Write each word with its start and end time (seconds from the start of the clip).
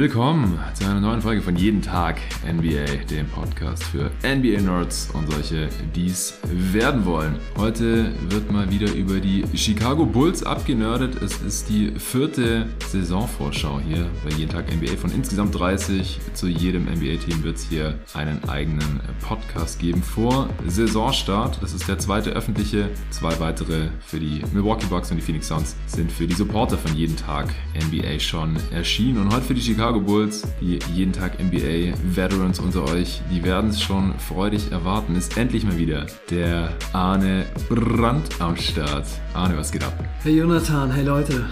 Willkommen 0.00 0.58
zu 0.72 0.86
einer 0.86 0.98
neuen 0.98 1.20
Folge 1.20 1.42
von 1.42 1.56
Jeden 1.56 1.82
Tag 1.82 2.22
NBA, 2.42 3.04
dem 3.10 3.26
Podcast 3.28 3.84
für 3.84 4.10
NBA-Nerds 4.22 5.10
und 5.12 5.30
solche, 5.30 5.68
die 5.94 6.06
es 6.06 6.38
werden 6.50 7.04
wollen. 7.04 7.36
Heute 7.58 8.10
wird 8.30 8.50
mal 8.50 8.70
wieder 8.70 8.90
über 8.94 9.20
die 9.20 9.44
Chicago 9.54 10.06
Bulls 10.06 10.42
abgenördet. 10.42 11.20
Es 11.20 11.42
ist 11.42 11.68
die 11.68 11.90
vierte 11.98 12.66
Saisonvorschau 12.88 13.78
hier 13.86 14.08
bei 14.24 14.34
Jeden 14.36 14.50
Tag 14.50 14.74
NBA 14.74 14.96
von 14.96 15.12
insgesamt 15.12 15.58
30. 15.58 16.18
Zu 16.32 16.48
jedem 16.48 16.84
NBA-Team 16.84 17.42
wird 17.42 17.56
es 17.56 17.68
hier 17.68 17.98
einen 18.14 18.42
eigenen 18.48 19.00
Podcast 19.20 19.80
geben 19.80 20.02
vor 20.02 20.48
Saisonstart. 20.66 21.62
Das 21.62 21.74
ist 21.74 21.86
der 21.88 21.98
zweite 21.98 22.30
öffentliche. 22.30 22.88
Zwei 23.10 23.38
weitere 23.38 23.88
für 24.00 24.18
die 24.18 24.40
Milwaukee 24.54 24.86
Bucks 24.86 25.10
und 25.10 25.18
die 25.18 25.22
Phoenix 25.22 25.48
Suns 25.48 25.76
sind 25.84 26.10
für 26.10 26.26
die 26.26 26.34
Supporter 26.34 26.78
von 26.78 26.96
Jeden 26.96 27.16
Tag 27.16 27.52
NBA 27.74 28.18
schon 28.18 28.56
erschienen. 28.72 29.18
Und 29.18 29.34
heute 29.34 29.44
für 29.44 29.54
die 29.54 29.60
Chicago 29.60 29.89
Chicago 29.90 30.06
Bulls, 30.06 30.46
die 30.60 30.78
jeden 30.94 31.12
Tag 31.12 31.42
NBA 31.42 31.96
Veterans 32.14 32.60
unter 32.60 32.84
euch, 32.92 33.20
die 33.28 33.42
werden 33.42 33.70
es 33.70 33.82
schon 33.82 34.14
freudig 34.20 34.70
erwarten. 34.70 35.16
Ist 35.16 35.36
endlich 35.36 35.64
mal 35.64 35.76
wieder 35.78 36.06
der 36.30 36.72
Arne 36.92 37.44
Brandt 37.68 38.40
am 38.40 38.56
Start. 38.56 39.06
Arne, 39.34 39.56
was 39.56 39.72
geht 39.72 39.82
ab? 39.82 39.92
Hey 40.22 40.36
Jonathan, 40.36 40.92
hey 40.92 41.04
Leute. 41.04 41.44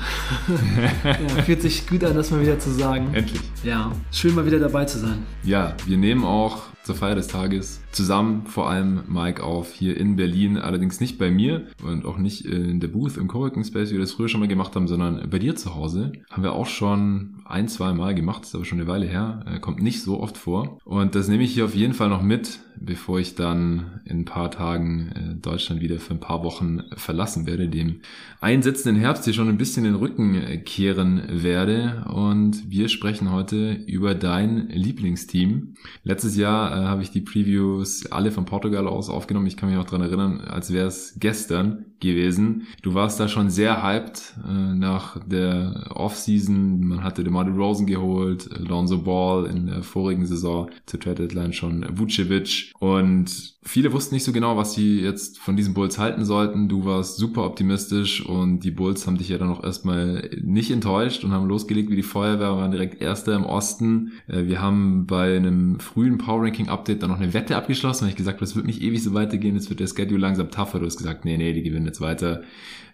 ja, 1.05 1.43
fühlt 1.43 1.62
sich 1.62 1.88
gut 1.88 2.05
an, 2.05 2.15
das 2.15 2.30
mal 2.30 2.41
wieder 2.41 2.60
zu 2.60 2.70
sagen. 2.70 3.12
Endlich. 3.12 3.41
Ja, 3.65 3.91
schön 4.12 4.37
mal 4.37 4.46
wieder 4.46 4.60
dabei 4.60 4.84
zu 4.84 5.01
sein. 5.01 5.27
Ja, 5.43 5.74
wir 5.87 5.96
nehmen 5.96 6.24
auch 6.24 6.62
zur 6.84 6.95
Feier 6.95 7.14
des 7.14 7.28
Tages 7.28 7.80
zusammen, 7.92 8.46
vor 8.46 8.70
allem 8.70 9.02
Mike 9.09 9.43
auf 9.43 9.73
hier 9.73 9.96
in 9.96 10.16
Berlin, 10.16 10.57
allerdings 10.57 11.01
nicht 11.01 11.18
bei 11.18 11.30
mir 11.30 11.66
und 11.82 12.04
auch 12.04 12.18
nicht 12.18 12.45
in 12.45 12.80
der 12.80 12.88
Booth 12.88 13.16
im 13.16 13.29
Coworking 13.29 13.65
Space, 13.65 13.90
wie 13.90 13.95
wir 13.95 14.01
das 14.01 14.12
früher 14.12 14.29
schon 14.29 14.40
mal 14.40 14.48
gemacht 14.48 14.74
haben, 14.74 14.88
sondern 14.88 15.29
bei 15.29 15.38
dir 15.38 15.56
zu 15.56 15.74
Hause. 15.74 16.12
Haben 16.30 16.43
wir 16.43 16.52
auch 16.52 16.66
schon 16.66 17.43
ein, 17.45 17.68
zwei 17.68 17.93
Mal 17.93 18.15
gemacht, 18.15 18.45
ist 18.45 18.54
aber 18.54 18.65
schon 18.65 18.79
eine 18.79 18.88
Weile 18.88 19.06
her, 19.06 19.45
äh, 19.46 19.59
kommt 19.59 19.82
nicht 19.82 20.02
so 20.02 20.21
oft 20.21 20.37
vor. 20.37 20.79
Und 20.84 21.15
das 21.15 21.29
nehme 21.29 21.43
ich 21.43 21.52
hier 21.52 21.65
auf 21.65 21.74
jeden 21.74 21.95
Fall 21.95 22.09
noch 22.09 22.23
mit, 22.23 22.60
bevor 22.80 23.18
ich 23.18 23.34
dann 23.34 24.01
in 24.04 24.21
ein 24.21 24.24
paar 24.24 24.51
Tagen 24.51 25.12
äh, 25.15 25.34
Deutschland 25.34 25.80
wieder 25.80 25.99
für 25.99 26.15
ein 26.15 26.21
paar 26.21 26.45
Wochen 26.45 26.82
verlassen 26.96 27.46
werde, 27.46 27.68
dem 27.68 28.01
einsetzenden 28.40 29.01
Herbst 29.01 29.24
hier 29.24 29.32
schon 29.32 29.49
ein 29.49 29.59
bisschen 29.59 29.84
den 29.84 29.95
Rücken 29.95 30.34
äh, 30.34 30.59
kehren 30.59 31.23
werde. 31.29 32.04
Und 32.09 32.71
wir 32.71 32.88
sprechen 32.88 33.32
heute 33.32 33.73
über 33.87 34.15
dein 34.15 34.68
Lieblingsteam. 34.68 35.74
Letztes 36.04 36.37
Jahr 36.37 36.77
habe 36.84 37.02
ich 37.02 37.10
die 37.10 37.21
Previews 37.21 38.10
alle 38.10 38.30
von 38.30 38.45
Portugal 38.45 38.87
aus 38.87 39.10
aufgenommen. 39.10 39.46
Ich 39.46 39.57
kann 39.57 39.68
mich 39.68 39.79
auch 39.79 39.87
dran 39.87 40.02
erinnern, 40.02 40.40
als 40.40 40.73
wäre 40.73 40.87
es 40.87 41.16
gestern 41.18 41.87
gewesen. 42.01 42.66
Du 42.82 42.95
warst 42.95 43.18
da 43.21 43.29
schon 43.29 43.51
sehr 43.51 43.82
hyped 43.82 44.35
äh, 44.46 44.74
nach 44.74 45.18
der 45.27 45.91
Offseason. 45.95 46.87
Man 46.87 47.05
hatte 47.05 47.24
DeMar 47.24 47.49
Rosen 47.49 47.87
geholt, 47.87 48.49
Lonzo 48.59 48.99
Ball 48.99 49.46
in 49.46 49.66
der 49.66 49.82
vorigen 49.82 50.27
Saison 50.27 50.71
zur 50.87 51.01
Trade 51.01 51.27
Deadline 51.27 51.52
schon 51.52 51.87
Vucevic 51.99 52.73
und 52.79 53.59
viele 53.68 53.93
wussten 53.93 54.15
nicht 54.15 54.24
so 54.24 54.32
genau, 54.32 54.57
was 54.57 54.74
sie 54.74 55.01
jetzt 55.01 55.38
von 55.38 55.57
diesen 55.57 55.74
Bulls 55.74 55.99
halten 55.99 56.24
sollten. 56.24 56.68
Du 56.68 56.85
warst 56.85 57.18
super 57.18 57.45
optimistisch 57.45 58.24
und 58.24 58.60
die 58.60 58.71
Bulls 58.71 59.07
haben 59.07 59.18
dich 59.18 59.29
ja 59.29 59.38
dann 59.38 59.51
auch 59.51 59.62
erstmal 59.62 60.30
nicht 60.43 60.71
enttäuscht 60.71 61.23
und 61.24 61.33
haben 61.33 61.46
losgelegt 61.46 61.90
wie 61.90 61.96
die 61.96 62.02
Feuerwehr, 62.02 62.57
waren 62.57 62.71
direkt 62.71 63.01
Erster 63.01 63.35
im 63.35 63.45
Osten. 63.45 64.12
Äh, 64.27 64.47
wir 64.47 64.60
haben 64.60 65.06
bei 65.06 65.37
einem 65.37 65.78
frühen 65.81 66.19
Power 66.19 66.43
Ranking 66.43 66.69
Update 66.69 67.03
dann 67.03 67.10
noch 67.10 67.21
eine 67.21 67.34
Wette 67.34 67.56
abgeschlossen, 67.56 68.05
weil 68.05 68.10
ich 68.10 68.16
gesagt 68.16 68.37
habe, 68.37 68.47
das 68.47 68.56
wird 68.56 68.66
nicht 68.66 68.83
ewig 68.83 69.03
so 69.03 69.15
weitergehen, 69.15 69.55
jetzt 69.55 69.69
wird 69.69 69.81
der 69.81 69.87
Schedule 69.87 70.21
langsam 70.21 70.50
tougher. 70.50 70.78
Du 70.81 70.87
hast 70.87 70.97
gesagt, 70.97 71.25
nee, 71.25 71.37
nee, 71.37 71.53
die 71.53 71.62
gewinnen 71.62 71.84
jetzt 71.88 72.00
weiter. 72.00 72.42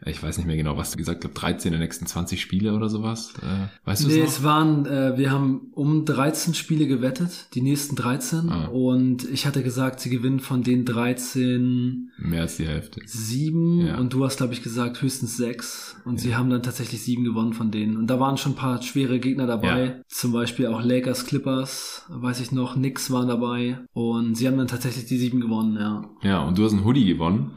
Ich 0.07 0.23
weiß 0.23 0.37
nicht 0.37 0.47
mehr 0.47 0.57
genau, 0.57 0.77
was 0.77 0.91
du 0.91 0.99
gesagt 0.99 1.25
hast, 1.25 1.33
13 1.33 1.73
der 1.73 1.81
nächsten 1.81 2.07
20 2.07 2.41
Spiele 2.41 2.75
oder 2.75 2.91
sowas. 2.91 3.33
Äh, 3.41 3.69
weißt 3.87 4.05
du 4.05 4.09
nee, 4.09 4.21
es 4.21 4.43
waren, 4.43 4.85
äh, 4.85 5.17
wir 5.17 5.31
haben 5.31 5.69
um 5.73 6.05
13 6.05 6.53
Spiele 6.53 6.87
gewettet, 6.87 7.47
die 7.55 7.63
nächsten 7.63 7.97
13. 7.97 8.51
Ah. 8.51 8.67
Und 8.67 9.25
ich 9.31 9.47
hatte 9.47 9.63
gesagt, 9.63 10.01
sie 10.01 10.11
gewinnen 10.11 10.41
von 10.41 10.63
den 10.63 10.85
13 10.85 12.11
mehr 12.19 12.43
als 12.43 12.57
die 12.57 12.67
Hälfte. 12.67 13.01
Sieben. 13.07 13.87
Ja. 13.87 13.99
Und 13.99 14.13
du 14.13 14.25
hast, 14.25 14.37
glaube 14.37 14.53
ich, 14.53 14.63
gesagt, 14.63 15.01
höchstens 15.01 15.37
sechs. 15.37 15.97
Und 16.05 16.17
ja. 16.17 16.21
sie 16.21 16.37
haben 16.37 16.51
dann 16.51 16.63
tatsächlich 16.63 17.03
sieben 17.03 17.25
gewonnen 17.25 17.55
von 17.55 17.71
denen. 17.71 17.97
Und 17.97 18.09
da 18.09 18.21
waren 18.21 18.37
schon 18.37 18.53
ein 18.53 18.57
paar 18.57 18.83
schwere 18.83 19.19
Gegner 19.19 19.47
dabei. 19.47 19.85
Ja. 19.85 19.95
Zum 20.09 20.33
Beispiel 20.33 20.67
auch 20.67 20.83
Lakers, 20.83 21.27
Clippers, 21.27 22.05
weiß 22.09 22.41
ich 22.41 22.53
noch, 22.53 22.75
Knicks 22.75 23.11
waren 23.11 23.29
dabei. 23.29 23.79
Und 23.93 24.37
sie 24.37 24.47
haben 24.47 24.59
dann 24.59 24.69
tatsächlich 24.69 25.07
die 25.07 25.19
sieben 25.19 25.41
gewonnen, 25.41 25.77
ja. 25.77 26.11
Ja, 26.23 26.43
und 26.43 26.59
du 26.59 26.65
hast 26.65 26.73
einen 26.73 26.85
Hoodie 26.85 27.07
gewonnen. 27.07 27.53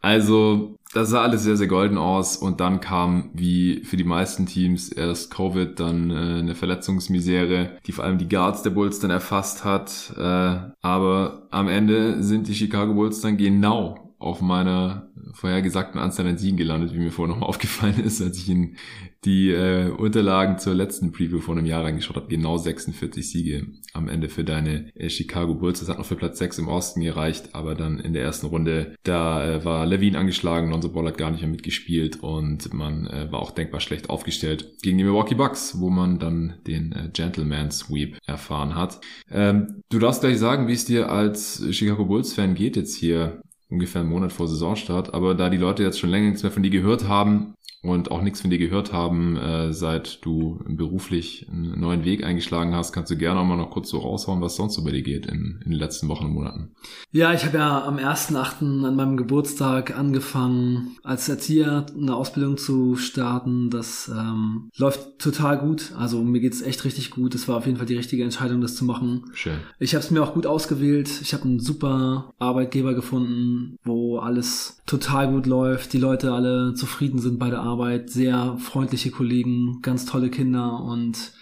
Also, 0.00 0.76
das 0.92 1.10
sah 1.10 1.22
alles 1.22 1.42
sehr, 1.42 1.56
sehr 1.56 1.66
golden 1.68 1.98
aus 1.98 2.36
und 2.36 2.60
dann 2.60 2.80
kam, 2.80 3.30
wie 3.34 3.84
für 3.84 3.96
die 3.96 4.04
meisten 4.04 4.46
Teams, 4.46 4.90
erst 4.90 5.30
Covid, 5.30 5.78
dann 5.78 6.10
äh, 6.10 6.38
eine 6.40 6.54
Verletzungsmisere, 6.54 7.76
die 7.86 7.92
vor 7.92 8.04
allem 8.04 8.18
die 8.18 8.28
Guards 8.28 8.62
der 8.62 8.70
Bulls 8.70 8.98
dann 8.98 9.10
erfasst 9.10 9.64
hat. 9.64 10.12
Äh, 10.16 10.72
aber 10.80 11.46
am 11.50 11.68
Ende 11.68 12.22
sind 12.22 12.48
die 12.48 12.54
Chicago 12.54 12.94
Bulls 12.94 13.20
dann 13.20 13.36
genau 13.36 14.09
auf 14.20 14.42
meiner 14.42 15.10
vorhergesagten 15.32 15.98
Anzahl 15.98 16.26
an 16.26 16.36
Siegen 16.36 16.58
gelandet, 16.58 16.92
wie 16.94 16.98
mir 16.98 17.10
vorher 17.10 17.34
nochmal 17.34 17.48
aufgefallen 17.48 17.98
ist, 18.00 18.20
als 18.20 18.38
ich 18.38 18.48
in 18.48 18.76
die 19.24 19.50
äh, 19.50 19.90
Unterlagen 19.90 20.58
zur 20.58 20.74
letzten 20.74 21.12
Preview 21.12 21.40
vor 21.40 21.56
einem 21.56 21.66
Jahr 21.66 21.84
reingeschaut 21.84 22.16
habe. 22.16 22.28
Genau 22.28 22.56
46 22.56 23.28
Siege 23.28 23.66
am 23.92 24.08
Ende 24.08 24.28
für 24.28 24.44
deine 24.44 24.94
äh, 24.94 25.10
Chicago 25.10 25.54
Bulls. 25.54 25.80
Das 25.80 25.88
hat 25.88 25.98
noch 25.98 26.06
für 26.06 26.16
Platz 26.16 26.38
6 26.38 26.58
im 26.58 26.68
Osten 26.68 27.00
gereicht, 27.00 27.54
aber 27.54 27.74
dann 27.74 27.98
in 27.98 28.12
der 28.12 28.22
ersten 28.22 28.46
Runde, 28.46 28.94
da 29.02 29.44
äh, 29.44 29.64
war 29.64 29.84
Levine 29.86 30.18
angeschlagen, 30.18 30.70
Lonzo 30.70 30.90
Ball 30.90 31.06
hat 31.06 31.18
gar 31.18 31.30
nicht 31.30 31.40
mehr 31.40 31.50
mitgespielt 31.50 32.22
und 32.22 32.72
man 32.72 33.06
äh, 33.06 33.30
war 33.30 33.40
auch 33.40 33.50
denkbar 33.50 33.80
schlecht 33.80 34.10
aufgestellt 34.10 34.78
gegen 34.82 34.98
die 34.98 35.04
Milwaukee 35.04 35.34
Bucks, 35.34 35.80
wo 35.80 35.90
man 35.90 36.18
dann 36.18 36.54
den 36.66 36.92
äh, 36.92 37.10
Gentleman 37.12 37.70
Sweep 37.70 38.18
erfahren 38.26 38.74
hat. 38.74 39.00
Ähm, 39.30 39.82
du 39.90 39.98
darfst 39.98 40.22
gleich 40.22 40.38
sagen, 40.38 40.66
wie 40.66 40.72
es 40.72 40.84
dir 40.84 41.10
als 41.10 41.62
Chicago 41.70 42.04
Bulls 42.06 42.32
Fan 42.32 42.54
geht 42.54 42.76
jetzt 42.76 42.96
hier 42.96 43.42
ungefähr 43.70 44.02
einen 44.02 44.10
Monat 44.10 44.32
vor 44.32 44.48
Saisonstart. 44.48 45.14
Aber 45.14 45.34
da 45.34 45.48
die 45.48 45.56
Leute 45.56 45.82
jetzt 45.82 45.98
schon 45.98 46.10
länger 46.10 46.26
nichts 46.28 46.42
mehr 46.42 46.52
von 46.52 46.62
dir 46.62 46.70
gehört 46.70 47.08
haben, 47.08 47.54
und 47.82 48.10
auch 48.10 48.20
nichts 48.20 48.42
von 48.42 48.50
dir 48.50 48.58
gehört 48.58 48.92
haben, 48.92 49.36
äh, 49.36 49.72
seit 49.72 50.24
du 50.24 50.62
beruflich 50.66 51.46
einen 51.50 51.80
neuen 51.80 52.04
Weg 52.04 52.24
eingeschlagen 52.24 52.74
hast, 52.74 52.92
kannst 52.92 53.10
du 53.10 53.16
gerne 53.16 53.40
auch 53.40 53.44
mal 53.44 53.56
noch 53.56 53.70
kurz 53.70 53.88
so 53.88 53.98
raushauen, 53.98 54.42
was 54.42 54.56
sonst 54.56 54.74
so 54.74 54.84
bei 54.84 54.90
dir 54.90 55.02
geht 55.02 55.26
in, 55.26 55.60
in 55.64 55.70
den 55.70 55.78
letzten 55.78 56.08
Wochen 56.08 56.26
und 56.26 56.34
Monaten. 56.34 56.72
Ja, 57.10 57.32
ich 57.32 57.44
habe 57.46 57.56
ja 57.56 57.84
am 57.84 57.96
1.8. 57.96 58.84
an 58.84 58.96
meinem 58.96 59.16
Geburtstag 59.16 59.96
angefangen, 59.98 60.98
als 61.02 61.28
Erzieher 61.28 61.86
eine 61.96 62.14
Ausbildung 62.14 62.58
zu 62.58 62.96
starten. 62.96 63.70
Das 63.70 64.08
ähm, 64.14 64.68
läuft 64.76 65.18
total 65.18 65.58
gut. 65.58 65.92
Also 65.96 66.22
mir 66.22 66.40
geht's 66.40 66.60
echt 66.60 66.84
richtig 66.84 67.10
gut. 67.10 67.34
Es 67.34 67.48
war 67.48 67.56
auf 67.56 67.66
jeden 67.66 67.78
Fall 67.78 67.86
die 67.86 67.96
richtige 67.96 68.24
Entscheidung, 68.24 68.60
das 68.60 68.76
zu 68.76 68.84
machen. 68.84 69.24
Schön. 69.32 69.58
Ich 69.78 69.94
habe 69.94 70.04
es 70.04 70.10
mir 70.10 70.22
auch 70.22 70.34
gut 70.34 70.46
ausgewählt. 70.46 71.10
Ich 71.22 71.32
habe 71.32 71.44
einen 71.44 71.60
super 71.60 72.34
Arbeitgeber 72.38 72.92
gefunden, 72.92 73.78
wo 73.84 74.18
alles 74.18 74.82
total 74.84 75.30
gut 75.30 75.46
läuft, 75.46 75.92
die 75.92 75.98
Leute 75.98 76.32
alle 76.32 76.74
zufrieden 76.74 77.20
sind 77.20 77.38
bei 77.38 77.48
der 77.48 77.60
Arbeit 77.60 77.69
Arbeit, 77.70 78.10
sehr 78.10 78.56
freundliche 78.58 79.10
Kollegen, 79.10 79.78
ganz 79.82 80.04
tolle 80.04 80.30
Kinder 80.30 80.82
und 80.82 81.32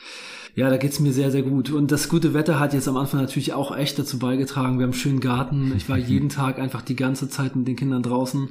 ja, 0.59 0.69
da 0.71 0.77
geht's 0.77 0.99
mir 0.99 1.13
sehr, 1.13 1.31
sehr 1.31 1.43
gut. 1.43 1.71
Und 1.71 1.93
das 1.93 2.09
gute 2.09 2.35
Wetter 2.35 2.59
hat 2.59 2.75
jetzt 2.75 2.89
am 2.89 2.97
Anfang 2.97 3.21
natürlich 3.21 3.53
auch 3.53 3.77
echt 3.77 3.97
dazu 3.97 4.19
beigetragen. 4.19 4.79
Wir 4.79 4.87
haben 4.87 4.93
einen 4.93 5.01
schönen 5.01 5.21
Garten. 5.21 5.73
Ich 5.77 5.89
war 5.89 5.97
jeden 5.97 6.31
Tag 6.31 6.59
einfach 6.59 6.83
die 6.83 6.97
ganze 6.97 7.29
Zeit 7.29 7.55
mit 7.55 7.69
den 7.69 7.77
Kindern 7.77 8.03
draußen. 8.03 8.49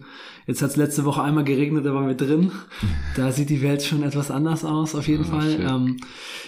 Jetzt 0.47 0.62
hat's 0.62 0.78
letzte 0.78 1.03
Woche 1.03 1.22
einmal 1.22 1.44
geregnet, 1.44 1.85
da 1.85 1.94
waren 1.94 2.08
wir 2.08 2.16
drin. 2.16 2.53
Da 3.18 3.34
sieht 3.34 3.50
die 3.50 3.62
Welt 3.62 3.84
schon 3.84 4.02
etwas 4.02 4.31
anders 4.31 4.63
aus, 4.63 4.96
auf 4.96 5.06
jeden 5.09 5.25
oh, 5.25 5.28
Fall. 5.28 5.59
Ähm, 5.59 5.97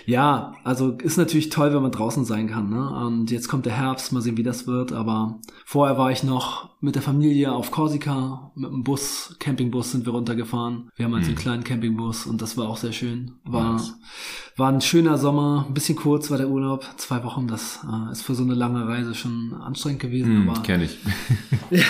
ja, 0.06 0.54
also 0.64 0.92
ist 0.92 1.18
natürlich 1.18 1.50
toll, 1.50 1.74
wenn 1.74 1.82
man 1.82 1.92
draußen 1.92 2.24
sein 2.24 2.48
kann. 2.48 2.70
Ne? 2.70 2.90
Und 3.06 3.30
jetzt 3.30 3.50
kommt 3.50 3.66
der 3.66 3.74
Herbst, 3.74 4.14
mal 4.14 4.22
sehen, 4.22 4.38
wie 4.38 4.44
das 4.44 4.68
wird. 4.68 4.94
Aber 4.94 5.42
vorher 5.66 5.98
war 5.98 6.12
ich 6.12 6.24
noch 6.24 6.70
mit 6.80 6.96
der 6.96 7.02
Familie 7.02 7.52
auf 7.52 7.72
Korsika. 7.72 8.52
Mit 8.56 8.72
dem 8.72 8.86
Bus, 8.86 9.36
Campingbus 9.38 9.92
sind 9.92 10.06
wir 10.06 10.14
runtergefahren. 10.14 10.90
Wir 10.96 11.04
haben 11.04 11.14
also 11.14 11.28
hm. 11.28 11.36
einen 11.36 11.44
kleinen 11.44 11.64
Campingbus 11.66 12.26
und 12.26 12.42
das 12.42 12.56
war 12.56 12.70
auch 12.70 12.78
sehr 12.78 12.94
schön. 12.94 13.34
War, 13.44 13.74
nice. 13.74 13.96
war 14.56 14.72
ein 14.72 14.80
schöner 14.80 15.18
Sommer, 15.18 15.66
ein 15.68 15.74
bisschen 15.74 15.98
kurz 15.98 16.32
war 16.32 16.38
der 16.38 16.48
Urlaub, 16.48 16.86
zwei 16.96 17.22
Wochen. 17.26 17.48
Das 17.48 17.82
äh, 17.84 18.12
ist 18.14 18.22
für 18.22 18.34
so 18.34 18.44
eine 18.44 18.54
lange 18.54 18.88
Reise 18.88 19.14
schon 19.14 19.54
anstrengend 19.54 20.00
gewesen. 20.00 20.48
Hm, 20.48 20.64
Kenne 20.64 20.86
ich. 20.86 20.98
ja. 21.70 21.84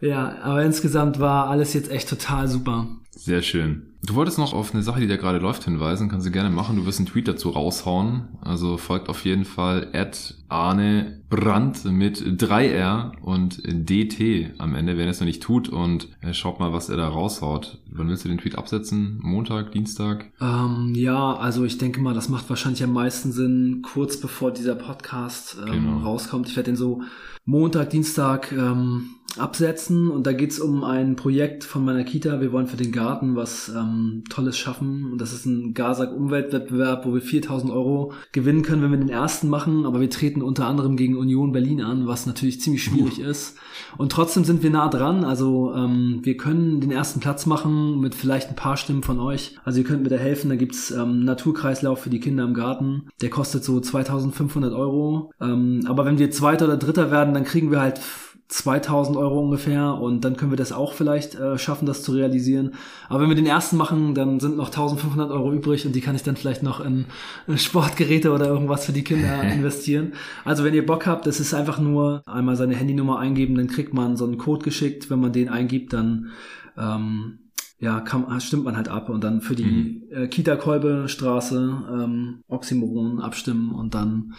Ja, 0.00 0.38
aber 0.42 0.64
insgesamt 0.64 1.18
war 1.18 1.48
alles 1.48 1.74
jetzt 1.74 1.90
echt 1.90 2.08
total 2.08 2.48
super. 2.48 2.86
Sehr 3.10 3.42
schön. 3.42 3.88
Du 4.00 4.14
wolltest 4.14 4.38
noch 4.38 4.52
auf 4.52 4.72
eine 4.72 4.84
Sache, 4.84 5.00
die 5.00 5.08
da 5.08 5.16
gerade 5.16 5.38
läuft, 5.38 5.64
hinweisen. 5.64 6.08
Kannst 6.08 6.24
du 6.24 6.30
gerne 6.30 6.50
machen. 6.50 6.76
Du 6.76 6.86
wirst 6.86 7.00
einen 7.00 7.08
Tweet 7.08 7.26
dazu 7.26 7.50
raushauen. 7.50 8.28
Also 8.40 8.76
folgt 8.76 9.08
auf 9.08 9.24
jeden 9.24 9.44
Fall 9.44 9.88
at 9.92 10.36
Arne 10.48 11.20
Brandt 11.28 11.84
mit 11.84 12.20
3R 12.20 13.18
und 13.20 13.60
DT 13.66 14.54
am 14.58 14.76
Ende, 14.76 14.96
wenn 14.96 15.06
er 15.06 15.10
es 15.10 15.18
noch 15.18 15.26
nicht 15.26 15.42
tut. 15.42 15.68
Und 15.68 16.08
äh, 16.20 16.32
schaut 16.32 16.60
mal, 16.60 16.72
was 16.72 16.88
er 16.90 16.96
da 16.96 17.08
raushaut. 17.08 17.82
Wann 17.90 18.08
willst 18.08 18.24
du 18.24 18.28
den 18.28 18.38
Tweet 18.38 18.56
absetzen? 18.56 19.18
Montag, 19.20 19.72
Dienstag? 19.72 20.30
Ähm, 20.40 20.92
ja, 20.94 21.34
also 21.34 21.64
ich 21.64 21.76
denke 21.76 22.00
mal, 22.00 22.14
das 22.14 22.28
macht 22.28 22.48
wahrscheinlich 22.48 22.84
am 22.84 22.92
meisten 22.92 23.32
Sinn, 23.32 23.82
kurz 23.82 24.20
bevor 24.20 24.52
dieser 24.52 24.76
Podcast 24.76 25.58
ähm, 25.66 25.72
genau. 25.72 25.98
rauskommt. 25.98 26.48
Ich 26.48 26.56
werde 26.56 26.70
den 26.70 26.76
so 26.76 27.02
Montag, 27.44 27.90
Dienstag 27.90 28.52
ähm, 28.52 29.10
absetzen 29.36 30.10
und 30.10 30.26
da 30.26 30.32
geht's 30.32 30.58
um 30.58 30.84
ein 30.84 31.16
Projekt 31.16 31.64
von 31.64 31.84
meiner 31.84 32.04
Kita. 32.04 32.40
Wir 32.40 32.52
wollen 32.52 32.66
für 32.66 32.76
den 32.76 32.92
Garten 32.92 33.36
was 33.36 33.68
ähm, 33.68 34.24
Tolles 34.30 34.56
schaffen. 34.56 35.12
Und 35.12 35.20
das 35.20 35.32
ist 35.32 35.44
ein 35.44 35.74
Gasak-Umweltwettbewerb, 35.74 37.04
wo 37.04 37.14
wir 37.14 37.20
4000 37.20 37.70
Euro 37.70 38.12
gewinnen 38.32 38.62
können, 38.62 38.82
wenn 38.82 38.90
wir 38.90 38.98
den 38.98 39.10
ersten 39.10 39.48
machen. 39.48 39.84
Aber 39.84 40.00
wir 40.00 40.10
treten 40.10 40.42
unter 40.42 40.66
anderem 40.66 40.96
gegen 40.96 41.16
Union 41.16 41.52
Berlin 41.52 41.82
an, 41.82 42.06
was 42.06 42.26
natürlich 42.26 42.60
ziemlich 42.60 42.82
schwierig 42.82 43.20
uh. 43.20 43.28
ist. 43.28 43.56
Und 43.96 44.12
trotzdem 44.12 44.44
sind 44.44 44.62
wir 44.62 44.70
nah 44.70 44.88
dran. 44.88 45.24
Also 45.24 45.74
ähm, 45.74 46.20
wir 46.22 46.36
können 46.36 46.80
den 46.80 46.90
ersten 46.90 47.20
Platz 47.20 47.44
machen 47.46 48.00
mit 48.00 48.14
vielleicht 48.14 48.48
ein 48.48 48.56
paar 48.56 48.76
Stimmen 48.76 49.02
von 49.02 49.20
euch. 49.20 49.56
Also 49.64 49.80
ihr 49.80 49.84
könnt 49.84 50.02
mir 50.02 50.08
da 50.10 50.16
helfen. 50.16 50.48
Da 50.48 50.56
gibt's 50.56 50.90
ähm, 50.90 51.24
Naturkreislauf 51.24 52.00
für 52.00 52.10
die 52.10 52.20
Kinder 52.20 52.44
im 52.44 52.54
Garten. 52.54 53.08
Der 53.20 53.30
kostet 53.30 53.62
so 53.62 53.78
2500 53.78 54.72
Euro. 54.72 55.32
Ähm, 55.40 55.82
aber 55.86 56.06
wenn 56.06 56.18
wir 56.18 56.30
Zweiter 56.30 56.64
oder 56.64 56.78
Dritter 56.78 57.10
werden, 57.10 57.34
dann 57.34 57.44
kriegen 57.44 57.70
wir 57.70 57.80
halt 57.80 58.00
2000 58.48 59.18
Euro 59.18 59.40
ungefähr 59.40 59.94
und 59.94 60.24
dann 60.24 60.36
können 60.36 60.50
wir 60.50 60.56
das 60.56 60.72
auch 60.72 60.94
vielleicht 60.94 61.34
äh, 61.34 61.58
schaffen, 61.58 61.84
das 61.84 62.02
zu 62.02 62.12
realisieren. 62.12 62.74
Aber 63.10 63.20
wenn 63.20 63.28
wir 63.28 63.36
den 63.36 63.46
ersten 63.46 63.76
machen, 63.76 64.14
dann 64.14 64.40
sind 64.40 64.56
noch 64.56 64.68
1500 64.68 65.30
Euro 65.30 65.52
übrig 65.52 65.84
und 65.84 65.94
die 65.94 66.00
kann 66.00 66.16
ich 66.16 66.22
dann 66.22 66.36
vielleicht 66.36 66.62
noch 66.62 66.80
in, 66.80 67.04
in 67.46 67.58
Sportgeräte 67.58 68.32
oder 68.32 68.46
irgendwas 68.46 68.86
für 68.86 68.92
die 68.92 69.04
Kinder 69.04 69.42
investieren. 69.52 70.14
Also 70.46 70.64
wenn 70.64 70.72
ihr 70.72 70.86
Bock 70.86 71.06
habt, 71.06 71.26
das 71.26 71.40
ist 71.40 71.52
einfach 71.52 71.78
nur 71.78 72.22
einmal 72.24 72.56
seine 72.56 72.74
Handynummer 72.74 73.18
eingeben, 73.18 73.54
dann 73.54 73.66
kriegt 73.66 73.92
man 73.92 74.16
so 74.16 74.24
einen 74.24 74.38
Code 74.38 74.64
geschickt. 74.64 75.10
Wenn 75.10 75.20
man 75.20 75.32
den 75.32 75.50
eingibt, 75.50 75.92
dann 75.92 76.30
ähm, 76.78 77.40
ja, 77.80 78.00
kann, 78.00 78.40
stimmt 78.40 78.64
man 78.64 78.76
halt 78.76 78.88
ab 78.88 79.10
und 79.10 79.22
dann 79.22 79.42
für 79.42 79.54
die 79.54 79.64
mhm. 79.64 80.02
äh, 80.10 80.26
Kita-Kolbe-Straße 80.26 81.82
ähm, 81.92 82.42
Oxymoron 82.48 83.20
abstimmen 83.20 83.72
und 83.72 83.94
dann 83.94 84.32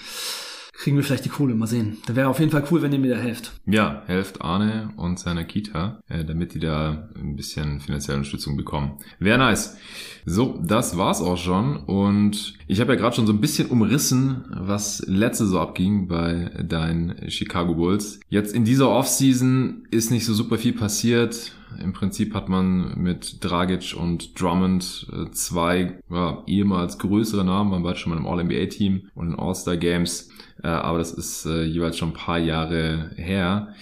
kriegen 0.80 0.96
wir 0.96 1.04
vielleicht 1.04 1.26
die 1.26 1.30
Kohle. 1.30 1.56
Mal 1.56 1.68
sehen. 1.68 1.98
Da 2.06 2.16
wäre 2.16 2.30
auf 2.30 2.40
jeden 2.40 2.52
Fall 2.52 2.64
cool, 2.72 2.82
wenn 2.82 2.94
ihr 2.94 3.00
mir 3.00 3.16
da 3.16 3.20
helft. 3.20 3.52
Ja, 3.66 4.04
helft 4.06 4.42
Arne 4.42 4.92
und 4.96 5.20
seiner 5.20 5.44
Kita, 5.44 6.00
äh, 6.08 6.24
damit 6.24 6.54
die 6.54 6.60
da 6.60 7.10
ein 7.16 7.36
bisschen 7.36 7.82
finanzielle 7.82 8.18
Unterstützung 8.18 8.56
bekommen. 8.56 8.94
Wäre 9.20 9.38
nice. 9.38 9.78
So, 10.26 10.60
das 10.64 10.98
war's 10.98 11.22
auch 11.22 11.38
schon. 11.38 11.78
Und 11.78 12.54
ich 12.68 12.80
habe 12.80 12.94
ja 12.94 13.00
gerade 13.00 13.16
schon 13.16 13.28
so 13.28 13.34
ein 13.34 13.42
bisschen 13.42 13.68
umrissen, 13.68 14.46
was 14.52 15.04
letzte 15.06 15.46
so 15.48 15.60
abging 15.60 16.08
bei 16.08 16.50
deinen 16.64 17.30
Chicago 17.30 17.76
Bulls. 17.76 18.22
Jetzt 18.30 18.54
in 18.54 18.64
dieser 18.64 18.90
Offseason 18.90 19.84
ist 19.92 20.12
nicht 20.12 20.26
so 20.26 20.34
super 20.34 20.58
viel 20.58 20.74
passiert. 20.74 21.52
Im 21.84 21.94
Prinzip 21.94 22.34
hat 22.34 22.48
man 22.48 22.98
mit 22.98 23.44
Dragic 23.44 23.96
und 24.00 24.40
Drummond 24.40 25.08
äh, 25.12 25.30
zwei 25.32 26.00
ja, 26.10 26.44
ehemals 26.48 26.98
größere 26.98 27.44
Namen, 27.44 27.70
man 27.70 27.84
war 27.84 27.96
schon 27.96 28.14
mal 28.14 28.20
im 28.20 28.26
All-NBA-Team 28.26 29.10
und 29.14 29.34
in 29.34 29.40
All-Star 29.40 29.78
Games 29.78 30.30
äh, 30.30 30.39
aber 30.68 30.98
das 30.98 31.12
ist 31.12 31.46
äh, 31.46 31.64
jeweils 31.64 31.98
schon 31.98 32.10
ein 32.10 32.14
paar 32.14 32.40
Jahre 32.40 33.12
her 33.16 33.74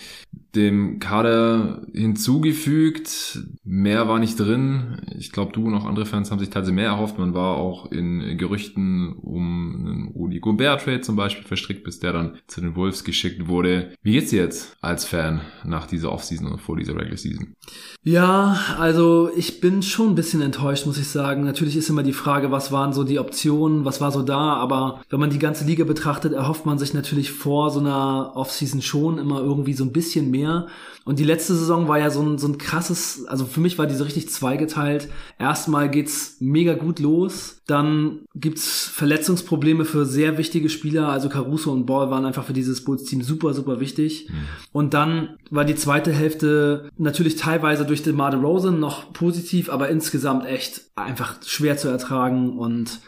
dem 0.57 1.00
Kader 1.00 1.83
hinzugefügt. 1.94 3.39
Mehr 3.63 4.07
war 4.07 4.18
nicht 4.18 4.39
drin. 4.39 5.01
Ich 5.18 5.31
glaube, 5.31 5.51
du 5.51 5.68
und 5.68 5.75
auch 5.75 5.85
andere 5.85 6.06
Fans 6.06 6.31
haben 6.31 6.39
sich 6.39 6.50
tatsächlich 6.50 6.77
mehr 6.77 6.89
erhofft. 6.89 7.19
Man 7.19 7.33
war 7.33 7.57
auch 7.57 7.91
in 7.91 8.38
Gerüchten 8.38 9.13
um 9.13 9.75
einen 9.75 10.07
Rudi 10.15 10.39
Gobert-Trade 10.39 11.01
zum 11.01 11.15
Beispiel 11.15 11.45
verstrickt, 11.45 11.83
bis 11.83 12.00
der 12.00 12.13
dann 12.13 12.38
zu 12.47 12.62
den 12.62 12.75
Wolves 12.75 13.03
geschickt 13.03 13.47
wurde. 13.47 13.94
Wie 14.01 14.13
geht's 14.13 14.31
dir 14.31 14.41
jetzt 14.41 14.75
als 14.81 15.06
Fan 15.06 15.41
nach 15.63 15.85
dieser 15.85 16.12
Offseason 16.12 16.47
und 16.47 16.59
vor 16.59 16.75
dieser 16.75 16.95
Regular 16.95 17.18
Season? 17.18 17.53
Ja, 18.03 18.57
also 18.79 19.29
ich 19.35 19.59
bin 19.59 19.83
schon 19.83 20.09
ein 20.09 20.15
bisschen 20.15 20.41
enttäuscht, 20.41 20.85
muss 20.85 20.97
ich 20.97 21.09
sagen. 21.09 21.44
Natürlich 21.44 21.75
ist 21.75 21.89
immer 21.89 22.03
die 22.03 22.13
Frage, 22.13 22.51
was 22.51 22.71
waren 22.71 22.94
so 22.94 23.03
die 23.03 23.19
Optionen, 23.19 23.85
was 23.85 24.01
war 24.01 24.12
so 24.12 24.24
da, 24.24 24.53
aber 24.53 25.01
wenn 25.09 25.19
man 25.19 25.29
die 25.29 25.39
ganze 25.39 25.65
Liga 25.65 25.83
betrachtet, 25.83 26.33
erhofft 26.33 26.65
man 26.65 26.79
sich 26.79 26.94
natürlich 26.94 27.31
vor 27.31 27.69
so 27.69 27.79
einer 27.79 28.31
Offseason 28.35 28.81
schon 28.81 29.19
immer 29.19 29.41
irgendwie 29.41 29.74
so 29.74 29.83
ein 29.83 29.91
bisschen 29.91 30.17
mehr 30.24 30.38
mehr. 30.38 30.68
Und 31.06 31.19
die 31.19 31.24
letzte 31.24 31.56
Saison 31.56 31.88
war 31.88 32.00
ja 32.00 32.10
so 32.10 32.22
ein, 32.22 32.38
so 32.38 32.48
ein 32.48 32.58
krasses, 32.58 33.25
also 33.28 33.46
für 33.46 33.62
mich 33.62 33.78
war 33.78 33.88
die 33.88 33.96
so 33.96 34.04
richtig 34.04 34.30
zweigeteilt. 34.30 35.08
Erstmal 35.40 35.90
geht's 35.90 36.36
mega 36.40 36.74
gut 36.74 37.00
los, 37.00 37.62
dann 37.66 38.19
gibt's 38.36 38.88
Verletzungsprobleme 38.88 39.86
für 39.86 40.06
sehr 40.06 40.38
wichtige 40.38 40.68
Spieler, 40.68 41.08
also 41.08 41.30
Caruso 41.30 41.72
und 41.72 41.86
Ball 41.86 42.10
waren 42.10 42.25
einfach 42.25 42.44
für 42.44 42.54
dieses 42.54 42.84
Bulls-Team 42.84 43.22
super, 43.22 43.54
super 43.54 43.80
wichtig. 43.80 44.28
Mhm. 44.30 44.34
Und 44.74 44.94
dann 44.94 45.38
war 45.50 45.64
die 45.64 45.75
zweite 45.75 46.12
Hälfte 46.12 46.90
natürlich 46.98 47.38
teilweise 47.38 47.86
durch 47.86 48.04
den 48.04 48.16
Marde 48.16 48.38
Rosen 48.38 48.80
noch 48.80 49.13
positiv, 49.13 49.70
aber 49.70 49.88
insgesamt 49.88 50.46
echt 50.46 50.81
einfach 50.96 51.36
schwer 51.46 51.78
zu 51.78 51.88
ertragen 51.88 52.58
und 52.58 53.00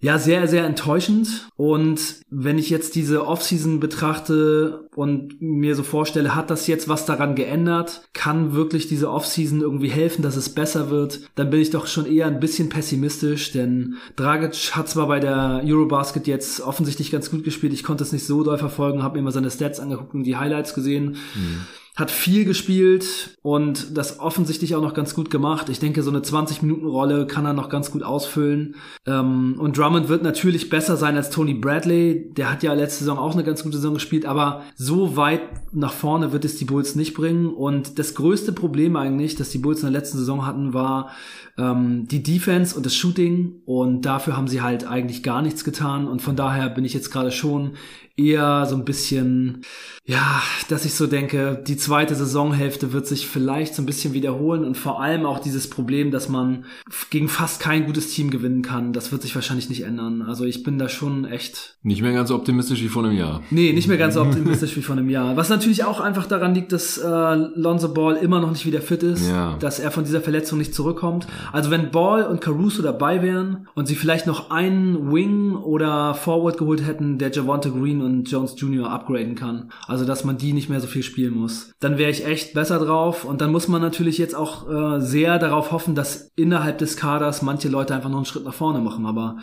ja, 0.00 0.18
sehr, 0.18 0.46
sehr 0.48 0.64
enttäuschend. 0.64 1.48
Und 1.56 2.20
wenn 2.30 2.58
ich 2.58 2.70
jetzt 2.70 2.94
diese 2.94 3.26
Offseason 3.26 3.80
betrachte 3.80 4.88
und 4.94 5.40
mir 5.40 5.74
so 5.74 5.82
vorstelle, 5.82 6.34
hat 6.34 6.50
das 6.50 6.66
jetzt 6.66 6.88
was 6.88 7.06
daran 7.06 7.34
geändert? 7.34 8.08
Kann 8.12 8.54
wirklich 8.54 8.88
diese 8.88 9.10
Offseason 9.10 9.60
irgendwie 9.60 9.88
helfen, 9.88 10.22
dass 10.22 10.36
es 10.36 10.50
besser 10.50 10.90
wird? 10.90 11.20
Dann 11.34 11.50
bin 11.50 11.60
ich 11.60 11.70
doch 11.70 11.86
schon 11.86 12.06
eher 12.06 12.26
ein 12.26 12.40
bisschen 12.40 12.68
pessimistisch, 12.68 13.52
denn 13.52 13.96
Dragic 14.16 14.72
hat 14.74 14.88
zwar 14.88 15.08
bei 15.08 15.20
der 15.20 15.62
Eurobasket 15.64 16.26
jetzt 16.26 16.60
offensichtlich 16.60 17.10
ganz 17.10 17.30
gut 17.30 17.44
gespielt. 17.44 17.72
Ich 17.72 17.84
konnte 17.84 18.04
es 18.04 18.12
nicht 18.12 18.26
so 18.26 18.42
doll 18.42 18.58
verfolgen, 18.58 19.02
habe 19.02 19.18
mir 19.18 19.24
mal 19.24 19.32
seine 19.32 19.50
Stats 19.50 19.80
angeguckt 19.80 20.14
und 20.14 20.24
die 20.24 20.36
Highlights 20.36 20.74
gesehen. 20.74 21.16
Mhm 21.34 21.66
hat 21.96 22.10
viel 22.10 22.44
gespielt 22.44 23.36
und 23.42 23.96
das 23.96 24.18
offensichtlich 24.18 24.74
auch 24.74 24.82
noch 24.82 24.94
ganz 24.94 25.14
gut 25.14 25.30
gemacht. 25.30 25.68
Ich 25.68 25.78
denke, 25.78 26.02
so 26.02 26.10
eine 26.10 26.20
20-Minuten-Rolle 26.20 27.28
kann 27.28 27.46
er 27.46 27.52
noch 27.52 27.68
ganz 27.68 27.92
gut 27.92 28.02
ausfüllen. 28.02 28.74
Ähm, 29.06 29.54
und 29.58 29.78
Drummond 29.78 30.08
wird 30.08 30.24
natürlich 30.24 30.70
besser 30.70 30.96
sein 30.96 31.16
als 31.16 31.30
Tony 31.30 31.54
Bradley. 31.54 32.32
Der 32.36 32.50
hat 32.50 32.64
ja 32.64 32.74
letzte 32.74 33.04
Saison 33.04 33.18
auch 33.18 33.34
eine 33.34 33.44
ganz 33.44 33.62
gute 33.62 33.76
Saison 33.76 33.94
gespielt, 33.94 34.26
aber 34.26 34.62
so 34.74 35.16
weit 35.16 35.42
nach 35.72 35.92
vorne 35.92 36.32
wird 36.32 36.44
es 36.44 36.56
die 36.56 36.64
Bulls 36.64 36.96
nicht 36.96 37.14
bringen. 37.14 37.46
Und 37.46 38.00
das 38.00 38.16
größte 38.16 38.52
Problem 38.52 38.96
eigentlich, 38.96 39.36
das 39.36 39.50
die 39.50 39.58
Bulls 39.58 39.84
in 39.84 39.92
der 39.92 40.00
letzten 40.00 40.18
Saison 40.18 40.44
hatten, 40.44 40.74
war 40.74 41.10
ähm, 41.56 42.08
die 42.08 42.24
Defense 42.24 42.76
und 42.76 42.86
das 42.86 42.96
Shooting. 42.96 43.62
Und 43.66 44.02
dafür 44.02 44.36
haben 44.36 44.48
sie 44.48 44.62
halt 44.62 44.84
eigentlich 44.84 45.22
gar 45.22 45.42
nichts 45.42 45.62
getan. 45.62 46.08
Und 46.08 46.22
von 46.22 46.34
daher 46.34 46.70
bin 46.70 46.84
ich 46.84 46.92
jetzt 46.92 47.12
gerade 47.12 47.30
schon 47.30 47.74
eher 48.16 48.66
so 48.66 48.76
ein 48.76 48.84
bisschen, 48.84 49.62
ja, 50.06 50.42
dass 50.68 50.84
ich 50.84 50.94
so 50.94 51.06
denke, 51.06 51.62
die 51.66 51.78
zweite 51.78 52.14
Saisonhälfte 52.14 52.92
wird 52.92 53.06
sich 53.06 53.26
vielleicht 53.26 53.74
so 53.74 53.80
ein 53.80 53.86
bisschen 53.86 54.12
wiederholen 54.12 54.62
und 54.62 54.76
vor 54.76 55.00
allem 55.00 55.24
auch 55.24 55.38
dieses 55.38 55.70
Problem, 55.70 56.10
dass 56.10 56.28
man 56.28 56.66
gegen 57.08 57.28
fast 57.28 57.60
kein 57.60 57.86
gutes 57.86 58.12
Team 58.12 58.30
gewinnen 58.30 58.60
kann, 58.60 58.92
das 58.92 59.12
wird 59.12 59.22
sich 59.22 59.34
wahrscheinlich 59.34 59.70
nicht 59.70 59.80
ändern. 59.82 60.20
Also 60.20 60.44
ich 60.44 60.62
bin 60.62 60.78
da 60.78 60.90
schon 60.90 61.24
echt. 61.24 61.78
Nicht 61.82 62.02
mehr 62.02 62.12
ganz 62.12 62.28
so 62.28 62.34
optimistisch 62.34 62.82
wie 62.82 62.88
vor 62.88 63.02
einem 63.02 63.16
Jahr. 63.16 63.42
Nee, 63.50 63.72
nicht 63.72 63.88
mehr 63.88 63.96
ganz 63.96 64.12
so 64.14 64.20
optimistisch 64.20 64.76
wie 64.76 64.82
vor 64.82 64.94
einem 64.94 65.08
Jahr. 65.08 65.38
Was 65.38 65.48
natürlich 65.48 65.84
auch 65.84 66.00
einfach 66.00 66.26
daran 66.26 66.54
liegt, 66.54 66.72
dass 66.72 66.98
äh, 66.98 67.34
Lonzo 67.54 67.94
Ball 67.94 68.16
immer 68.16 68.40
noch 68.40 68.50
nicht 68.50 68.66
wieder 68.66 68.82
fit 68.82 69.02
ist, 69.02 69.26
ja. 69.26 69.56
dass 69.58 69.78
er 69.78 69.90
von 69.90 70.04
dieser 70.04 70.20
Verletzung 70.20 70.58
nicht 70.58 70.74
zurückkommt. 70.74 71.26
Also 71.50 71.70
wenn 71.70 71.90
Ball 71.90 72.24
und 72.24 72.42
Caruso 72.42 72.82
dabei 72.82 73.22
wären 73.22 73.68
und 73.74 73.86
sie 73.86 73.94
vielleicht 73.94 74.26
noch 74.26 74.50
einen 74.50 75.14
Wing 75.14 75.54
oder 75.54 76.12
Forward 76.12 76.58
geholt 76.58 76.86
hätten, 76.86 77.16
der 77.16 77.30
Javante 77.30 77.70
Green 77.70 78.02
und 78.02 78.30
Jones 78.30 78.54
Jr. 78.58 78.90
upgraden 78.90 79.34
kann. 79.34 79.70
Also, 79.93 79.93
dass 80.04 80.24
man 80.24 80.38
die 80.38 80.52
nicht 80.52 80.68
mehr 80.68 80.80
so 80.80 80.86
viel 80.86 81.02
spielen 81.02 81.34
muss. 81.34 81.72
Dann 81.78 81.98
wäre 81.98 82.10
ich 82.10 82.26
echt 82.26 82.54
besser 82.54 82.78
drauf. 82.78 83.24
Und 83.24 83.40
dann 83.40 83.52
muss 83.52 83.68
man 83.68 83.80
natürlich 83.80 84.18
jetzt 84.18 84.34
auch 84.34 84.68
äh, 84.68 85.00
sehr 85.00 85.38
darauf 85.38 85.70
hoffen, 85.70 85.94
dass 85.94 86.32
innerhalb 86.34 86.78
des 86.78 86.96
Kaders 86.96 87.42
manche 87.42 87.68
Leute 87.68 87.94
einfach 87.94 88.10
noch 88.10 88.16
einen 88.16 88.26
Schritt 88.26 88.44
nach 88.44 88.54
vorne 88.54 88.80
machen. 88.80 89.06
Aber 89.06 89.36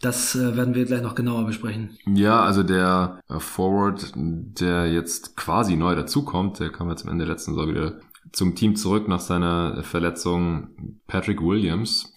das 0.00 0.34
äh, 0.34 0.56
werden 0.56 0.74
wir 0.74 0.84
gleich 0.84 1.02
noch 1.02 1.14
genauer 1.14 1.44
besprechen. 1.44 1.98
Ja, 2.06 2.42
also 2.42 2.62
der 2.62 3.20
äh, 3.28 3.38
Forward, 3.40 4.12
der 4.14 4.86
jetzt 4.90 5.36
quasi 5.36 5.76
neu 5.76 5.94
dazukommt, 5.94 6.60
der 6.60 6.70
kam 6.70 6.90
jetzt 6.90 7.04
am 7.04 7.10
Ende 7.10 7.26
der 7.26 7.34
letzten 7.34 7.54
Saison 7.54 7.68
wieder 7.68 8.00
zum 8.32 8.54
Team 8.54 8.76
zurück 8.76 9.08
nach 9.08 9.20
seiner 9.20 9.82
Verletzung, 9.82 10.98
Patrick 11.06 11.40
Williams. 11.40 12.12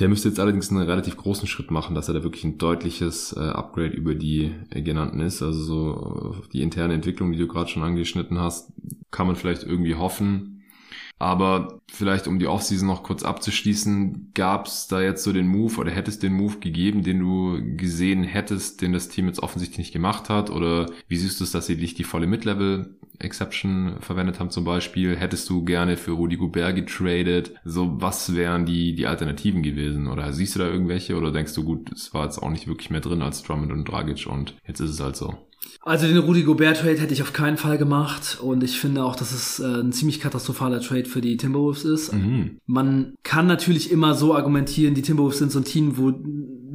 Der 0.00 0.08
müsste 0.08 0.28
jetzt 0.28 0.40
allerdings 0.40 0.70
einen 0.70 0.80
relativ 0.80 1.18
großen 1.18 1.46
Schritt 1.46 1.70
machen, 1.70 1.94
dass 1.94 2.08
er 2.08 2.14
da 2.14 2.22
wirklich 2.22 2.44
ein 2.44 2.56
deutliches 2.56 3.34
äh, 3.34 3.40
Upgrade 3.40 3.94
über 3.94 4.14
die 4.14 4.50
äh, 4.70 4.80
genannten 4.80 5.20
ist. 5.20 5.42
Also 5.42 5.62
so 5.62 6.42
äh, 6.42 6.48
die 6.54 6.62
interne 6.62 6.94
Entwicklung, 6.94 7.32
die 7.32 7.38
du 7.38 7.46
gerade 7.46 7.68
schon 7.68 7.82
angeschnitten 7.82 8.38
hast, 8.38 8.72
kann 9.10 9.26
man 9.26 9.36
vielleicht 9.36 9.62
irgendwie 9.62 9.94
hoffen. 9.94 10.49
Aber 11.20 11.80
vielleicht 11.86 12.26
um 12.26 12.38
die 12.38 12.46
Offseason 12.46 12.88
noch 12.88 13.02
kurz 13.02 13.22
abzuschließen, 13.22 14.30
gab 14.32 14.66
es 14.66 14.88
da 14.88 15.02
jetzt 15.02 15.22
so 15.22 15.34
den 15.34 15.46
Move 15.46 15.76
oder 15.76 15.90
hättest 15.90 16.22
den 16.22 16.32
Move 16.32 16.60
gegeben, 16.60 17.02
den 17.02 17.18
du 17.18 17.76
gesehen 17.76 18.24
hättest, 18.24 18.80
den 18.80 18.94
das 18.94 19.10
Team 19.10 19.26
jetzt 19.26 19.42
offensichtlich 19.42 19.78
nicht 19.78 19.92
gemacht 19.92 20.30
hat? 20.30 20.48
Oder 20.48 20.86
wie 21.08 21.18
siehst 21.18 21.38
du 21.38 21.44
es, 21.44 21.52
dass 21.52 21.66
sie 21.66 21.76
nicht 21.76 21.98
die 21.98 22.04
volle 22.04 22.26
Mid-Level 22.26 22.96
Exception 23.18 23.96
verwendet 24.00 24.40
haben 24.40 24.48
zum 24.48 24.64
Beispiel? 24.64 25.14
Hättest 25.14 25.50
du 25.50 25.62
gerne 25.62 25.98
für 25.98 26.12
Rudy 26.12 26.38
Gobert 26.38 26.74
getradet? 26.74 27.52
So, 27.64 28.00
was 28.00 28.34
wären 28.34 28.64
die, 28.64 28.94
die 28.94 29.06
Alternativen 29.06 29.62
gewesen? 29.62 30.06
Oder 30.06 30.32
siehst 30.32 30.54
du 30.54 30.60
da 30.60 30.68
irgendwelche? 30.68 31.18
Oder 31.18 31.32
denkst 31.32 31.52
du, 31.52 31.64
gut, 31.64 31.92
es 31.92 32.14
war 32.14 32.24
jetzt 32.24 32.38
auch 32.38 32.48
nicht 32.48 32.66
wirklich 32.66 32.88
mehr 32.88 33.02
drin 33.02 33.20
als 33.20 33.42
Drummond 33.42 33.72
und 33.72 33.86
Dragic 33.86 34.26
und 34.26 34.54
jetzt 34.66 34.80
ist 34.80 34.90
es 34.90 35.00
halt 35.00 35.16
so? 35.16 35.36
Also 35.82 36.06
den 36.06 36.18
Rudy 36.18 36.42
Gobert 36.42 36.80
Trade 36.80 36.98
hätte 36.98 37.14
ich 37.14 37.22
auf 37.22 37.32
keinen 37.32 37.56
Fall 37.56 37.78
gemacht 37.78 38.38
und 38.42 38.62
ich 38.62 38.78
finde 38.78 39.02
auch, 39.02 39.16
dass 39.16 39.32
es 39.32 39.60
äh, 39.60 39.80
ein 39.80 39.92
ziemlich 39.92 40.20
katastrophaler 40.20 40.80
Trade 40.80 41.06
für 41.06 41.22
die 41.22 41.38
Timberwolves 41.38 41.84
ist. 41.84 42.12
Mhm. 42.12 42.58
Man 42.66 43.14
kann 43.22 43.46
natürlich 43.46 43.90
immer 43.90 44.14
so 44.14 44.34
argumentieren, 44.34 44.94
die 44.94 45.00
Timberwolves 45.00 45.38
sind 45.38 45.52
so 45.52 45.58
ein 45.60 45.64
Team, 45.64 45.96
wo 45.96 46.12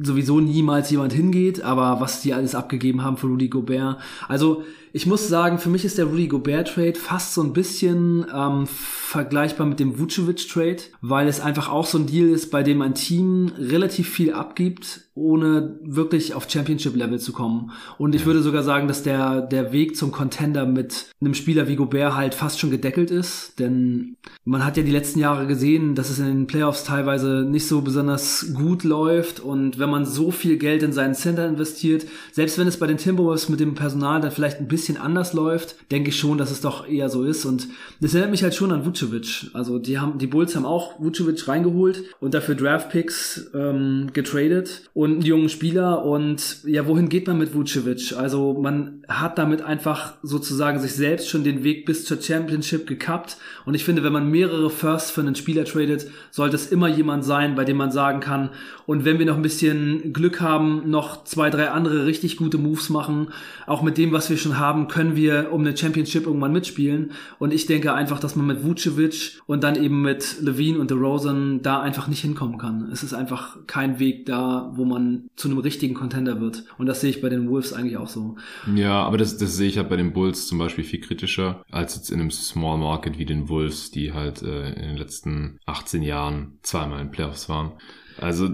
sowieso 0.02 0.40
niemals 0.40 0.90
jemand 0.90 1.12
hingeht, 1.12 1.62
aber 1.62 2.00
was 2.00 2.20
die 2.20 2.34
alles 2.34 2.56
abgegeben 2.56 3.02
haben 3.02 3.16
für 3.16 3.28
Rudy 3.28 3.48
Gobert. 3.48 3.98
Also 4.26 4.64
Ich 4.96 5.04
muss 5.04 5.28
sagen, 5.28 5.58
für 5.58 5.68
mich 5.68 5.84
ist 5.84 5.98
der 5.98 6.06
Rudy 6.06 6.26
Gobert 6.26 6.68
Trade 6.68 6.94
fast 6.94 7.34
so 7.34 7.42
ein 7.42 7.52
bisschen 7.52 8.24
ähm, 8.34 8.66
vergleichbar 8.66 9.66
mit 9.66 9.78
dem 9.78 9.98
Vucevic 9.98 10.48
Trade, 10.48 10.78
weil 11.02 11.28
es 11.28 11.38
einfach 11.38 11.68
auch 11.68 11.84
so 11.84 11.98
ein 11.98 12.06
Deal 12.06 12.30
ist, 12.30 12.50
bei 12.50 12.62
dem 12.62 12.80
ein 12.80 12.94
Team 12.94 13.52
relativ 13.58 14.08
viel 14.08 14.32
abgibt, 14.32 15.02
ohne 15.14 15.78
wirklich 15.82 16.34
auf 16.34 16.50
Championship 16.50 16.96
Level 16.96 17.18
zu 17.18 17.32
kommen. 17.32 17.72
Und 17.98 18.14
ich 18.14 18.24
würde 18.24 18.40
sogar 18.40 18.62
sagen, 18.62 18.88
dass 18.88 19.02
der, 19.02 19.42
der 19.42 19.72
Weg 19.72 19.96
zum 19.96 20.12
Contender 20.12 20.64
mit 20.64 21.06
einem 21.20 21.34
Spieler 21.34 21.68
wie 21.68 21.76
Gobert 21.76 22.14
halt 22.14 22.34
fast 22.34 22.58
schon 22.58 22.70
gedeckelt 22.70 23.10
ist, 23.10 23.58
denn 23.58 24.16
man 24.44 24.64
hat 24.64 24.76
ja 24.76 24.82
die 24.82 24.92
letzten 24.92 25.18
Jahre 25.18 25.46
gesehen, 25.46 25.94
dass 25.94 26.10
es 26.10 26.18
in 26.18 26.26
den 26.26 26.46
Playoffs 26.46 26.84
teilweise 26.84 27.44
nicht 27.48 27.66
so 27.66 27.80
besonders 27.80 28.52
gut 28.54 28.84
läuft 28.84 29.40
und 29.40 29.78
wenn 29.78 29.90
man 29.90 30.06
so 30.06 30.30
viel 30.30 30.56
Geld 30.56 30.82
in 30.82 30.92
seinen 30.92 31.14
Center 31.14 31.46
investiert, 31.48 32.06
selbst 32.32 32.58
wenn 32.58 32.68
es 32.68 32.78
bei 32.78 32.86
den 32.86 32.98
Timberwolves 32.98 33.48
mit 33.48 33.60
dem 33.60 33.74
Personal 33.74 34.20
dann 34.20 34.30
vielleicht 34.30 34.60
ein 34.60 34.68
bisschen 34.68 34.85
anders 34.94 35.32
läuft, 35.32 35.90
denke 35.90 36.10
ich 36.10 36.16
schon, 36.16 36.38
dass 36.38 36.52
es 36.52 36.60
doch 36.60 36.88
eher 36.88 37.08
so 37.08 37.24
ist 37.24 37.44
und 37.44 37.66
das 38.00 38.14
erinnert 38.14 38.30
mich 38.30 38.44
halt 38.44 38.54
schon 38.54 38.70
an 38.70 38.86
Vucevic. 38.86 39.50
Also 39.52 39.78
die 39.80 39.98
haben, 39.98 40.18
die 40.18 40.28
Bulls 40.28 40.54
haben 40.54 40.64
auch 40.64 41.00
Vucevic 41.00 41.48
reingeholt 41.48 42.04
und 42.20 42.34
dafür 42.34 42.54
Draftpicks 42.54 43.50
ähm, 43.54 44.10
getradet 44.12 44.82
und 44.94 45.12
einen 45.12 45.22
jungen 45.22 45.48
Spieler 45.48 46.04
und 46.04 46.64
ja, 46.64 46.86
wohin 46.86 47.08
geht 47.08 47.26
man 47.26 47.38
mit 47.38 47.54
Vucevic? 47.54 48.14
Also 48.16 48.54
man 48.54 49.02
hat 49.08 49.38
damit 49.38 49.62
einfach 49.62 50.14
sozusagen 50.22 50.78
sich 50.78 50.92
selbst 50.92 51.28
schon 51.28 51.42
den 51.42 51.64
Weg 51.64 51.84
bis 51.86 52.04
zur 52.04 52.22
Championship 52.22 52.86
gekappt 52.86 53.38
und 53.64 53.74
ich 53.74 53.84
finde, 53.84 54.04
wenn 54.04 54.12
man 54.12 54.30
mehrere 54.30 54.70
Firsts 54.70 55.10
für 55.10 55.22
einen 55.22 55.34
Spieler 55.34 55.64
tradet, 55.64 56.06
sollte 56.30 56.54
es 56.54 56.70
immer 56.70 56.88
jemand 56.88 57.24
sein, 57.24 57.56
bei 57.56 57.64
dem 57.64 57.76
man 57.76 57.90
sagen 57.90 58.20
kann, 58.20 58.50
und 58.86 59.04
wenn 59.04 59.18
wir 59.18 59.26
noch 59.26 59.36
ein 59.36 59.42
bisschen 59.42 60.12
Glück 60.12 60.40
haben, 60.40 60.88
noch 60.88 61.24
zwei, 61.24 61.50
drei 61.50 61.70
andere 61.70 62.06
richtig 62.06 62.36
gute 62.36 62.58
Moves 62.58 62.88
machen, 62.88 63.28
auch 63.66 63.82
mit 63.82 63.98
dem, 63.98 64.12
was 64.12 64.30
wir 64.30 64.36
schon 64.36 64.58
haben, 64.58 64.75
können 64.86 65.16
wir 65.16 65.52
um 65.52 65.62
eine 65.62 65.76
Championship 65.76 66.26
irgendwann 66.26 66.52
mitspielen. 66.52 67.12
Und 67.38 67.52
ich 67.52 67.66
denke 67.66 67.94
einfach, 67.94 68.20
dass 68.20 68.36
man 68.36 68.46
mit 68.46 68.64
Vucevic 68.64 69.40
und 69.46 69.64
dann 69.64 69.82
eben 69.82 70.02
mit 70.02 70.36
Levine 70.40 70.78
und 70.78 70.90
DeRozan 70.90 71.62
da 71.62 71.80
einfach 71.80 72.08
nicht 72.08 72.20
hinkommen 72.20 72.58
kann. 72.58 72.90
Es 72.92 73.02
ist 73.02 73.14
einfach 73.14 73.56
kein 73.66 73.98
Weg 73.98 74.26
da, 74.26 74.72
wo 74.74 74.84
man 74.84 75.28
zu 75.36 75.48
einem 75.48 75.58
richtigen 75.58 75.94
Contender 75.94 76.40
wird. 76.40 76.64
Und 76.78 76.86
das 76.86 77.00
sehe 77.00 77.10
ich 77.10 77.22
bei 77.22 77.30
den 77.30 77.48
Wolves 77.48 77.72
eigentlich 77.72 77.96
auch 77.96 78.08
so. 78.08 78.36
Ja, 78.74 79.02
aber 79.02 79.16
das, 79.16 79.38
das 79.38 79.56
sehe 79.56 79.68
ich 79.68 79.78
halt 79.78 79.88
bei 79.88 79.96
den 79.96 80.12
Bulls 80.12 80.46
zum 80.46 80.58
Beispiel 80.58 80.84
viel 80.84 81.00
kritischer 81.00 81.64
als 81.70 81.96
jetzt 81.96 82.10
in 82.10 82.20
einem 82.20 82.30
Small 82.30 82.78
Market 82.78 83.18
wie 83.18 83.24
den 83.24 83.48
Wolves, 83.48 83.90
die 83.90 84.12
halt 84.12 84.42
äh, 84.42 84.72
in 84.74 84.88
den 84.88 84.96
letzten 84.96 85.58
18 85.66 86.02
Jahren 86.02 86.58
zweimal 86.62 87.00
in 87.00 87.10
Playoffs 87.10 87.48
waren. 87.48 87.72
Also 88.20 88.48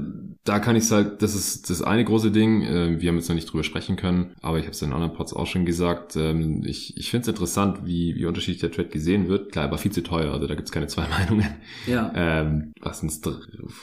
da 0.45 0.59
kann 0.59 0.75
ich 0.75 0.87
sagen, 0.87 1.13
das 1.21 1.35
ist 1.35 1.71
das 1.71 1.83
eine 1.83 2.05
große 2.05 2.33
Ding. 2.33 2.63
Äh, 2.63 3.01
wir 3.01 3.09
haben 3.09 3.17
jetzt 3.17 3.29
noch 3.29 3.37
nicht 3.37 3.53
drüber 3.53 3.63
sprechen 3.63 3.97
können, 3.97 4.33
aber 4.43 4.59
ich 4.59 4.65
habe 4.65 4.73
es 4.73 4.83
in 4.83 4.93
anderen 4.93 5.13
Pods 5.13 5.35
auch 5.35 5.47
schon 5.47 5.65
gesagt. 5.65 6.17
Ähm, 6.17 6.63
ich, 6.65 6.97
ich 6.97 7.11
finde 7.11 7.23
es 7.23 7.29
interessant, 7.29 7.81
wie, 7.85 8.17
wie 8.17 8.27
unterschiedlich 8.27 8.61
der 8.61 8.73
Trade 8.73 8.89
gesehen 8.89 9.29
wird. 9.29 9.53
Klar, 9.53 9.67
aber 9.67 9.79
viel 9.79 9.93
zu 9.93 10.03
teuer, 10.03 10.33
also 10.33 10.47
da 10.47 10.55
gibt 10.55 10.69
es 10.69 10.73
keine 10.73 10.89
zwei 10.89 11.07
Meinungen. 11.09 11.49
Ja. 11.87 12.13
Ähm, 12.15 12.73
was 12.81 13.01
sind 13.01 13.13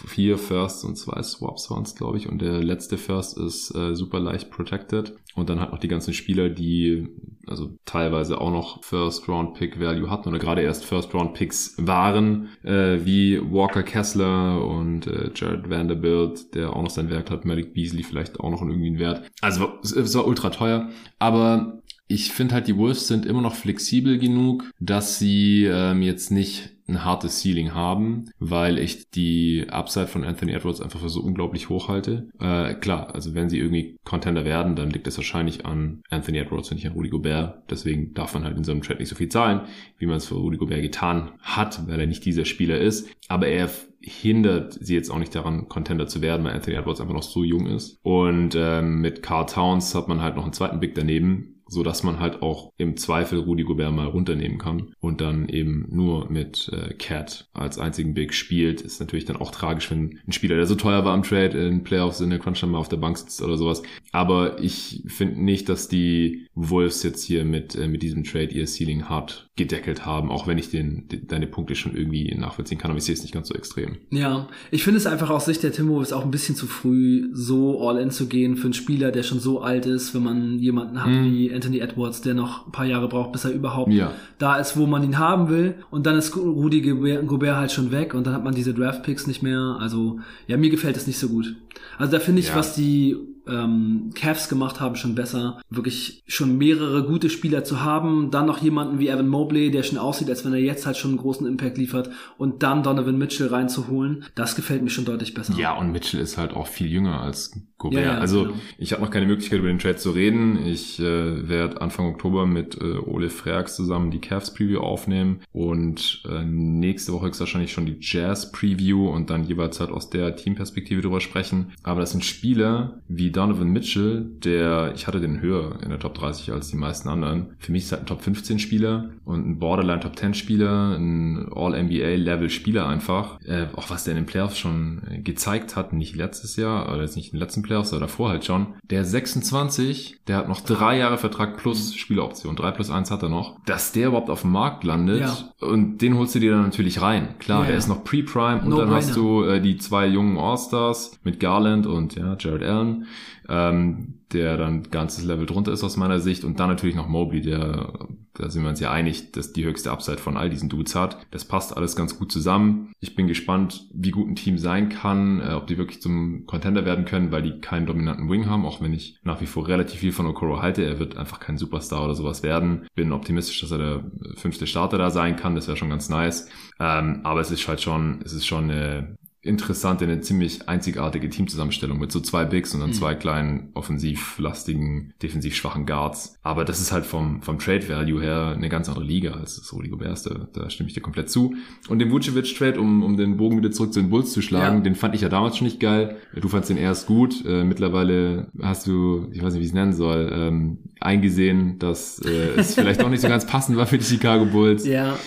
Vier 0.08 0.38
Firsts 0.38 0.84
und 0.84 0.98
zwei 0.98 1.22
Swaps 1.24 1.72
waren 1.72 1.84
es, 1.84 1.96
glaube 1.96 2.18
ich. 2.18 2.28
Und 2.28 2.42
der 2.42 2.62
letzte 2.62 2.98
First 2.98 3.38
ist 3.38 3.74
äh, 3.76 3.96
super 3.96 4.20
leicht 4.20 4.52
protected. 4.52 5.16
Und 5.36 5.50
dann 5.50 5.62
hat 5.62 5.72
noch 5.72 5.80
die 5.80 5.88
ganzen 5.88 6.14
Spieler, 6.14 6.50
die 6.50 7.08
also 7.50 7.76
teilweise 7.86 8.40
auch 8.40 8.52
noch 8.52 8.84
First-Round-Pick-Value 8.84 10.10
hatten 10.10 10.30
oder 10.30 10.40
gerade 10.40 10.62
erst 10.62 10.86
First-Round-Picks 10.86 11.76
waren, 11.80 12.50
äh, 12.64 13.00
wie 13.04 13.40
Walker 13.42 13.84
Kessler 13.84 14.66
und 14.66 15.08
äh, 15.08 15.32
Jared 15.36 15.70
Vanderbilt, 15.70 16.56
der 16.56 16.76
auch 16.76 16.84
noch 16.84 16.90
sein 16.90 17.10
Wert 17.10 17.32
hat, 17.32 17.46
Malik 17.46 17.74
Beasley 17.74 18.04
vielleicht 18.04 18.40
auch 18.40 18.52
noch 18.52 18.62
irgendwie 18.62 18.88
einen 18.88 19.00
Wert. 19.00 19.30
Also 19.42 19.74
es 19.84 20.16
war 20.16 20.28
ultra 20.28 20.50
teuer, 20.50 20.90
aber 21.18 21.82
ich 22.08 22.32
finde 22.32 22.56
halt, 22.56 22.68
die 22.68 22.76
Wolves 22.76 23.08
sind 23.08 23.26
immer 23.26 23.42
noch 23.42 23.54
flexibel 23.54 24.18
genug, 24.18 24.72
dass 24.80 25.20
sie 25.20 25.66
ähm, 25.66 26.02
jetzt 26.02 26.32
nicht 26.32 26.72
ein 26.90 27.06
hartes 27.06 27.42
Ceiling 27.42 27.74
haben, 27.74 28.26
weil 28.40 28.78
ich 28.78 29.10
die 29.10 29.68
Upside 29.70 30.08
von 30.08 30.24
Anthony 30.24 30.54
Edwards 30.54 30.82
einfach 30.82 31.00
für 31.00 31.10
so 31.10 31.22
unglaublich 31.22 31.70
hoch 31.70 31.88
halte. 31.88 32.30
Äh, 32.40 32.76
klar, 32.76 33.14
also 33.14 33.36
wenn 33.36 33.50
sie 33.50 33.60
irgendwie 33.60 33.98
Contender 34.04 34.46
werden, 34.46 34.76
dann 34.76 34.90
liegt 34.90 35.08
das 35.08 35.18
wahrscheinlich 35.18 35.66
an 35.66 36.02
Anthony 36.10 36.40
Edwards 36.40 36.72
und 36.72 36.76
nicht 36.76 36.88
an 36.88 36.94
Rudy 36.94 37.10
Gobert. 37.10 37.64
Deswegen 37.70 38.14
darf 38.14 38.34
man 38.34 38.44
halt 38.44 38.58
in 38.58 38.64
so 38.64 38.72
einem 38.72 38.82
Trade 38.82 39.00
nicht 39.00 39.10
so 39.10 39.16
viel 39.16 39.30
zahlen, 39.30 39.62
wie 39.98 40.06
man 40.06 40.18
es 40.18 40.28
für 40.28 40.36
Rudy 40.36 40.58
Gobert 40.58 40.82
getan 40.82 41.32
hat, 41.42 41.88
weil 41.88 42.00
er 42.00 42.08
nicht 42.08 42.26
dieser 42.26 42.46
Spieler 42.46 42.80
ist. 42.80 43.08
Aber 43.28 43.48
er 43.48 43.70
hindert 44.02 44.74
sie 44.74 44.96
jetzt 44.96 45.10
auch 45.10 45.20
nicht 45.20 45.36
daran, 45.36 45.68
Contender 45.68 46.08
zu 46.08 46.22
werden, 46.22 46.44
weil 46.46 46.54
Anthony 46.54 46.78
Edwards 46.78 47.02
einfach 47.02 47.14
noch 47.14 47.24
so 47.24 47.44
jung 47.44 47.68
ist. 47.68 48.00
Und 48.02 48.56
ähm, 48.58 49.02
mit 49.02 49.22
Carl 49.22 49.46
Towns 49.46 49.94
hat 49.94 50.08
man 50.08 50.22
halt 50.22 50.36
noch 50.36 50.44
einen 50.44 50.54
zweiten 50.54 50.80
Big 50.80 50.96
daneben, 50.96 51.59
so 51.70 51.84
dass 51.84 52.04
man 52.04 52.20
halt 52.20 52.42
auch 52.42 52.74
im 52.78 52.98
Zweifel 52.98 53.40
Rudi 53.40 53.64
Gobert 53.64 53.94
mal 53.94 54.08
runternehmen 54.08 54.58
kann 54.58 54.94
und 55.00 55.22
dann 55.22 55.48
eben 55.48 55.88
nur 55.90 56.30
mit 56.30 56.70
äh, 56.74 56.94
Cat 56.94 57.48
als 57.54 57.80
einzigen 57.80 58.14
Big 58.14 58.34
spielt. 58.34 58.82
Ist 58.82 59.00
natürlich 59.00 59.26
dann 59.26 59.38
auch 59.38 59.52
tragisch, 59.52 59.90
wenn 59.92 60.20
ein 60.28 60.32
Spieler, 60.32 60.56
der 60.56 60.66
so 60.66 60.76
teuer 60.76 61.06
war 61.06 61.16
im 61.16 61.24
Trade, 61.24 61.58
in 61.58 61.84
Playoffs 61.84 62.22
in 62.22 62.30
der 62.30 62.40
Crunch 62.40 62.64
mal 62.64 62.78
auf 62.78 62.90
der 62.90 62.98
Bank 62.98 63.18
sitzt 63.18 63.42
oder 63.42 63.58
sowas. 63.58 63.82
Aber 64.12 64.62
ich 64.62 65.04
finde 65.08 65.42
nicht, 65.44 65.70
dass 65.70 65.88
die 65.88 66.48
Wolves 66.56 67.04
jetzt 67.04 67.24
hier 67.24 67.46
mit, 67.46 67.76
äh, 67.76 67.88
mit 67.88 68.02
diesem 68.02 68.24
Trade 68.24 68.52
ihr 68.52 68.68
Ceiling 68.68 69.08
hart 69.08 69.49
gedeckelt 69.60 70.06
haben, 70.06 70.32
auch 70.32 70.48
wenn 70.48 70.58
ich 70.58 70.72
den, 70.72 71.08
den, 71.10 71.28
deine 71.28 71.46
Punkte 71.46 71.76
schon 71.76 71.96
irgendwie 71.96 72.34
nachvollziehen 72.34 72.80
kann, 72.80 72.90
aber 72.90 72.98
ich 72.98 73.04
sehe 73.04 73.14
es 73.14 73.22
nicht 73.22 73.34
ganz 73.34 73.50
so 73.50 73.54
extrem. 73.54 73.98
Ja, 74.10 74.48
ich 74.72 74.84
finde 74.84 74.98
es 74.98 75.06
einfach 75.06 75.30
aus 75.30 75.46
Sicht 75.46 75.62
der 75.62 75.72
Timberwolves 75.72 76.14
auch 76.14 76.24
ein 76.24 76.32
bisschen 76.32 76.56
zu 76.56 76.66
früh, 76.66 77.30
so 77.34 77.88
all 77.88 78.00
in 78.00 78.10
zu 78.10 78.28
gehen 78.28 78.56
für 78.58 78.66
einen 78.66 78.74
Spieler, 78.74 79.12
der 79.12 79.24
schon 79.24 79.40
so 79.40 79.62
alt 79.62 79.86
ist, 79.86 80.16
wenn 80.16 80.24
man 80.24 80.58
jemanden 80.60 81.04
hat 81.04 81.12
mm. 81.12 81.26
wie 81.26 81.54
Anthony 81.54 81.80
Edwards, 81.80 82.22
der 82.22 82.34
noch 82.34 82.66
ein 82.66 82.72
paar 82.72 82.86
Jahre 82.86 83.10
braucht, 83.10 83.34
bis 83.34 83.46
er 83.46 83.52
überhaupt 83.52 83.92
ja. 83.92 84.14
da 84.38 84.56
ist, 84.58 84.78
wo 84.78 84.86
man 84.86 85.04
ihn 85.04 85.20
haben 85.20 85.50
will. 85.50 85.76
Und 85.92 86.06
dann 86.06 86.16
ist 86.18 86.36
Rudy 86.36 86.82
Gobert 86.82 87.58
halt 87.58 87.72
schon 87.72 87.92
weg 87.92 88.14
und 88.14 88.26
dann 88.26 88.34
hat 88.34 88.44
man 88.44 88.56
diese 88.56 88.74
Draft-Picks 88.74 89.28
nicht 89.28 89.44
mehr. 89.44 89.78
Also, 89.80 90.20
ja, 90.48 90.58
mir 90.58 90.70
gefällt 90.70 90.96
es 90.98 91.06
nicht 91.06 91.20
so 91.20 91.28
gut. 91.28 91.56
Also 91.98 92.14
da 92.14 92.20
finde 92.20 92.40
ich, 92.40 92.50
ja. 92.50 92.56
was 92.56 92.76
die 92.76 93.18
ähm, 93.48 94.12
Cavs 94.16 94.50
gemacht 94.50 94.80
haben, 94.80 94.96
schon 94.96 95.16
besser. 95.16 95.62
Wirklich 95.70 96.24
schon 96.28 96.58
mehrere 96.58 97.04
gute 97.04 97.30
Spieler 97.30 97.64
zu 97.64 97.82
haben, 97.82 98.32
dann 98.32 98.46
noch 98.46 98.60
jemanden 98.60 99.00
wie 99.00 99.08
Evan 99.08 99.28
Mobley, 99.28 99.72
der 99.72 99.84
schon 99.84 99.98
aussieht, 99.98 100.30
als 100.30 100.46
wenn 100.46 100.54
er 100.54 100.60
jetzt 100.60 100.86
halt 100.86 100.98
schon 100.98 101.12
einen 101.12 101.20
großen 101.20 101.48
Impact 101.48 101.78
liefert 101.78 102.10
und 102.38 102.64
dann 102.64 102.84
Donovan 102.84 103.18
Mitchell 103.18 103.48
reinzuholen, 103.48 104.26
das 104.36 104.56
gefällt 104.56 104.84
mir 104.84 104.90
schon 104.90 105.06
deutlich 105.06 105.34
besser. 105.34 105.54
Ja, 105.58 105.78
und 105.78 105.92
Mitchell 105.92 106.20
ist 106.20 106.38
halt 106.38 106.54
auch 106.54 106.68
viel 106.68 106.88
jünger 106.88 107.22
als 107.22 107.52
Gobert. 107.78 108.04
Ja, 108.04 108.14
ja, 108.14 108.18
also 108.20 108.44
genau. 108.44 108.56
ich 108.78 108.92
habe 108.92 109.02
noch 109.02 109.10
keine 109.10 109.26
Möglichkeit, 109.26 109.60
über 109.60 109.70
den 109.70 109.80
Trade 109.80 109.96
zu 109.96 110.12
reden. 110.12 110.66
Ich 110.66 111.00
äh, 111.00 111.48
werde 111.48 111.82
Anfang 111.82 112.08
Oktober 112.08 112.46
mit 112.46 112.76
äh, 112.76 112.98
Ole 112.98 113.30
Freaks 113.30 113.76
zusammen 113.76 114.12
die 114.12 114.20
Cavs 114.20 114.54
Preview 114.54 114.80
aufnehmen 114.80 115.40
und 115.54 116.24
äh, 116.30 116.44
nächste 116.44 117.14
Woche 117.14 117.30
ist 117.30 117.40
wahrscheinlich 117.40 117.72
schon 117.72 117.86
die 117.86 117.98
Jazz 118.02 118.52
Preview 118.52 119.10
und 119.10 119.30
dann 119.30 119.46
jeweils 119.46 119.80
halt 119.80 119.92
aus 119.92 120.10
der 120.10 120.36
Teamperspektive 120.36 121.02
drüber 121.02 121.22
sprechen. 121.22 121.72
Aber 121.82 122.02
das 122.02 122.12
sind 122.12 122.26
Spieler 122.26 123.02
wie 123.08 123.32
Donovan 123.40 123.70
Mitchell, 123.70 124.26
der, 124.44 124.92
ich 124.96 125.08
hatte 125.08 125.22
den 125.22 125.40
höher 125.40 125.80
in 125.82 125.90
der 125.90 126.00
Top 126.00 126.14
30 126.16 126.52
als 126.52 126.68
die 126.68 126.76
meisten 126.76 127.08
anderen. 127.08 127.56
Für 127.58 127.72
mich 127.72 127.84
ist 127.84 127.94
halt 127.94 128.04
ein 128.04 128.06
Top 128.06 128.22
15 128.22 128.60
Spieler 128.60 129.12
und 129.24 129.48
ein 129.48 129.60
Borderline 129.60 130.02
Top 130.02 130.20
10 130.20 130.34
Spieler, 130.34 130.98
ein 130.98 131.50
All-NBA 131.56 132.16
Level 132.16 132.50
Spieler 132.50 132.86
einfach. 132.86 133.40
Äh, 133.46 133.68
auch 133.78 133.90
was 133.90 134.04
der 134.04 134.12
in 134.12 134.24
den 134.24 134.26
Playoffs 134.26 134.58
schon 134.58 135.22
gezeigt 135.24 135.78
hat, 135.78 135.94
nicht 135.94 136.18
letztes 136.18 136.58
Jahr, 136.58 136.92
oder 136.92 137.04
jetzt 137.04 137.16
nicht 137.16 137.28
in 137.28 137.38
den 137.38 137.40
letzten 137.40 137.62
Playoffs, 137.62 137.94
oder 137.94 138.02
davor 138.02 138.28
halt 138.28 138.44
schon. 138.44 138.74
Der 138.90 139.06
26, 139.06 140.20
der 140.28 140.36
hat 140.36 140.50
noch 140.50 140.60
drei 140.60 140.98
Jahre 140.98 141.18
Vertrag 141.18 141.56
plus 141.56 141.96
Spieleroption. 141.96 142.58
Drei 142.58 142.72
plus 142.72 142.90
eins 142.90 143.10
hat 143.10 143.24
er 143.24 143.30
noch. 143.30 143.58
Dass 143.66 143.94
der 143.94 144.10
überhaupt 144.10 144.30
auf 144.30 144.42
dem 144.42 144.52
Markt 144.52 144.84
landet 144.84 145.22
ja. 145.22 145.38
und 145.66 146.00
den 146.00 146.18
holst 146.18 146.36
du 146.36 146.40
dir 146.40 146.52
dann 146.52 146.64
natürlich 146.64 147.02
rein. 147.02 147.36
Klar, 147.40 147.60
ja, 147.60 147.66
der 147.68 147.74
ja. 147.76 147.78
ist 147.78 147.88
noch 147.88 148.04
Pre-Prime 148.04 148.64
und 148.64 148.70
no 148.70 148.80
dann 148.80 148.90
hast 148.90 149.16
du 149.16 149.44
äh, 149.44 149.62
die 149.62 149.78
zwei 149.78 150.08
jungen 150.08 150.38
All-Stars 150.38 151.20
mit 151.24 151.40
Garland 151.40 151.88
und 151.88 152.16
ja, 152.16 152.36
Jared 152.38 152.64
Allen 152.64 153.06
ähm, 153.48 154.20
der 154.32 154.58
dann 154.58 154.84
ganzes 154.84 155.24
Level 155.24 155.46
drunter 155.46 155.72
ist 155.72 155.84
aus 155.84 155.98
meiner 155.98 156.20
Sicht. 156.20 156.44
Und 156.44 156.60
dann 156.60 156.70
natürlich 156.70 156.96
noch 156.96 157.08
Mobley, 157.08 157.42
der, 157.42 158.08
da 158.36 158.50
sind 158.50 158.62
wir 158.62 158.70
uns 158.70 158.80
ja 158.80 158.92
einig, 158.92 159.32
dass 159.32 159.54
die 159.54 159.66
höchste 159.66 159.92
Upside 159.92 160.20
von 160.20 160.38
all 160.38 160.50
diesen 160.50 160.70
Dudes 160.70 160.96
hat. 160.96 161.18
Das 161.32 161.46
passt 161.46 161.76
alles 161.76 161.96
ganz 161.96 162.18
gut 162.18 162.32
zusammen. 162.32 162.94
Ich 163.00 163.16
bin 163.16 163.28
gespannt, 163.28 163.88
wie 163.94 164.12
gut 164.12 164.28
ein 164.28 164.36
Team 164.36 164.58
sein 164.58 164.90
kann, 164.90 165.42
äh, 165.42 165.54
ob 165.54 165.68
die 165.68 165.78
wirklich 165.78 166.02
zum 166.02 166.46
Contender 166.46 166.86
werden 166.86 167.06
können, 167.06 167.32
weil 167.32 167.42
die 167.42 167.60
keinen 167.60 167.88
dominanten 167.88 168.30
Wing 168.30 168.46
haben, 168.46 168.66
auch 168.66 168.82
wenn 168.82 168.94
ich 168.94 169.20
nach 169.24 169.42
wie 169.42 169.48
vor 169.48 169.68
relativ 169.68 170.00
viel 170.00 170.12
von 170.12 170.28
Okoro 170.28 170.62
halte. 170.62 170.84
Er 170.84 171.00
wird 171.00 171.18
einfach 171.18 171.40
kein 171.40 171.58
Superstar 171.58 172.06
oder 172.06 172.14
sowas 172.14 172.44
werden. 172.44 172.88
Bin 172.96 173.12
optimistisch, 173.12 173.62
dass 173.62 173.72
er 173.72 173.78
der 173.78 174.04
fünfte 174.36 174.68
Starter 174.68 175.00
da 175.00 175.10
sein 175.10 175.36
kann. 175.36 175.56
Das 175.56 175.68
wäre 175.68 175.78
schon 175.78 175.90
ganz 175.90 176.10
nice. 176.10 176.50
Ähm, 176.80 177.22
aber 177.24 177.42
es 177.42 177.50
ist 177.52 177.68
halt 177.68 177.82
schon, 177.82 178.22
es 178.24 178.34
ist 178.34 178.46
schon 178.46 178.66
eine 178.66 179.18
interessante, 179.42 180.04
eine 180.04 180.20
ziemlich 180.20 180.68
einzigartige 180.68 181.30
Teamzusammenstellung 181.30 181.98
mit 181.98 182.12
so 182.12 182.20
zwei 182.20 182.44
Bigs 182.44 182.74
und 182.74 182.82
dann 182.82 182.90
mhm. 182.90 182.94
zwei 182.94 183.16
kleinen 183.16 183.70
offensivlastigen, 183.74 185.14
defensiv 185.22 185.56
schwachen 185.56 185.86
Guards. 185.86 186.38
Aber 186.42 186.66
das 186.66 186.82
ist 186.82 186.92
halt 186.92 187.06
vom, 187.06 187.42
vom 187.42 187.58
Trade 187.58 187.88
Value 187.88 188.22
her 188.22 188.54
eine 188.56 188.68
ganz 188.68 188.90
andere 188.90 189.06
Liga 189.06 189.32
als 189.32 189.56
das 189.56 189.72
Rudy 189.72 189.88
Gobert. 189.88 190.26
Da, 190.26 190.48
da 190.52 190.70
stimme 190.70 190.90
ich 190.90 190.94
dir 190.94 191.02
komplett 191.02 191.30
zu. 191.30 191.56
Und 191.88 192.00
den 192.00 192.12
Vucevic 192.12 192.54
Trade, 192.56 192.82
um, 192.82 193.02
um 193.02 193.16
den 193.16 193.38
Bogen 193.38 193.58
wieder 193.58 193.72
zurück 193.72 193.94
zu 193.94 194.02
den 194.02 194.10
Bulls 194.10 194.34
zu 194.34 194.42
schlagen, 194.42 194.78
ja. 194.78 194.84
den 194.84 194.96
fand 194.96 195.16
ich 195.16 195.22
ja 195.22 195.30
damals 195.30 195.56
schon 195.56 195.68
nicht 195.68 195.80
geil. 195.80 196.18
Du 196.36 196.50
fandst 196.50 196.70
den 196.70 196.78
erst 196.78 197.08
gut. 197.08 197.46
Äh, 197.46 197.64
mittlerweile 197.64 198.48
hast 198.62 198.88
du, 198.88 199.30
ich 199.32 199.42
weiß 199.42 199.54
nicht, 199.54 199.62
wie 199.62 199.66
ich 199.66 199.72
es 199.72 199.76
nennen 199.76 199.94
soll, 199.94 200.30
ähm, 200.34 200.80
eingesehen, 201.00 201.80
dass 201.80 202.20
äh, 202.20 202.56
es 202.58 202.76
vielleicht 202.76 203.02
auch 203.04 203.10
nicht 203.10 203.22
so 203.22 203.30
ganz 203.30 203.48
passend 203.48 203.78
war 203.78 203.88
für 203.88 203.98
die 203.98 204.04
Chicago 204.06 204.46
Bulls. 204.46 204.86
Ja 204.90 205.18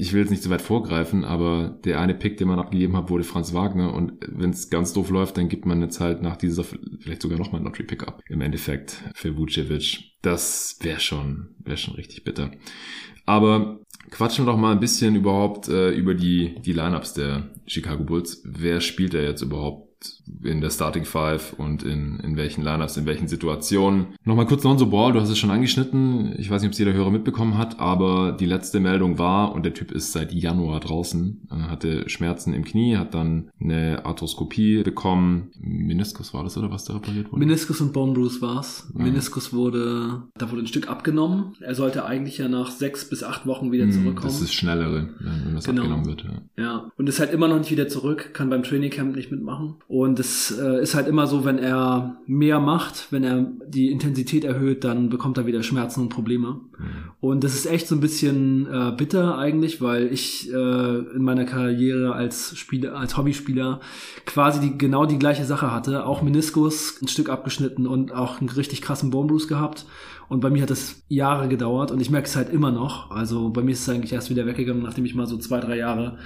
ich 0.00 0.12
will 0.12 0.20
jetzt 0.20 0.30
nicht 0.30 0.44
zu 0.44 0.50
weit 0.50 0.62
vorgreifen, 0.62 1.24
aber 1.24 1.76
der 1.84 2.00
eine 2.00 2.14
Pick, 2.14 2.36
den 2.36 2.46
man 2.46 2.60
abgegeben 2.60 2.96
hat, 2.96 3.10
wurde 3.10 3.24
Franz 3.24 3.52
Wagner 3.52 3.92
und 3.92 4.12
wenn 4.20 4.50
es 4.50 4.70
ganz 4.70 4.92
doof 4.92 5.10
läuft, 5.10 5.36
dann 5.36 5.48
gibt 5.48 5.66
man 5.66 5.82
jetzt 5.82 5.98
halt 5.98 6.22
nach 6.22 6.36
dieser 6.36 6.62
vielleicht 6.62 7.20
sogar 7.20 7.36
nochmal 7.36 7.60
ein 7.60 7.64
Lottery 7.64 7.82
Pickup 7.82 8.22
im 8.28 8.40
Endeffekt 8.40 9.02
für 9.14 9.36
Vucevic. 9.36 10.12
Das 10.22 10.78
wäre 10.82 11.00
schon, 11.00 11.48
wäre 11.58 11.76
schon 11.76 11.94
richtig 11.94 12.22
bitter. 12.22 12.52
Aber 13.26 13.80
quatschen 14.10 14.46
wir 14.46 14.52
doch 14.52 14.58
mal 14.58 14.70
ein 14.70 14.80
bisschen 14.80 15.16
überhaupt 15.16 15.68
äh, 15.68 15.90
über 15.90 16.14
die, 16.14 16.54
die 16.64 16.72
Lineups 16.72 17.14
der 17.14 17.50
Chicago 17.66 18.04
Bulls. 18.04 18.42
Wer 18.44 18.80
spielt 18.80 19.14
da 19.14 19.18
jetzt 19.18 19.42
überhaupt 19.42 20.17
in 20.42 20.60
der 20.60 20.70
Starting 20.70 21.04
Five 21.04 21.54
und 21.54 21.82
in, 21.82 22.20
in 22.20 22.36
welchen 22.36 22.62
Lineups, 22.62 22.96
in 22.96 23.06
welchen 23.06 23.28
Situationen. 23.28 24.08
Nochmal 24.24 24.46
kurz 24.46 24.64
Lonzo 24.64 24.86
Ball, 24.86 25.12
du 25.12 25.20
hast 25.20 25.30
es 25.30 25.38
schon 25.38 25.50
angeschnitten. 25.50 26.34
Ich 26.38 26.50
weiß 26.50 26.62
nicht, 26.62 26.68
ob 26.68 26.72
es 26.72 26.78
jeder 26.78 26.92
Hörer 26.92 27.10
mitbekommen 27.10 27.58
hat, 27.58 27.80
aber 27.80 28.32
die 28.32 28.46
letzte 28.46 28.80
Meldung 28.80 29.18
war, 29.18 29.54
und 29.54 29.64
der 29.64 29.74
Typ 29.74 29.90
ist 29.90 30.12
seit 30.12 30.32
Januar 30.32 30.80
draußen, 30.80 31.48
hatte 31.68 32.08
Schmerzen 32.08 32.54
im 32.54 32.64
Knie, 32.64 32.96
hat 32.96 33.14
dann 33.14 33.50
eine 33.60 34.04
Arthroskopie 34.04 34.82
bekommen. 34.82 35.50
Meniskus 35.58 36.34
war 36.34 36.44
das, 36.44 36.56
oder 36.56 36.70
was 36.70 36.84
da 36.84 36.94
repariert 36.94 37.32
wurde? 37.32 37.44
Meniskus 37.44 37.80
und 37.80 37.92
Bone 37.92 38.12
Bruce 38.12 38.40
war's. 38.42 38.92
Ja. 38.96 39.04
Meniskus 39.04 39.52
wurde, 39.52 40.22
da 40.36 40.50
wurde 40.50 40.62
ein 40.62 40.66
Stück 40.66 40.88
abgenommen. 40.88 41.54
Er 41.60 41.74
sollte 41.74 42.04
eigentlich 42.04 42.38
ja 42.38 42.48
nach 42.48 42.70
sechs 42.70 43.08
bis 43.08 43.22
acht 43.22 43.46
Wochen 43.46 43.72
wieder 43.72 43.84
hm, 43.84 43.92
zurückkommen. 43.92 44.32
Das 44.32 44.40
ist 44.40 44.52
schnellere, 44.52 45.08
wenn 45.18 45.54
das 45.54 45.64
genau. 45.64 45.82
abgenommen 45.82 46.06
wird. 46.06 46.24
Ja. 46.24 46.62
ja, 46.62 46.92
und 46.96 47.08
ist 47.08 47.20
halt 47.20 47.32
immer 47.32 47.48
noch 47.48 47.58
nicht 47.58 47.70
wieder 47.70 47.88
zurück, 47.88 48.30
kann 48.34 48.50
beim 48.50 48.62
Training 48.62 48.90
Camp 48.90 49.16
nicht 49.16 49.30
mitmachen. 49.30 49.76
Und 49.86 50.17
es 50.18 50.50
äh, 50.58 50.82
ist 50.82 50.94
halt 50.94 51.08
immer 51.08 51.26
so, 51.26 51.44
wenn 51.44 51.58
er 51.58 52.16
mehr 52.26 52.60
macht, 52.60 53.08
wenn 53.10 53.24
er 53.24 53.46
die 53.66 53.90
Intensität 53.90 54.44
erhöht, 54.44 54.84
dann 54.84 55.08
bekommt 55.08 55.38
er 55.38 55.46
wieder 55.46 55.62
Schmerzen 55.62 56.02
und 56.02 56.08
Probleme. 56.08 56.60
Mhm. 56.78 56.86
Und 57.20 57.44
das 57.44 57.54
ist 57.54 57.66
echt 57.66 57.88
so 57.88 57.94
ein 57.94 58.00
bisschen 58.00 58.66
äh, 58.66 58.92
bitter 58.96 59.38
eigentlich, 59.38 59.80
weil 59.80 60.12
ich 60.12 60.52
äh, 60.52 60.98
in 60.98 61.22
meiner 61.22 61.44
Karriere 61.44 62.12
als 62.14 62.56
Spieler, 62.56 62.96
als 62.96 63.16
Hobbyspieler 63.16 63.80
quasi 64.26 64.60
die, 64.60 64.78
genau 64.78 65.06
die 65.06 65.18
gleiche 65.18 65.44
Sache 65.44 65.72
hatte. 65.72 66.06
Auch 66.06 66.22
Meniskus 66.22 67.00
ein 67.02 67.08
Stück 67.08 67.28
abgeschnitten 67.28 67.86
und 67.86 68.12
auch 68.12 68.40
einen 68.40 68.48
richtig 68.48 68.82
krassen 68.82 69.10
Bone 69.10 69.28
Bruce 69.28 69.48
gehabt. 69.48 69.86
Und 70.28 70.40
bei 70.40 70.50
mir 70.50 70.62
hat 70.62 70.70
das 70.70 71.02
Jahre 71.08 71.48
gedauert 71.48 71.90
und 71.90 72.00
ich 72.00 72.10
merke 72.10 72.26
es 72.26 72.36
halt 72.36 72.50
immer 72.50 72.70
noch. 72.70 73.10
Also 73.10 73.50
bei 73.50 73.62
mir 73.62 73.72
ist 73.72 73.80
es 73.80 73.88
eigentlich 73.88 74.12
erst 74.12 74.30
wieder 74.30 74.46
weggegangen, 74.46 74.82
nachdem 74.82 75.04
ich 75.04 75.14
mal 75.14 75.26
so 75.26 75.38
zwei, 75.38 75.60
drei 75.60 75.76
Jahre 75.76 76.18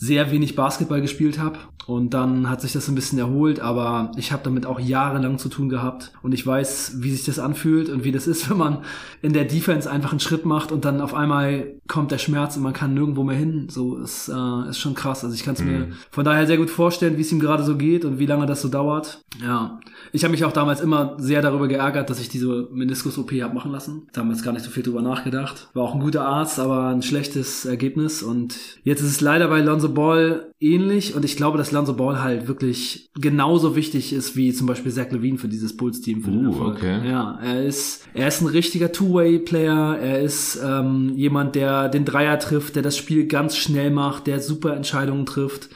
sehr 0.00 0.30
wenig 0.30 0.56
Basketball 0.56 1.02
gespielt 1.02 1.38
habe. 1.38 1.58
Und 1.86 2.14
dann 2.14 2.48
hat 2.48 2.60
sich 2.60 2.72
das 2.72 2.88
ein 2.88 2.94
bisschen 2.94 3.18
erholt, 3.18 3.60
aber 3.60 4.12
ich 4.16 4.32
habe 4.32 4.42
damit 4.44 4.64
auch 4.64 4.80
jahrelang 4.80 5.38
zu 5.38 5.48
tun 5.48 5.68
gehabt. 5.68 6.12
Und 6.22 6.32
ich 6.32 6.46
weiß, 6.46 6.96
wie 7.00 7.10
sich 7.10 7.24
das 7.24 7.38
anfühlt 7.38 7.90
und 7.90 8.04
wie 8.04 8.12
das 8.12 8.26
ist, 8.26 8.48
wenn 8.50 8.56
man 8.56 8.78
in 9.20 9.34
der 9.34 9.44
Defense 9.44 9.90
einfach 9.90 10.12
einen 10.12 10.20
Schritt 10.20 10.46
macht 10.46 10.72
und 10.72 10.84
dann 10.86 11.02
auf 11.02 11.12
einmal 11.14 11.74
kommt 11.86 12.12
der 12.12 12.18
Schmerz 12.18 12.56
und 12.56 12.62
man 12.62 12.72
kann 12.72 12.94
nirgendwo 12.94 13.24
mehr 13.24 13.36
hin. 13.36 13.66
So 13.68 13.98
ist, 13.98 14.28
äh, 14.28 14.70
ist 14.70 14.78
schon 14.78 14.94
krass. 14.94 15.22
Also 15.22 15.34
ich 15.34 15.42
kann 15.42 15.54
es 15.54 15.60
mhm. 15.60 15.70
mir 15.70 15.88
von 16.10 16.24
daher 16.24 16.46
sehr 16.46 16.56
gut 16.56 16.70
vorstellen, 16.70 17.18
wie 17.18 17.22
es 17.22 17.32
ihm 17.32 17.40
gerade 17.40 17.64
so 17.64 17.76
geht 17.76 18.06
und 18.06 18.18
wie 18.18 18.26
lange 18.26 18.46
das 18.46 18.62
so 18.62 18.68
dauert. 18.68 19.22
Ja. 19.44 19.80
Ich 20.12 20.24
habe 20.24 20.32
mich 20.32 20.44
auch 20.44 20.52
damals 20.52 20.80
immer 20.80 21.16
sehr 21.18 21.42
darüber 21.42 21.68
geärgert, 21.68 22.08
dass 22.08 22.20
ich 22.20 22.28
diese 22.28 22.68
Meniskus-OP 22.72 23.32
habe 23.42 23.49
machen 23.54 23.72
lassen. 23.72 24.06
Damals 24.12 24.42
gar 24.42 24.52
nicht 24.52 24.64
so 24.64 24.70
viel 24.70 24.82
drüber 24.82 25.02
nachgedacht. 25.02 25.68
War 25.74 25.84
auch 25.84 25.94
ein 25.94 26.00
guter 26.00 26.26
Arzt, 26.26 26.58
aber 26.58 26.88
ein 26.88 27.02
schlechtes 27.02 27.64
Ergebnis. 27.64 28.22
Und 28.22 28.58
jetzt 28.84 29.00
ist 29.00 29.10
es 29.10 29.20
leider 29.20 29.48
bei 29.48 29.60
Lonzo 29.60 29.88
Ball 29.88 30.52
ähnlich 30.60 31.14
und 31.14 31.24
ich 31.24 31.36
glaube, 31.36 31.58
dass 31.58 31.72
Lonzo 31.72 31.94
Ball 31.94 32.22
halt 32.22 32.48
wirklich 32.48 33.10
genauso 33.14 33.76
wichtig 33.76 34.12
ist 34.12 34.36
wie 34.36 34.52
zum 34.52 34.66
Beispiel 34.66 34.92
Zach 34.92 35.10
Levine 35.10 35.38
für 35.38 35.48
dieses 35.48 35.76
Bulls-Team. 35.76 36.24
uh, 36.26 36.66
okay. 36.66 37.08
Ja, 37.08 37.38
er 37.42 37.64
ist, 37.64 38.06
er 38.14 38.28
ist 38.28 38.40
ein 38.42 38.46
richtiger 38.46 38.92
Two-Way-Player. 38.92 39.98
Er 40.00 40.20
ist 40.20 40.60
ähm, 40.64 41.12
jemand, 41.16 41.54
der 41.54 41.88
den 41.88 42.04
Dreier 42.04 42.38
trifft, 42.38 42.76
der 42.76 42.82
das 42.82 42.96
Spiel 42.96 43.26
ganz 43.26 43.56
schnell 43.56 43.90
macht, 43.90 44.26
der 44.26 44.40
super 44.40 44.76
Entscheidungen 44.76 45.26
trifft 45.26 45.70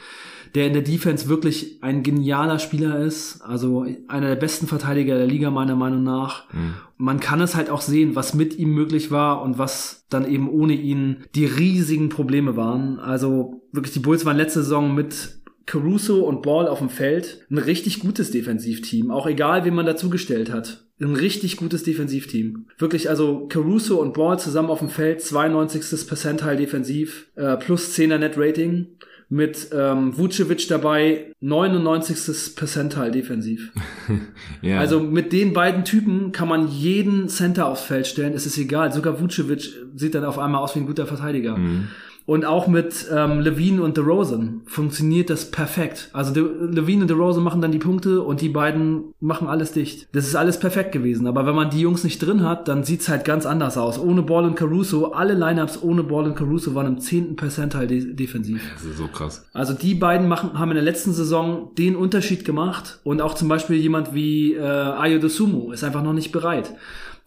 der 0.55 0.67
in 0.67 0.73
der 0.73 0.81
Defense 0.81 1.27
wirklich 1.27 1.79
ein 1.81 2.01
genialer 2.01 2.59
Spieler 2.59 2.99
ist, 2.99 3.41
also 3.41 3.85
einer 4.07 4.29
der 4.29 4.35
besten 4.37 4.67
Verteidiger 4.67 5.17
der 5.17 5.27
Liga 5.27 5.51
meiner 5.51 5.75
Meinung 5.75 6.03
nach. 6.03 6.51
Mhm. 6.53 6.75
Man 6.97 7.19
kann 7.19 7.41
es 7.41 7.55
halt 7.55 7.69
auch 7.69 7.81
sehen, 7.81 8.15
was 8.15 8.33
mit 8.33 8.57
ihm 8.57 8.73
möglich 8.73 9.11
war 9.11 9.41
und 9.41 9.57
was 9.57 10.05
dann 10.09 10.29
eben 10.29 10.49
ohne 10.49 10.73
ihn 10.73 11.23
die 11.35 11.45
riesigen 11.45 12.09
Probleme 12.09 12.55
waren. 12.55 12.99
Also 12.99 13.61
wirklich, 13.71 13.93
die 13.93 13.99
Bulls 13.99 14.25
waren 14.25 14.37
letzte 14.37 14.63
Saison 14.63 14.95
mit 14.95 15.41
Caruso 15.65 16.23
und 16.23 16.43
Ball 16.43 16.67
auf 16.67 16.79
dem 16.79 16.89
Feld 16.89 17.45
ein 17.49 17.57
richtig 17.57 17.99
gutes 17.99 18.31
Defensivteam, 18.31 19.11
auch 19.11 19.27
egal, 19.27 19.65
wen 19.65 19.73
man 19.73 19.85
dazugestellt 19.85 20.51
hat. 20.51 20.85
Ein 21.01 21.15
richtig 21.15 21.57
gutes 21.57 21.83
Defensivteam. 21.83 22.67
Wirklich, 22.77 23.09
also 23.09 23.47
Caruso 23.47 23.99
und 23.99 24.13
Ball 24.13 24.39
zusammen 24.39 24.69
auf 24.69 24.79
dem 24.79 24.87
Feld, 24.89 25.21
92. 25.21 26.07
Percentile 26.07 26.55
defensiv, 26.55 27.27
äh, 27.35 27.57
plus 27.57 27.93
10er 27.93 28.17
Net 28.17 28.35
Rating 28.37 28.87
mit 29.29 29.69
ähm, 29.73 30.17
Vucevic 30.17 30.67
dabei 30.67 31.33
99. 31.41 32.55
Percentile 32.55 33.11
defensiv. 33.11 33.71
ja. 34.61 34.79
Also 34.79 34.99
mit 34.99 35.33
den 35.33 35.53
beiden 35.53 35.83
Typen 35.83 36.31
kann 36.31 36.47
man 36.47 36.67
jeden 36.67 37.27
Center 37.27 37.67
aufs 37.67 37.81
Feld 37.81 38.07
stellen, 38.07 38.33
es 38.33 38.45
ist 38.45 38.57
egal. 38.57 38.91
Sogar 38.91 39.19
Vucevic 39.19 39.73
sieht 39.95 40.15
dann 40.15 40.25
auf 40.25 40.39
einmal 40.39 40.61
aus 40.61 40.75
wie 40.75 40.79
ein 40.79 40.87
guter 40.87 41.07
Verteidiger. 41.07 41.57
Mhm. 41.57 41.87
Und 42.25 42.43
auch 42.43 42.67
mit 42.67 43.05
ähm, 43.13 43.39
Levine 43.39 43.83
und 43.83 43.97
DeRozan 43.97 44.61
funktioniert 44.65 45.29
das 45.29 45.51
perfekt. 45.51 46.09
Also 46.11 46.33
De 46.33 46.43
Levine 46.43 47.03
und 47.03 47.09
DeRozan 47.09 47.43
machen 47.43 47.61
dann 47.61 47.71
die 47.71 47.77
Punkte 47.77 48.21
und 48.21 48.41
die 48.41 48.49
beiden 48.49 49.13
machen 49.19 49.47
alles 49.47 49.73
dicht. 49.73 50.07
Das 50.13 50.25
ist 50.25 50.35
alles 50.35 50.59
perfekt 50.59 50.91
gewesen. 50.91 51.27
Aber 51.27 51.45
wenn 51.45 51.53
man 51.53 51.69
die 51.69 51.81
Jungs 51.81 52.03
nicht 52.03 52.17
drin 52.19 52.41
hat, 52.41 52.67
dann 52.67 52.83
sieht's 52.83 53.09
halt 53.09 53.25
ganz 53.25 53.45
anders 53.45 53.77
aus. 53.77 53.99
Ohne 53.99 54.23
Ball 54.23 54.45
und 54.45 54.55
Caruso, 54.55 55.11
alle 55.11 55.35
Lineups 55.35 55.83
ohne 55.83 56.03
Ball 56.03 56.25
und 56.25 56.35
Caruso 56.35 56.73
waren 56.73 56.87
im 56.87 56.99
zehnten 56.99 57.35
Percentile 57.35 57.85
de 57.85 58.13
defensiv. 58.13 58.61
Das 58.73 58.85
ist 58.85 58.97
so 58.97 59.07
krass. 59.07 59.45
Also 59.53 59.73
die 59.73 59.93
beiden 59.93 60.27
machen, 60.27 60.57
haben 60.57 60.71
in 60.71 60.75
der 60.75 60.83
letzten 60.83 61.13
Saison 61.13 61.71
den 61.77 61.95
Unterschied 61.95 62.43
gemacht. 62.43 62.99
Und 63.03 63.21
auch 63.21 63.35
zum 63.35 63.49
Beispiel 63.49 63.75
jemand 63.75 64.15
wie 64.15 64.53
äh, 64.53 64.61
Ayo 64.61 65.19
Dosumu 65.19 65.71
ist 65.71 65.83
einfach 65.83 66.01
noch 66.01 66.13
nicht 66.13 66.31
bereit 66.31 66.73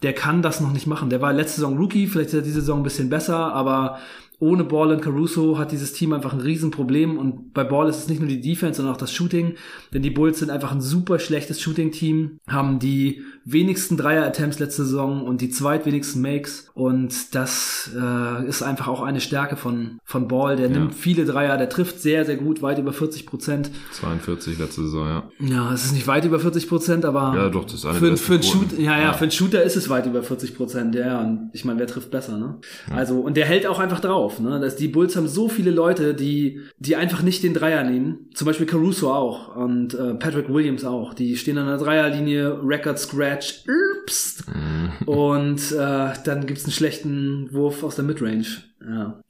der 0.01 0.13
kann 0.13 0.41
das 0.41 0.61
noch 0.61 0.71
nicht 0.71 0.87
machen. 0.87 1.09
Der 1.09 1.21
war 1.21 1.33
letzte 1.33 1.59
Saison 1.59 1.77
Rookie, 1.77 2.07
vielleicht 2.07 2.29
ist 2.29 2.35
er 2.35 2.41
diese 2.41 2.61
Saison 2.61 2.79
ein 2.79 2.83
bisschen 2.83 3.09
besser, 3.09 3.53
aber 3.53 3.99
ohne 4.39 4.63
Ball 4.63 4.91
und 4.91 5.01
Caruso 5.01 5.57
hat 5.57 5.71
dieses 5.71 5.93
Team 5.93 6.13
einfach 6.13 6.33
ein 6.33 6.39
Riesenproblem 6.39 7.17
und 7.17 7.53
bei 7.53 7.63
Ball 7.65 7.89
ist 7.89 7.97
es 7.97 8.07
nicht 8.07 8.19
nur 8.19 8.29
die 8.29 8.39
Defense, 8.39 8.77
sondern 8.77 8.95
auch 8.95 8.99
das 8.99 9.13
Shooting, 9.13 9.55
denn 9.93 10.01
die 10.01 10.09
Bulls 10.09 10.39
sind 10.39 10.49
einfach 10.49 10.71
ein 10.71 10.81
super 10.81 11.19
schlechtes 11.19 11.59
Shooting-Team, 11.61 12.39
haben 12.47 12.79
die 12.79 13.21
wenigsten 13.45 13.97
Dreier-Attempts 13.97 14.59
letzte 14.59 14.85
Saison 14.85 15.23
und 15.23 15.41
die 15.41 15.49
zweitwenigsten 15.49 16.21
Makes 16.21 16.69
und 16.73 17.35
das 17.35 17.91
äh, 17.99 18.47
ist 18.47 18.61
einfach 18.61 18.87
auch 18.87 19.01
eine 19.01 19.19
Stärke 19.19 19.55
von, 19.55 19.99
von 20.05 20.27
Ball, 20.27 20.55
der 20.55 20.69
ja. 20.69 20.77
nimmt 20.77 20.95
viele 20.95 21.25
Dreier, 21.25 21.57
der 21.57 21.69
trifft 21.69 22.01
sehr, 22.01 22.25
sehr 22.25 22.37
gut, 22.37 22.61
weit 22.61 22.79
über 22.79 22.93
40 22.93 23.25
Prozent. 23.25 23.71
42 23.93 24.59
letzte 24.59 24.83
Saison, 24.83 25.07
ja. 25.07 25.23
Ja, 25.39 25.73
es 25.73 25.85
ist 25.85 25.93
nicht 25.93 26.07
weit 26.07 26.25
über 26.25 26.39
40 26.39 26.69
Prozent, 26.69 27.05
aber 27.05 27.33
ja, 27.35 27.49
doch, 27.49 27.65
das 27.65 27.75
ist 27.75 27.85
eine 27.85 27.97
für, 27.97 28.17
für, 28.17 28.33
einen 28.35 28.43
Shoot, 28.43 28.77
ja, 28.77 28.97
ja, 28.97 29.01
ja, 29.01 29.13
für 29.13 29.23
einen 29.23 29.31
Shooter 29.31 29.63
ist 29.63 29.75
es 29.75 29.89
weit 29.89 30.05
über 30.05 30.23
40 30.23 30.55
Prozent, 30.55 30.95
ja, 30.95 31.19
und 31.19 31.49
ich 31.53 31.65
meine, 31.65 31.79
wer 31.79 31.87
trifft 31.87 32.11
besser, 32.11 32.37
ne? 32.37 32.57
Ja. 32.89 32.95
Also, 32.95 33.19
und 33.19 33.35
der 33.35 33.45
hält 33.45 33.65
auch 33.67 33.79
einfach 33.79 33.99
drauf 33.99 34.19
auf. 34.19 34.39
Ne? 34.39 34.59
Dass 34.59 34.75
die 34.75 34.87
Bulls 34.87 35.15
haben 35.15 35.27
so 35.27 35.49
viele 35.49 35.71
Leute, 35.71 36.13
die, 36.13 36.61
die 36.77 36.95
einfach 36.95 37.23
nicht 37.23 37.43
den 37.43 37.53
Dreier 37.53 37.83
nehmen. 37.83 38.27
Zum 38.33 38.45
Beispiel 38.45 38.65
Caruso 38.65 39.11
auch 39.11 39.55
und 39.55 39.93
äh, 39.93 40.13
Patrick 40.15 40.49
Williams 40.49 40.85
auch. 40.85 41.13
Die 41.13 41.35
stehen 41.37 41.57
an 41.57 41.67
der 41.67 41.77
Dreierlinie, 41.77 42.59
Record 42.63 42.99
Scratch, 43.29 43.63
ups, 44.03 44.43
mhm. 44.47 45.07
und 45.07 45.71
äh, 45.71 46.13
dann 46.23 46.45
gibt's 46.45 46.63
einen 46.63 46.73
schlechten 46.73 47.53
Wurf 47.53 47.83
aus 47.83 47.95
der 47.95 48.05
Midrange. 48.05 48.45
Ja. 48.81 49.21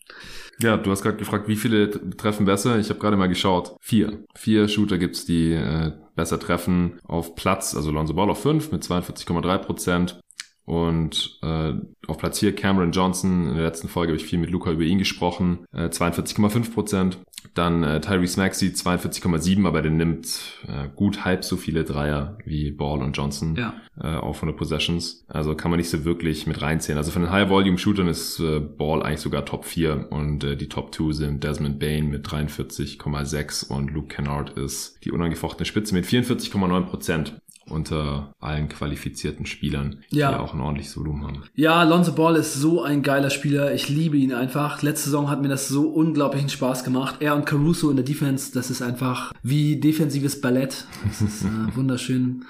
Ja, 0.62 0.76
du 0.76 0.92
hast 0.92 1.04
gerade 1.04 1.18
gefragt, 1.18 1.48
wie 1.48 1.56
viele 1.56 1.90
treffen 2.18 2.46
besser. 2.46 2.80
Ich 2.80 2.90
habe 2.90 3.00
gerade 3.00 3.16
mal 3.16 3.28
geschaut. 3.28 3.78
Vier. 3.80 4.26
Vier 4.36 4.68
Shooter 4.68 4.98
gibt's, 4.98 5.26
die 5.26 5.54
äh, 5.54 5.94
besser 6.16 6.38
treffen 6.38 7.00
auf 7.04 7.36
Platz. 7.36 7.76
Also 7.76 7.92
Lonzo 7.92 8.14
Ball 8.14 8.30
auf 8.30 8.42
fünf 8.42 8.72
mit 8.72 8.84
42,3 8.84 9.58
Prozent. 9.60 10.20
Und 10.66 11.40
äh, 11.42 11.74
auf 12.08 12.18
Platz 12.18 12.40
4 12.40 12.56
Cameron 12.56 12.92
Johnson. 12.92 13.48
In 13.48 13.56
der 13.56 13.64
letzten 13.64 13.88
Folge 13.88 14.12
habe 14.12 14.22
ich 14.22 14.28
viel 14.28 14.38
mit 14.38 14.50
Luca 14.50 14.70
über 14.72 14.84
ihn 14.84 15.00
gesprochen. 15.00 15.66
Äh, 15.72 15.86
42,5 15.86 16.74
Prozent. 16.74 17.20
Dann 17.54 17.84
äh, 17.84 18.00
Tyrese 18.02 18.40
Maxey 18.40 18.70
42,7, 18.70 19.66
aber 19.68 19.82
der 19.82 19.92
nimmt 19.92 20.28
äh, 20.68 20.88
gut 20.96 21.26
halb 21.26 21.44
so 21.44 21.58
viele 21.58 21.84
Dreier 21.84 22.38
wie 22.46 22.72
Ball 22.72 23.02
und 23.02 23.18
Johnson 23.18 23.56
Ja. 23.56 23.74
äh, 24.00 24.08
auf 24.16 24.38
100 24.38 24.56
Possessions. 24.58 25.26
Also 25.28 25.56
kann 25.56 25.72
man 25.72 25.78
nicht 25.80 25.90
so 25.90 26.06
wirklich 26.06 26.48
mit 26.48 26.62
reinzählen. 26.62 26.98
Also 26.98 27.12
von 27.12 27.22
den 27.24 27.32
High-Volume-Shootern 27.32 28.08
ist 28.08 28.40
äh, 28.40 28.60
Ball 28.60 29.02
eigentlich 29.04 29.22
sogar 29.22 29.46
Top 29.46 29.66
4 29.66 30.08
und 30.12 30.44
äh, 30.44 30.56
die 30.58 30.70
Top 30.70 30.94
2 30.94 31.12
sind 31.14 31.44
Desmond 31.44 31.80
Bain 31.80 32.10
mit 32.10 32.28
43,6 32.28 33.68
und 33.70 33.92
Luke 33.92 34.08
Kennard 34.08 34.58
ist 34.58 34.98
die 35.04 35.12
unangefochtene 35.12 35.66
Spitze 35.66 35.94
mit 35.96 36.06
44,9 36.06 36.82
Prozent 36.84 37.42
unter 37.70 38.34
allen 38.40 38.70
qualifizierten 38.70 39.46
Spielern, 39.46 39.98
Ja. 40.10 40.32
die 40.32 40.38
auch 40.40 40.54
ein 40.54 40.60
ordentliches 40.62 40.96
Volumen 40.98 41.26
haben. 41.26 41.44
Ja, 41.56 41.84
Lonzo 41.84 42.14
Ball 42.14 42.36
ist 42.36 42.54
so 42.54 42.82
ein 42.84 43.04
geiler 43.04 43.30
Spieler. 43.30 43.74
Ich 43.74 43.90
liebe 43.90 44.18
ihn 44.18 44.34
einfach. 44.34 44.82
Letzte 44.82 45.06
Saison 45.06 45.30
hat 45.30 45.42
mir 45.42 45.48
das 45.50 45.68
so 45.68 45.90
unglaublichen 45.90 46.50
Spaß 46.50 46.84
gemacht. 46.84 47.16
Er 47.20 47.36
und 47.36 47.46
Caruso 47.46 47.90
in 47.90 47.96
der 47.96 48.06
Defense, 48.06 48.52
das 48.54 48.70
ist 48.70 48.82
einfach 48.82 49.34
wie 49.44 49.80
defensives 49.80 50.42
Ballett. 50.42 50.86
Das 51.08 51.22
ist 51.22 51.44
äh, 51.44 51.48
wunderschön. 51.76 52.46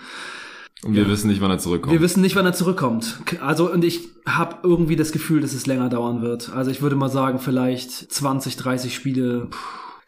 Und 0.82 0.96
wir 0.96 1.10
wissen 1.10 1.28
nicht, 1.28 1.42
wann 1.42 1.52
er 1.52 1.58
zurückkommt. 1.60 1.92
Wir 1.92 2.00
wissen 2.00 2.22
nicht, 2.22 2.38
wann 2.38 2.46
er 2.46 2.54
zurückkommt. 2.54 3.20
Also 3.42 3.70
und 3.70 3.84
ich 3.84 4.08
habe 4.26 4.58
irgendwie 4.64 4.96
das 4.96 5.12
Gefühl, 5.12 5.42
dass 5.42 5.54
es 5.54 5.66
länger 5.66 5.90
dauern 5.90 6.22
wird. 6.22 6.54
Also 6.54 6.72
ich 6.72 6.82
würde 6.82 6.96
mal 6.96 7.10
sagen, 7.10 7.40
vielleicht 7.40 7.92
20, 7.92 8.56
30 8.56 8.96
Spiele 8.96 9.48
puh, 9.50 9.58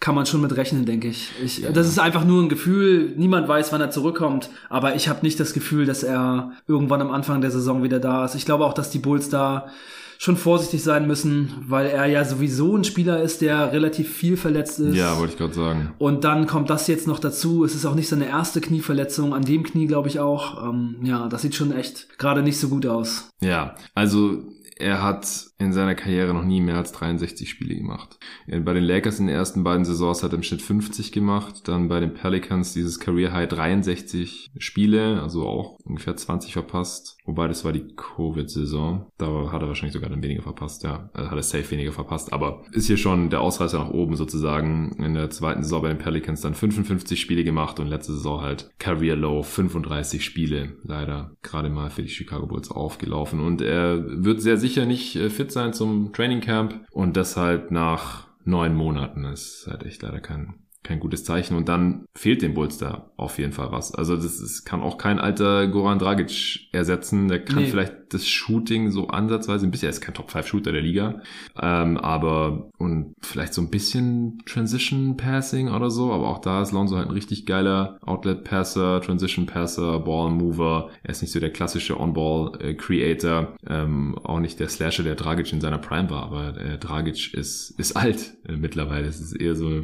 kann 0.01 0.15
man 0.15 0.25
schon 0.25 0.41
mit 0.41 0.57
rechnen, 0.57 0.85
denke 0.85 1.07
ich. 1.07 1.31
ich 1.41 1.65
Das 1.71 1.87
ist 1.87 1.99
einfach 1.99 2.25
nur 2.25 2.41
ein 2.41 2.49
Gefühl. 2.49 3.13
Niemand 3.15 3.47
weiß, 3.47 3.71
wann 3.71 3.81
er 3.81 3.91
zurückkommt. 3.91 4.49
Aber 4.67 4.95
ich 4.95 5.07
habe 5.07 5.21
nicht 5.21 5.39
das 5.39 5.53
Gefühl, 5.53 5.85
dass 5.85 6.03
er 6.03 6.51
irgendwann 6.67 7.01
am 7.01 7.11
Anfang 7.11 7.39
der 7.39 7.51
Saison 7.51 7.83
wieder 7.83 7.99
da 7.99 8.25
ist. 8.25 8.35
Ich 8.35 8.45
glaube 8.45 8.65
auch, 8.65 8.73
dass 8.73 8.89
die 8.89 8.97
Bulls 8.99 9.29
da 9.29 9.67
schon 10.17 10.37
vorsichtig 10.37 10.83
sein 10.83 11.07
müssen, 11.07 11.51
weil 11.67 11.87
er 11.87 12.07
ja 12.07 12.25
sowieso 12.25 12.75
ein 12.75 12.83
Spieler 12.83 13.21
ist, 13.21 13.41
der 13.41 13.71
relativ 13.71 14.11
viel 14.11 14.37
verletzt 14.37 14.79
ist. 14.79 14.95
ja, 14.95 15.17
wollte 15.17 15.33
ich 15.33 15.39
gerade 15.39 15.53
sagen. 15.53 15.93
Und 15.99 16.23
dann 16.23 16.45
kommt 16.47 16.69
das 16.71 16.87
jetzt 16.87 17.07
noch 17.07 17.19
dazu. 17.19 17.63
Es 17.63 17.75
ist 17.75 17.85
auch 17.85 17.95
nicht 17.95 18.09
seine 18.09 18.27
erste 18.27 18.59
Knieverletzung, 18.59 19.33
an 19.33 19.43
dem 19.43 19.63
Knie 19.63 19.87
glaube 19.87 20.09
ich 20.09 20.19
auch. 20.19 20.67
Ähm, 20.67 20.97
ja, 21.03 21.27
das 21.27 21.43
sieht 21.43 21.55
schon 21.55 21.71
echt 21.71 22.19
gerade 22.19 22.41
nicht 22.41 22.59
so 22.59 22.69
gut 22.69 22.85
aus. 22.85 23.29
Ja, 23.39 23.75
also 23.95 24.43
er 24.77 25.03
hat 25.03 25.27
in 25.61 25.73
seiner 25.73 25.95
Karriere 25.95 26.33
noch 26.33 26.43
nie 26.43 26.61
mehr 26.61 26.77
als 26.77 26.91
63 26.91 27.49
Spiele 27.49 27.75
gemacht. 27.75 28.17
Bei 28.47 28.73
den 28.73 28.83
Lakers 28.83 29.19
in 29.19 29.27
den 29.27 29.35
ersten 29.35 29.63
beiden 29.63 29.85
Saisons 29.85 30.23
hat 30.23 30.33
er 30.33 30.37
im 30.37 30.43
Schnitt 30.43 30.61
50 30.61 31.11
gemacht, 31.11 31.67
dann 31.67 31.87
bei 31.87 31.99
den 31.99 32.13
Pelicans 32.13 32.73
dieses 32.73 32.99
Career 32.99 33.31
High 33.31 33.47
63 33.47 34.51
Spiele, 34.57 35.21
also 35.21 35.47
auch 35.47 35.77
ungefähr 35.83 36.15
20 36.15 36.53
verpasst. 36.53 37.17
Wobei 37.25 37.47
das 37.47 37.63
war 37.63 37.71
die 37.71 37.93
Covid-Saison. 37.95 39.07
Da 39.17 39.51
hat 39.51 39.61
er 39.61 39.67
wahrscheinlich 39.67 39.93
sogar 39.93 40.09
dann 40.09 40.23
weniger 40.23 40.41
verpasst, 40.41 40.83
ja. 40.83 41.09
Also 41.13 41.29
hat 41.29 41.37
er 41.37 41.43
safe 41.43 41.71
weniger 41.71 41.91
verpasst, 41.91 42.33
aber 42.33 42.63
ist 42.71 42.87
hier 42.87 42.97
schon 42.97 43.29
der 43.29 43.41
Ausreißer 43.41 43.79
nach 43.79 43.91
oben 43.91 44.15
sozusagen. 44.15 44.95
In 44.97 45.13
der 45.13 45.29
zweiten 45.29 45.63
Saison 45.63 45.83
bei 45.83 45.89
den 45.89 45.97
Pelicans 45.99 46.41
dann 46.41 46.55
55 46.55 47.19
Spiele 47.21 47.43
gemacht 47.43 47.79
und 47.79 47.87
letzte 47.87 48.13
Saison 48.13 48.41
halt 48.41 48.71
Career 48.79 49.15
Low 49.15 49.43
35 49.43 50.25
Spiele. 50.25 50.77
Leider 50.83 51.35
gerade 51.43 51.69
mal 51.69 51.89
für 51.89 52.01
die 52.01 52.09
Chicago 52.09 52.47
Bulls 52.47 52.71
aufgelaufen 52.71 53.39
und 53.39 53.61
er 53.61 54.03
wird 54.23 54.41
sehr 54.41 54.57
sicher 54.57 54.85
nicht 54.85 55.15
äh, 55.15 55.29
sein 55.51 55.73
zum 55.73 56.13
Training 56.13 56.41
Camp 56.41 56.85
und 56.91 57.15
deshalb 57.15 57.71
nach 57.71 58.27
neun 58.43 58.75
Monaten 58.75 59.25
ist 59.25 59.67
halt 59.69 59.83
echt 59.83 60.01
leider 60.01 60.19
kein 60.19 60.55
kein 60.83 60.99
gutes 60.99 61.23
Zeichen 61.23 61.55
und 61.55 61.69
dann 61.69 62.05
fehlt 62.17 62.41
dem 62.41 62.53
Bulls 62.53 62.77
da 62.77 63.11
auf 63.17 63.37
jeden 63.37 63.51
Fall 63.53 63.71
was. 63.71 63.93
Also 63.93 64.15
das 64.15 64.39
ist, 64.39 64.65
kann 64.65 64.81
auch 64.81 64.97
kein 64.97 65.19
alter 65.19 65.67
Goran 65.67 65.99
Dragic 65.99 66.69
ersetzen. 66.71 67.27
Der 67.27 67.43
kann 67.45 67.63
Nee. 67.63 67.67
vielleicht 67.69 67.93
das 68.09 68.27
Shooting 68.27 68.91
so 68.91 69.07
ansatzweise 69.07 69.65
ein 69.65 69.71
bisschen, 69.71 69.87
er 69.87 69.91
ist 69.91 70.01
kein 70.01 70.13
Top 70.15 70.31
5 70.31 70.45
Shooter 70.45 70.71
der 70.73 70.81
Liga, 70.81 71.21
ähm, 71.61 71.97
aber 71.97 72.69
und 72.77 73.13
vielleicht 73.21 73.53
so 73.53 73.61
ein 73.61 73.69
bisschen 73.69 74.39
Transition 74.45 75.15
Passing 75.17 75.69
oder 75.69 75.89
so, 75.89 76.11
aber 76.11 76.27
auch 76.27 76.39
da 76.39 76.61
ist 76.61 76.71
Lonzo 76.73 76.97
halt 76.97 77.07
ein 77.07 77.13
richtig 77.13 77.45
geiler 77.45 77.99
Outlet 78.01 78.43
Passer, 78.43 78.99
Transition 79.01 79.45
Passer, 79.45 79.99
Ball 79.99 80.31
Mover. 80.31 80.89
Er 81.03 81.11
ist 81.11 81.21
nicht 81.21 81.31
so 81.31 81.39
der 81.39 81.51
klassische 81.51 81.99
On-Ball 81.99 82.51
äh, 82.59 82.73
Creator, 82.73 83.55
ähm, 83.69 84.17
auch 84.23 84.39
nicht 84.39 84.59
der 84.59 84.67
Slasher, 84.67 85.03
der 85.03 85.15
Dragic 85.15 85.53
in 85.53 85.61
seiner 85.61 85.77
Prime 85.77 86.09
war, 86.09 86.23
aber 86.23 86.57
äh, 86.59 86.77
Dragic 86.77 87.33
ist 87.33 87.71
ist 87.79 87.95
alt 87.95 88.33
äh, 88.47 88.57
mittlerweile. 88.57 89.07
Es 89.07 89.21
ist 89.21 89.33
eher 89.33 89.55
so 89.55 89.83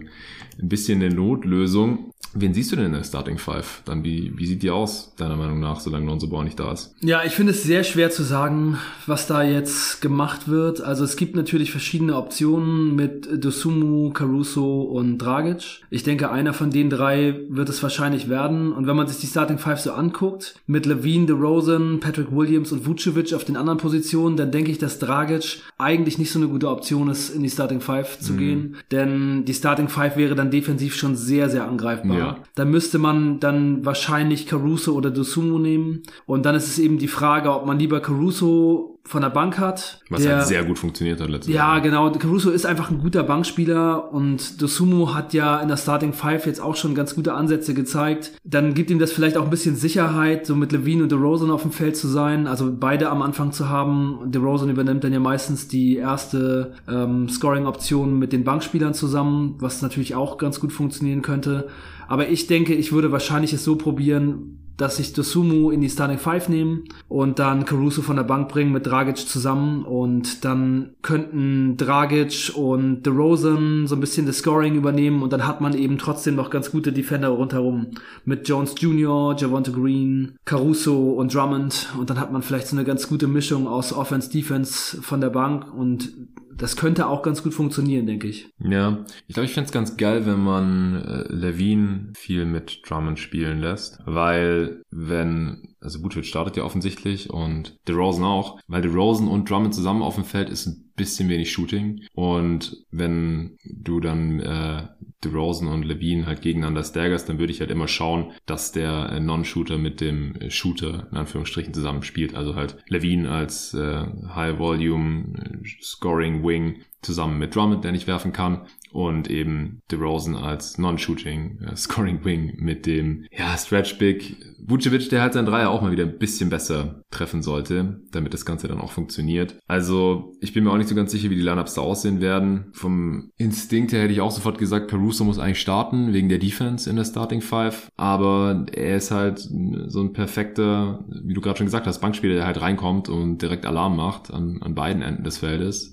ein 0.62 0.70
bisschen 0.70 1.02
eine 1.02 1.14
Notlösung. 1.14 2.14
Wen 2.34 2.54
siehst 2.54 2.72
du 2.72 2.76
denn 2.76 2.88
in 2.88 2.92
der 2.92 3.04
Starting 3.04 3.38
Five? 3.38 3.82
Dann 3.86 4.04
wie, 4.04 4.32
wie 4.36 4.46
sieht 4.46 4.62
die 4.62 4.70
aus, 4.70 5.14
deiner 5.18 5.38
Meinung 5.38 5.60
nach, 5.60 5.80
solange 5.80 6.06
Lonzo 6.06 6.28
Ball 6.28 6.44
nicht 6.44 6.60
da 6.60 6.72
ist? 6.72 6.94
Ja, 7.02 7.24
ich 7.26 7.34
finde 7.34 7.52
es 7.52 7.64
sehr 7.64 7.84
schwer 7.84 8.12
zu 8.12 8.22
sagen, 8.22 8.78
was 9.08 9.28
da 9.28 9.44
jetzt 9.44 10.02
gemacht 10.02 10.48
wird. 10.48 10.82
Also 10.82 11.04
es 11.04 11.16
gibt 11.16 11.36
natürlich 11.36 11.72
verschiedene 11.72 12.16
Optionen 12.16 12.96
mit 12.96 13.44
Dosumu, 13.44 14.12
Caruso 14.12 14.82
und 14.82 15.18
Dragic. 15.18 15.82
Ich 15.90 16.04
denke, 16.04 16.30
einer 16.30 16.54
von 16.54 16.70
den 16.70 16.90
drei 16.90 17.40
wird 17.50 17.70
es 17.70 17.82
wahrscheinlich 17.82 18.30
werden. 18.30 18.72
Und 18.72 18.86
wenn 18.88 18.96
man 18.96 19.08
sich 19.08 19.18
die 19.18 19.28
Starting 19.28 19.58
Five 19.58 19.80
so 19.80 19.94
anguckt, 19.94 20.56
mit 20.68 20.86
Levine, 20.86 21.26
DeRozan, 21.26 22.00
Patrick 22.02 22.32
Williams 22.32 22.72
und 22.72 22.86
Vucevic 22.86 23.34
auf 23.34 23.46
den 23.46 23.58
anderen 23.58 23.80
Positionen, 23.80 24.38
dann 24.38 24.52
denke 24.52 24.70
ich, 24.70 24.78
dass 24.78 25.00
Dragic 25.00 25.62
eigentlich 25.78 26.20
nicht 26.20 26.32
so 26.32 26.40
eine 26.40 26.50
gute 26.50 26.70
Option 26.70 27.10
ist, 27.10 27.30
in 27.30 27.42
die 27.42 27.50
Starting 27.50 27.82
Five 27.82 28.20
zu 28.20 28.34
gehen. 28.34 28.76
Denn 28.92 29.46
die 29.46 29.54
Starting 29.54 29.88
Five 29.88 30.18
wäre 30.18 30.36
dann 30.36 30.47
defensiv 30.50 30.96
schon 30.96 31.16
sehr, 31.16 31.50
sehr 31.50 31.68
angreifbar. 31.68 32.18
Ja. 32.18 32.38
Da 32.56 32.66
müsste 32.66 33.00
man 33.00 33.40
dann 33.40 33.86
wahrscheinlich 33.86 34.48
Caruso 34.48 34.94
oder 34.94 35.12
Dosumu 35.12 35.60
nehmen. 35.60 36.04
Und 36.26 36.46
dann 36.46 36.56
ist 36.56 36.68
es 36.68 36.80
eben 36.80 36.98
die 36.98 37.08
Frage, 37.08 37.54
ob 37.54 37.66
man 37.66 37.80
lieber 37.80 38.00
Caruso 38.00 38.97
von 39.08 39.22
der 39.22 39.30
Bank 39.30 39.58
hat. 39.58 40.02
Was 40.10 40.22
der, 40.22 40.38
halt 40.38 40.48
sehr 40.48 40.66
gut 40.66 40.78
funktioniert 40.78 41.22
hat 41.22 41.30
letztes 41.30 41.54
ja, 41.54 41.74
Jahr. 41.74 41.82
genau. 41.82 42.12
Caruso 42.12 42.52
ist 42.52 42.66
einfach 42.66 42.92
ein 42.92 43.00
guter 43.00 43.24
Bankspieler 43.24 44.12
und 44.14 44.62
Dosumu 44.62 45.14
hat 45.14 45.34
ja 45.34 45.60
in 45.60 45.70
der 45.70 45.78
Starting 45.78 46.12
Five 46.12 46.46
jetzt 46.46 46.60
auch 46.60 46.76
schon 46.76 46.94
ganz 46.94 47.16
gute 47.16 47.34
Ansätze 47.34 47.74
gezeigt. 47.74 48.34
Dann 48.44 48.74
gibt 48.74 48.92
ihm 48.92 49.00
das 49.00 49.14
vielleicht 49.14 49.38
auch 49.38 49.44
ein 49.44 49.50
bisschen 49.50 49.78
Sicherheit, 49.78 50.46
so 50.46 50.56
mit 50.56 50.74
Levine 50.74 51.04
und 51.04 51.12
DeRozan 51.12 51.52
auf 51.52 51.62
dem 51.62 51.72
Feld 51.72 51.96
zu 51.96 52.08
sein, 52.08 52.48
also 52.48 52.72
beide 52.78 53.10
am 53.10 53.22
Anfang 53.22 53.54
zu 53.54 53.70
haben. 53.70 54.20
DeRozan 54.26 54.70
übernimmt 54.70 55.06
dann 55.06 55.14
ja 55.14 55.20
meistens 55.20 55.70
die 55.70 55.96
erste 55.96 56.74
ähm, 56.90 57.30
Scoring-Option 57.30 58.20
mit 58.20 58.34
den 58.34 58.44
Bankspielern 58.44 58.94
zusammen, 58.94 59.56
was 59.60 59.82
natürlich 59.82 60.16
auch 60.16 60.38
ganz 60.38 60.60
gut 60.60 60.74
funktionieren 60.74 61.22
könnte. 61.22 61.70
Aber 62.08 62.30
ich 62.30 62.48
denke, 62.48 62.74
ich 62.74 62.92
würde 62.92 63.12
wahrscheinlich 63.12 63.54
es 63.54 63.64
so 63.64 63.76
probieren, 63.76 64.60
dass 64.78 65.00
ich 65.00 65.14
Dosumu 65.14 65.72
in 65.72 65.82
die 65.82 65.90
Starting 65.90 66.20
Five 66.20 66.50
nehme 66.50 66.82
und 67.10 67.40
dann 67.40 67.66
Caruso 67.66 68.04
von 68.04 68.16
der 68.16 68.24
Bank 68.24 68.48
bringen 68.48 68.72
mit 68.72 68.86
Dragic 68.86 69.18
zusammen. 69.18 69.84
Und 69.84 70.46
dann 70.46 70.92
könnten 71.02 71.78
Dragic 71.78 72.52
und 72.56 73.02
DeRozan 73.04 73.88
so 73.88 73.96
ein 73.96 74.00
bisschen 74.00 74.28
das 74.28 74.38
Scoring 74.38 74.76
übernehmen. 74.76 75.24
Und 75.24 75.34
dann 75.34 75.48
hat 75.48 75.62
man 75.62 75.74
eben 75.74 75.98
trotzdem 75.98 76.36
noch 76.36 76.52
ganz 76.52 76.72
gute 76.72 76.94
Defender 76.94 77.30
rundherum 77.30 77.88
mit 78.24 78.48
Jones 78.48 78.76
Jr., 78.78 79.36
Javonte 79.36 79.72
Green, 79.72 80.38
Caruso 80.46 81.12
und 81.14 81.34
Drummond. 81.34 81.90
Und 82.00 82.12
dann 82.12 82.20
hat 82.20 82.32
man 82.32 82.44
vielleicht 82.44 82.68
so 82.68 82.76
eine 82.76 82.86
ganz 82.86 83.10
gute 83.10 83.28
Mischung 83.28 83.68
aus 83.68 83.92
Offense, 83.92 84.30
Defense 84.30 85.02
von 85.02 85.22
der 85.22 85.32
Bank. 85.32 85.74
Und 85.74 86.14
das 86.58 86.76
könnte 86.76 87.08
auch 87.08 87.22
ganz 87.24 87.44
gut 87.44 87.54
funktionieren, 87.54 88.06
denke 88.06 88.28
ich. 88.28 88.50
Ja, 88.60 89.06
ich 89.28 89.34
glaube, 89.34 89.46
ich 89.46 89.54
fänd's 89.54 89.72
ganz 89.72 89.98
geil, 89.98 90.26
wenn 90.26 90.44
man 90.44 91.02
äh, 91.02 91.34
Levine 91.34 92.14
viel 92.16 92.46
mit 92.46 92.82
Drummond 92.88 93.20
spielen 93.20 93.60
lässt, 93.60 94.00
weil 94.06 94.82
wenn, 94.90 95.76
also 95.80 96.04
Vucevic 96.04 96.26
startet 96.26 96.58
ja 96.58 96.64
offensichtlich 96.64 97.30
und 97.30 97.78
DeRozan 97.88 98.24
auch, 98.24 98.60
weil 98.68 98.82
DeRozan 98.82 99.28
und 99.28 99.50
Drummond 99.50 99.76
zusammen 99.76 100.02
auf 100.02 100.16
dem 100.16 100.26
Feld 100.26 100.50
ist 100.50 100.68
ein 100.68 100.92
bisschen 100.96 101.30
wenig 101.30 101.52
Shooting 101.52 102.02
und 102.14 102.84
wenn 102.92 103.58
du 103.64 104.00
dann 104.00 104.40
äh, 104.40 104.88
DeRozan 105.24 105.68
und 105.68 105.84
Levine 105.84 106.26
halt 106.26 106.42
gegeneinander 106.42 106.84
staggerst, 106.84 107.28
dann 107.28 107.40
würde 107.40 107.52
ich 107.52 107.60
halt 107.60 107.72
immer 107.72 107.88
schauen, 107.88 108.34
dass 108.46 108.72
der 108.72 109.10
äh, 109.12 109.20
Non-Shooter 109.20 109.78
mit 109.78 110.00
dem 110.00 110.36
äh, 110.36 110.50
Shooter 110.52 111.08
in 111.12 111.18
Anführungsstrichen 111.18 111.74
zusammen 111.74 112.04
spielt, 112.04 112.36
also 112.36 112.56
halt 112.56 112.78
Levine 112.88 113.30
als 113.30 113.74
äh, 113.74 114.06
High-Volume 114.36 115.62
äh, 115.64 115.68
Scoring 115.82 116.44
Wing 116.44 116.82
zusammen 117.02 117.40
mit 117.40 117.56
Drummond, 117.56 117.84
der 117.84 117.92
nicht 117.92 118.08
werfen 118.08 118.34
kann 118.34 118.68
und 118.92 119.30
eben 119.30 119.82
DeRozan 119.92 120.36
als 120.36 120.78
Non-Shooting 120.78 121.60
äh, 121.62 121.76
Scoring 121.76 122.24
Wing 122.24 122.56
mit 122.58 122.86
dem 122.86 123.26
ja 123.32 123.58
Stretch 123.58 123.98
Big 123.98 124.38
Vucevic, 124.60 125.10
der 125.10 125.22
halt 125.22 125.34
sein 125.34 125.46
Dreier 125.46 125.70
auch 125.70 125.82
mal 125.82 125.92
wieder 125.92 126.04
ein 126.04 126.18
bisschen 126.18 126.50
besser 126.50 127.04
treffen 127.10 127.42
sollte, 127.42 128.02
damit 128.12 128.34
das 128.34 128.46
Ganze 128.46 128.68
dann 128.68 128.82
auch 128.82 128.92
funktioniert. 128.92 129.58
Also 129.68 130.34
ich 130.42 130.54
bin 130.54 130.64
mir 130.64 130.72
auch 130.72 130.78
nicht 130.78 130.90
so 130.90 130.96
ganz 130.96 131.12
sicher, 131.12 131.30
wie 131.30 131.36
die 131.36 131.42
Lineups 131.42 131.76
da 131.76 131.82
aussehen 131.82 132.22
werden. 132.22 132.72
Vom 132.74 133.32
Instinkt 133.38 133.94
her 133.94 134.02
hätte 134.02 134.14
ich 134.14 134.22
auch 134.22 134.32
sofort 134.32 134.58
gesagt, 134.58 134.90
Caruso 134.90 135.24
muss 135.24 135.40
eigentlich 135.40 135.62
starten 135.62 136.14
wegen 136.14 136.30
der 136.30 136.40
Defense 136.40 136.90
in 136.90 136.96
der 136.96 137.06
Starting 137.06 137.42
Five, 137.42 137.90
aber 137.96 138.66
er 138.74 138.98
ist 138.98 139.12
halt 139.12 139.40
so 139.40 140.02
ein 140.02 140.14
perfekter, 140.14 141.06
wie 141.24 141.34
du 141.34 141.42
gerade 141.42 141.58
schon 141.58 141.68
gesagt 141.68 141.88
hast, 141.88 142.00
Bankspieler, 142.00 142.36
der 142.36 142.46
halt 142.46 142.62
reinkommt 142.62 143.10
und 143.10 143.42
direkt 143.42 143.66
Alarm 143.66 143.96
macht 143.96 144.34
an, 144.34 144.62
an 144.62 144.76
beiden 144.76 145.02
Enden 145.02 145.24
des 145.24 145.38
Feldes. 145.38 145.92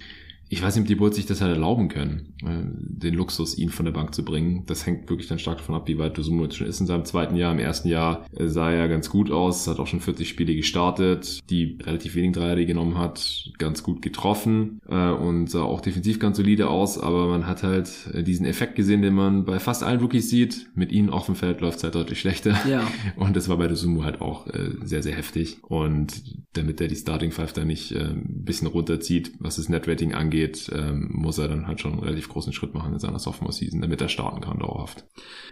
Ich 0.55 0.63
weiß 0.63 0.77
nicht, 0.77 0.83
ob 0.83 0.87
die 0.87 0.95
Bulls 0.95 1.17
sich 1.17 1.27
das 1.27 1.41
halt 1.41 1.53
erlauben 1.53 1.89
können, 1.89 2.33
äh, 2.45 2.63
den 3.03 3.15
Luxus, 3.15 3.59
ihn 3.59 3.71
von 3.71 3.87
der 3.87 3.93
Bank 3.93 4.15
zu 4.15 4.25
bringen. 4.25 4.63
Das 4.67 4.87
hängt 4.87 5.11
wirklich 5.11 5.27
dann 5.27 5.41
stark 5.41 5.59
davon 5.59 5.75
ab, 5.75 5.89
wie 5.89 5.99
weit 5.99 6.17
Dosumo 6.17 6.45
jetzt 6.45 6.57
schon 6.57 6.69
ist 6.69 6.79
in 6.81 6.87
seinem 6.87 7.05
zweiten 7.05 7.35
Jahr. 7.35 7.53
Im 7.53 7.59
ersten 7.59 7.89
Jahr 7.89 8.25
äh, 8.37 8.47
sah 8.47 8.71
er 8.71 8.87
ganz 8.87 9.11
gut 9.11 9.33
aus, 9.33 9.67
hat 9.67 9.81
auch 9.81 9.89
schon 9.89 9.99
40 9.99 10.29
Spiele 10.29 10.55
gestartet, 10.55 11.41
die 11.51 11.77
relativ 11.83 12.15
wenig 12.15 12.37
Dreier 12.37 12.55
die 12.55 12.67
genommen 12.67 12.99
hat, 12.99 13.51
ganz 13.59 13.83
gut 13.83 14.01
getroffen 14.01 14.81
äh, 14.89 15.11
und 15.11 15.51
sah 15.51 15.63
auch 15.63 15.81
defensiv 15.81 16.21
ganz 16.21 16.37
solide 16.37 16.69
aus, 16.69 17.01
aber 17.01 17.27
man 17.27 17.49
hat 17.49 17.65
halt 17.65 17.91
diesen 18.25 18.47
Effekt 18.47 18.77
gesehen, 18.77 19.03
den 19.03 19.15
man 19.15 19.45
bei 19.45 19.59
fast 19.59 19.83
allen 19.83 19.99
Rookies 19.99 20.31
sieht. 20.31 20.69
Mit 20.77 20.93
ihnen 20.93 21.11
auf 21.11 21.27
dem 21.27 21.35
Feld 21.35 21.63
läuft 21.63 21.79
es 21.79 21.85
halt 21.85 21.97
deutlich 21.97 22.21
schlechter. 22.21 22.57
Ja. 22.71 22.87
Und 23.17 23.35
das 23.35 23.49
war 23.49 23.57
bei 23.57 23.67
Dosumo 23.67 24.05
halt 24.05 24.21
auch 24.21 24.47
sehr, 24.83 25.03
sehr 25.03 25.15
heftig. 25.15 25.59
Und 25.63 26.23
damit 26.53 26.81
er 26.81 26.89
die 26.89 26.97
Starting 26.97 27.33
Five 27.33 27.53
da 27.53 27.65
nicht 27.65 27.93
ein 27.93 28.45
bisschen 28.45 28.69
runterzieht, 28.69 29.33
was 29.39 29.57
das 29.57 29.69
Net-Rating 29.69 30.15
angeht, 30.15 30.44
ähm, 30.73 31.09
muss 31.13 31.39
er 31.39 31.49
dann 31.49 31.67
halt 31.67 31.81
schon 31.81 31.93
einen 31.93 32.03
relativ 32.03 32.29
großen 32.29 32.53
Schritt 32.53 32.75
machen 32.75 32.93
in 32.93 32.99
seiner 32.99 33.19
Sophomore-Season, 33.19 33.81
damit 33.81 34.01
er 34.01 34.09
starten 34.09 34.41
kann 34.41 34.59
dauerhaft. 34.59 35.05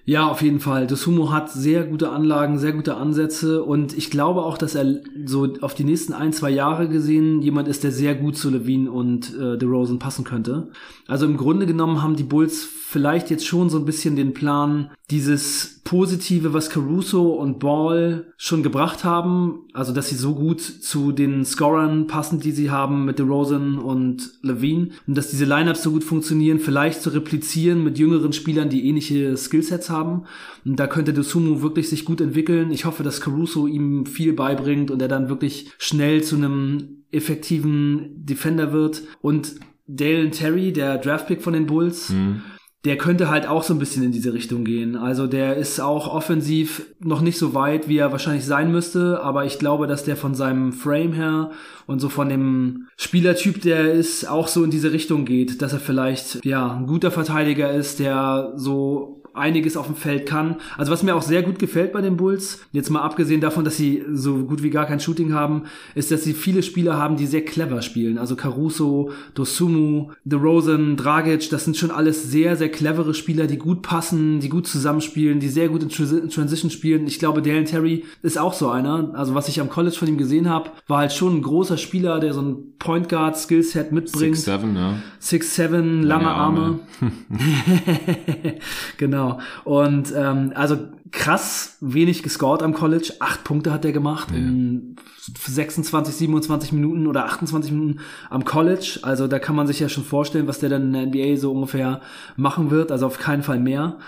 Ja, 0.05 0.29
auf 0.29 0.43
jeden 0.43 0.61
Fall. 0.61 0.87
Das 0.87 1.07
Humo 1.07 1.31
hat 1.31 1.51
sehr 1.51 1.85
gute 1.85 2.11
Anlagen, 2.11 2.59
sehr 2.59 2.73
gute 2.73 2.97
Ansätze 2.97 3.63
und 3.63 3.97
ich 3.97 4.11
glaube 4.11 4.43
auch, 4.43 4.59
dass 4.59 4.75
er 4.75 5.01
so 5.25 5.55
auf 5.61 5.75
die 5.75 5.85
nächsten 5.85 6.13
ein, 6.13 6.33
zwei 6.33 6.51
Jahre 6.51 6.89
gesehen 6.89 7.43
jemand 7.43 7.69
ist, 7.69 7.85
der 7.85 7.93
sehr 7.93 8.15
gut 8.15 8.37
zu 8.37 8.51
Levine 8.51 8.91
und 8.91 9.35
äh, 9.37 9.59
DeRozan 9.59 9.99
passen 9.99 10.25
könnte. 10.25 10.71
Also 11.07 11.27
im 11.27 11.37
Grunde 11.37 11.67
genommen 11.67 12.03
haben 12.03 12.17
die 12.17 12.23
Bulls 12.23 12.65
vielleicht 12.65 13.31
jetzt 13.31 13.47
schon 13.47 13.71
so 13.71 13.79
ein 13.79 13.85
bisschen 13.85 14.17
den 14.17 14.35
Plan, 14.35 14.91
dieses 15.11 15.82
Positive, 15.93 16.55
was 16.55 16.71
Caruso 16.71 17.35
und 17.35 17.59
Ball 17.59 18.33
schon 18.39 18.63
gebracht 18.63 19.05
haben, 19.05 19.67
also 19.75 19.93
dass 19.93 20.09
sie 20.09 20.15
so 20.15 20.35
gut 20.35 20.63
zu 20.63 21.13
den 21.13 21.45
Scorern 21.45 22.07
passen, 22.07 22.41
die 22.41 22.53
sie 22.53 22.71
haben 22.71 23.05
mit 23.05 23.19
DeRozan 23.19 23.77
und 23.77 24.33
Levine 24.41 24.89
und 25.07 25.19
dass 25.19 25.29
diese 25.29 25.45
Lineups 25.45 25.83
so 25.83 25.91
gut 25.91 26.03
funktionieren, 26.03 26.61
vielleicht 26.61 27.03
zu 27.03 27.11
replizieren 27.11 27.85
mit 27.85 27.99
jüngeren 27.99 28.33
Spielern, 28.33 28.71
die 28.71 28.89
ähnliche 28.89 29.37
Skillsets 29.37 29.91
haben. 29.91 30.23
Und 30.65 30.81
da 30.81 30.87
könnte 30.87 31.13
Dosumu 31.13 31.61
wirklich 31.61 31.91
sich 31.91 32.07
gut 32.07 32.23
entwickeln. 32.23 32.71
Ich 32.71 32.87
hoffe, 32.87 33.03
dass 33.03 33.21
Caruso 33.21 33.67
ihm 33.67 34.07
viel 34.07 34.33
beibringt 34.33 34.91
und 34.91 35.03
er 35.03 35.09
dann 35.09 35.29
wirklich 35.29 35.73
schnell 35.77 36.23
zu 36.23 36.37
einem 36.37 37.05
effektiven 37.11 38.25
Defender 38.25 38.73
wird 38.73 39.03
und 39.21 39.57
Dalen 39.87 40.31
Terry, 40.31 40.73
der 40.73 40.97
Draftpick 40.97 41.43
von 41.43 41.53
den 41.53 41.67
Bulls, 41.67 42.09
mhm 42.09 42.41
der 42.85 42.99
könnte 42.99 43.31
halt 43.31 43.47
auch 43.47 43.63
so 43.63 43.75
ein 43.75 43.79
bisschen 43.79 44.03
in 44.03 44.11
diese 44.11 44.33
Richtung 44.35 44.65
gehen. 44.65 44.97
Also 44.97 45.29
der 45.29 45.57
ist 45.57 45.81
auch 45.81 46.13
offensiv 46.13 46.87
noch 46.99 47.21
nicht 47.21 47.39
so 47.39 47.55
weit, 47.55 47.89
wie 47.89 47.99
er 47.99 48.11
wahrscheinlich 48.11 48.45
sein 48.45 48.73
müsste, 48.73 49.21
aber 49.23 49.45
ich 49.45 49.61
glaube, 49.61 49.87
dass 49.87 50.05
der 50.05 50.17
von 50.17 50.35
seinem 50.35 50.73
Frame 50.73 51.13
her 51.13 51.51
und 51.87 52.01
so 52.01 52.09
von 52.09 52.29
dem 52.29 52.89
Spielertyp, 52.97 53.63
der 53.63 53.93
ist, 53.93 54.29
auch 54.29 54.49
so 54.49 54.65
in 54.65 54.71
diese 54.71 54.93
Richtung 54.93 55.25
geht, 55.25 55.63
dass 55.63 55.73
er 55.73 55.79
vielleicht, 55.79 56.45
ja, 56.45 56.77
ein 56.77 56.87
guter 56.87 57.13
Verteidiger 57.13 57.71
ist, 57.73 58.01
der 58.01 58.53
so 58.57 59.22
einiges 59.35 59.77
auf 59.77 59.87
dem 59.87 59.97
Feld 59.97 60.27
kann. 60.27 60.57
Also 60.77 60.93
was 60.93 61.03
mir 61.03 61.15
auch 61.15 61.23
sehr 61.23 61.43
gut 61.43 61.59
gefällt 61.59 61.93
bei 61.93 62.01
den 62.01 62.17
Bulls, 62.17 62.61
jetzt 62.73 62.91
mal 62.91 63.01
abgesehen 63.01 63.41
davon, 63.41 63.65
dass 63.65 63.77
sie 63.77 64.05
so 64.13 64.45
gut 64.45 64.63
wie 64.63 64.71
gar 64.71 64.87
kein 64.87 65.01
Shooting 65.01 65.33
haben, 65.33 65.65
ist, 65.95 66.11
dass 66.11 66.25
sie 66.25 66.35
viele 66.35 66.63
Spieler 66.63 66.97
haben, 66.97 67.17
die 67.17 67.27
sehr 67.27 67.45
clever 67.45 67.83
spielen. 67.83 68.19
Also 68.19 68.37
Caruso, 68.37 69.11
Dosumu, 69.35 70.11
DeRozan, 70.25 70.97
Dragic, 70.97 71.51
das 71.51 71.65
sind 71.65 71.77
schon 71.77 71.91
alles 71.91 72.31
sehr, 72.31 72.57
sehr 72.57 72.71
clevere 72.71 73.15
Spieler, 73.15 73.47
die 73.47 73.59
gut 73.59 73.83
passen, 73.83 74.41
die 74.41 74.49
gut 74.49 74.67
zusammenspielen, 74.67 75.41
die 75.41 75.49
sehr 75.49 75.69
gut 75.69 75.83
in 75.83 75.89
Transition 75.89 76.71
spielen. 76.71 77.07
Ich 77.07 77.19
glaube, 77.19 77.43
Dalen 77.43 77.65
Terry 77.65 78.05
ist 78.23 78.39
auch 78.39 78.53
so 78.53 78.71
einer. 78.71 79.13
Also 79.15 79.35
was 79.35 79.49
ich 79.49 79.61
am 79.61 79.71
College 79.71 79.97
von 79.97 80.09
ihm 80.09 80.19
gesehen 80.19 80.49
habe, 80.49 80.71
war 80.87 80.99
halt 80.99 81.13
schon 81.13 81.37
ein 81.37 81.43
großer 81.43 81.79
Spieler, 81.79 82.21
der 82.21 82.35
so 82.35 82.43
ein 82.43 82.57
Point 82.79 83.09
Guard 83.09 83.39
Skillset 83.39 83.93
mitbringt. 83.93 84.37
6'7, 84.37 84.75
ja. 84.75 84.95
6'7, 85.23 85.71
lange, 85.71 86.03
lange 86.03 86.29
Arme. 86.29 86.61
Arme. 86.61 86.81
genau. 88.97 89.22
Genau. 89.23 89.41
Und 89.65 90.13
ähm, 90.17 90.53
also 90.55 90.79
krass 91.11 91.77
wenig 91.81 92.23
gescored 92.23 92.63
am 92.63 92.75
College. 92.75 93.15
Acht 93.21 93.45
Punkte 93.45 93.73
hat 93.73 93.85
er 93.85 93.93
gemacht 93.93 94.31
ja. 94.31 94.39
in 94.39 94.97
26, 95.19 96.15
27 96.15 96.73
Minuten 96.73 97.07
oder 97.07 97.27
28 97.27 97.71
Minuten 97.71 98.01
am 98.31 98.45
College. 98.45 99.01
Also 99.03 99.29
da 99.29 99.39
kann 99.39 99.55
man 99.55 99.67
sich 99.67 99.79
ja 99.81 99.89
schon 99.89 100.05
vorstellen, 100.05 100.49
was 100.49 100.59
der 100.59 100.71
dann 100.71 100.93
in 100.93 100.93
der 100.93 101.07
NBA 101.07 101.37
so 101.37 101.53
ungefähr 101.53 102.01
machen 102.37 102.71
wird. 102.71 102.91
Also 102.91 103.07
auf 103.07 103.19
keinen 103.19 103.43
Fall 103.43 103.61
mehr. 103.61 103.99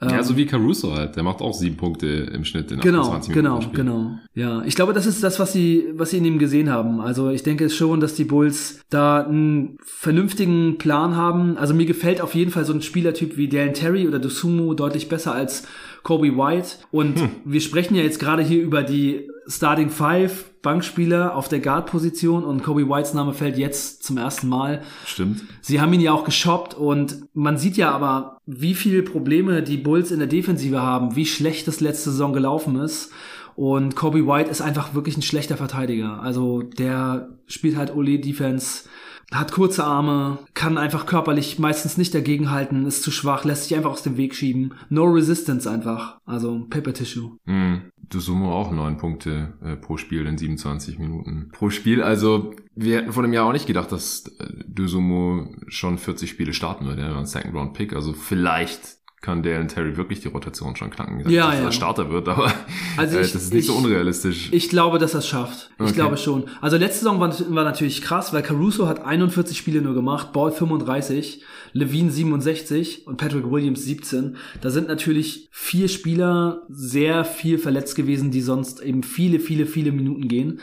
Ja, 0.00 0.22
so 0.22 0.36
wie 0.36 0.46
Caruso 0.46 0.94
halt. 0.94 1.16
Der 1.16 1.22
macht 1.22 1.40
auch 1.40 1.54
sieben 1.54 1.76
Punkte 1.76 2.06
im 2.06 2.44
Schnitt 2.44 2.70
in 2.70 2.80
genau, 2.80 3.00
28 3.00 3.34
Minuten. 3.34 3.70
Genau, 3.72 3.72
genau, 3.72 4.00
genau. 4.00 4.18
Ja, 4.34 4.62
ich 4.64 4.74
glaube, 4.74 4.92
das 4.92 5.06
ist 5.06 5.22
das, 5.22 5.38
was 5.38 5.52
sie, 5.52 5.86
was 5.94 6.10
sie 6.10 6.18
in 6.18 6.24
ihm 6.24 6.38
gesehen 6.38 6.70
haben. 6.70 7.00
Also 7.00 7.30
ich 7.30 7.42
denke 7.42 7.68
schon, 7.70 8.00
dass 8.00 8.14
die 8.14 8.24
Bulls 8.24 8.80
da 8.90 9.22
einen 9.22 9.78
vernünftigen 9.84 10.78
Plan 10.78 11.16
haben. 11.16 11.56
Also 11.56 11.74
mir 11.74 11.86
gefällt 11.86 12.20
auf 12.20 12.34
jeden 12.34 12.50
Fall 12.50 12.64
so 12.64 12.72
ein 12.72 12.82
Spielertyp 12.82 13.36
wie 13.36 13.48
Dalen 13.48 13.74
Terry 13.74 14.06
oder 14.08 14.18
Dosumu 14.18 14.74
deutlich 14.74 15.08
besser 15.08 15.34
als 15.34 15.66
Kobe 16.02 16.36
White. 16.36 16.68
Und 16.90 17.20
hm. 17.20 17.28
wir 17.44 17.60
sprechen 17.60 17.94
ja 17.94 18.02
jetzt 18.02 18.20
gerade 18.20 18.42
hier 18.42 18.62
über 18.62 18.82
die 18.82 19.28
Starting 19.46 19.90
Five 19.90 20.53
Bankspieler 20.64 21.36
auf 21.36 21.48
der 21.48 21.60
Guard-Position 21.60 22.42
und 22.42 22.64
Kobe 22.64 22.88
Whites 22.88 23.14
Name 23.14 23.32
fällt 23.32 23.56
jetzt 23.56 24.02
zum 24.02 24.16
ersten 24.16 24.48
Mal. 24.48 24.82
Stimmt. 25.06 25.44
Sie 25.60 25.80
haben 25.80 25.92
ihn 25.92 26.00
ja 26.00 26.12
auch 26.12 26.24
geshoppt 26.24 26.74
und 26.74 27.28
man 27.34 27.56
sieht 27.56 27.76
ja 27.76 27.92
aber, 27.92 28.38
wie 28.46 28.74
viele 28.74 29.04
Probleme 29.04 29.62
die 29.62 29.76
Bulls 29.76 30.10
in 30.10 30.18
der 30.18 30.26
Defensive 30.26 30.82
haben, 30.82 31.14
wie 31.14 31.26
schlecht 31.26 31.68
das 31.68 31.78
letzte 31.78 32.10
Saison 32.10 32.32
gelaufen 32.32 32.76
ist. 32.80 33.12
Und 33.54 33.94
Kobe 33.94 34.26
White 34.26 34.50
ist 34.50 34.60
einfach 34.60 34.94
wirklich 34.94 35.16
ein 35.16 35.22
schlechter 35.22 35.56
Verteidiger. 35.56 36.20
Also 36.20 36.62
der 36.62 37.28
spielt 37.46 37.76
halt 37.76 37.94
Ole 37.94 38.18
Defense 38.18 38.88
hat 39.32 39.52
kurze 39.52 39.84
Arme, 39.84 40.38
kann 40.54 40.78
einfach 40.78 41.06
körperlich 41.06 41.58
meistens 41.58 41.96
nicht 41.96 42.14
dagegenhalten, 42.14 42.86
ist 42.86 43.02
zu 43.02 43.10
schwach, 43.10 43.44
lässt 43.44 43.64
sich 43.64 43.76
einfach 43.76 43.90
aus 43.90 44.02
dem 44.02 44.16
Weg 44.16 44.34
schieben. 44.34 44.74
No 44.88 45.04
Resistance 45.04 45.70
einfach. 45.70 46.18
Also 46.24 46.66
Paper 46.70 46.92
Tissue. 46.92 47.36
Mm, 47.44 47.90
du 47.96 48.20
summe 48.20 48.46
auch 48.46 48.70
neun 48.70 48.96
Punkte 48.96 49.54
äh, 49.62 49.76
pro 49.76 49.96
Spiel 49.96 50.26
in 50.26 50.38
27 50.38 50.98
Minuten 50.98 51.50
pro 51.52 51.70
Spiel. 51.70 52.02
Also 52.02 52.54
wir 52.74 52.98
hätten 52.98 53.12
vor 53.12 53.22
dem 53.22 53.32
Jahr 53.32 53.46
auch 53.46 53.52
nicht 53.52 53.66
gedacht, 53.66 53.92
dass 53.92 54.26
äh, 54.38 54.46
Dusumo 54.66 55.48
schon 55.68 55.98
40 55.98 56.30
Spiele 56.30 56.52
starten 56.52 56.86
würde. 56.86 57.02
War 57.02 57.18
ein 57.18 57.26
Second 57.26 57.54
Round 57.54 57.74
Pick. 57.74 57.94
Also 57.94 58.12
vielleicht 58.12 59.03
kann 59.24 59.42
Dalen 59.42 59.68
Terry 59.68 59.96
wirklich 59.96 60.20
die 60.20 60.28
Rotation 60.28 60.76
schon 60.76 60.90
knacken. 60.90 61.20
Ja, 61.30 61.46
dass 61.46 61.58
ja. 61.58 61.64
er 61.64 61.72
Starter 61.72 62.10
wird, 62.10 62.28
aber 62.28 62.52
also 62.98 63.18
ich, 63.18 63.30
äh, 63.30 63.32
das 63.32 63.42
ist 63.42 63.54
nicht 63.54 63.62
ich, 63.62 63.66
so 63.68 63.74
unrealistisch. 63.74 64.50
Ich 64.52 64.68
glaube, 64.68 64.98
dass 64.98 65.14
er 65.14 65.20
es 65.20 65.26
schafft. 65.26 65.70
Ich 65.78 65.86
okay. 65.86 65.94
glaube 65.94 66.18
schon. 66.18 66.44
Also 66.60 66.76
letzte 66.76 67.00
Saison 67.00 67.20
war, 67.20 67.30
war, 67.30 67.64
natürlich 67.64 68.02
krass, 68.02 68.34
weil 68.34 68.42
Caruso 68.42 68.86
hat 68.86 69.02
41 69.02 69.56
Spiele 69.56 69.80
nur 69.80 69.94
gemacht, 69.94 70.34
Ball 70.34 70.52
35, 70.52 71.42
Levine 71.72 72.10
67 72.10 73.06
und 73.06 73.16
Patrick 73.16 73.50
Williams 73.50 73.82
17. 73.84 74.36
Da 74.60 74.68
sind 74.68 74.88
natürlich 74.88 75.48
vier 75.50 75.88
Spieler 75.88 76.62
sehr 76.68 77.24
viel 77.24 77.58
verletzt 77.58 77.96
gewesen, 77.96 78.30
die 78.30 78.42
sonst 78.42 78.82
eben 78.82 79.02
viele, 79.02 79.40
viele, 79.40 79.64
viele 79.64 79.90
Minuten 79.90 80.28
gehen. 80.28 80.60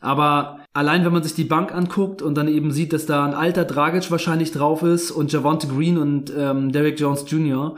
Aber 0.00 0.59
allein 0.72 1.04
wenn 1.04 1.12
man 1.12 1.22
sich 1.22 1.34
die 1.34 1.44
Bank 1.44 1.74
anguckt 1.74 2.22
und 2.22 2.34
dann 2.36 2.48
eben 2.48 2.70
sieht, 2.70 2.92
dass 2.92 3.06
da 3.06 3.24
ein 3.24 3.34
alter 3.34 3.64
Dragic 3.64 4.10
wahrscheinlich 4.10 4.52
drauf 4.52 4.82
ist 4.82 5.10
und 5.10 5.32
Javonte 5.32 5.66
Green 5.66 5.98
und 5.98 6.32
ähm, 6.36 6.72
Derek 6.72 6.98
Jones 6.98 7.24
Jr., 7.26 7.76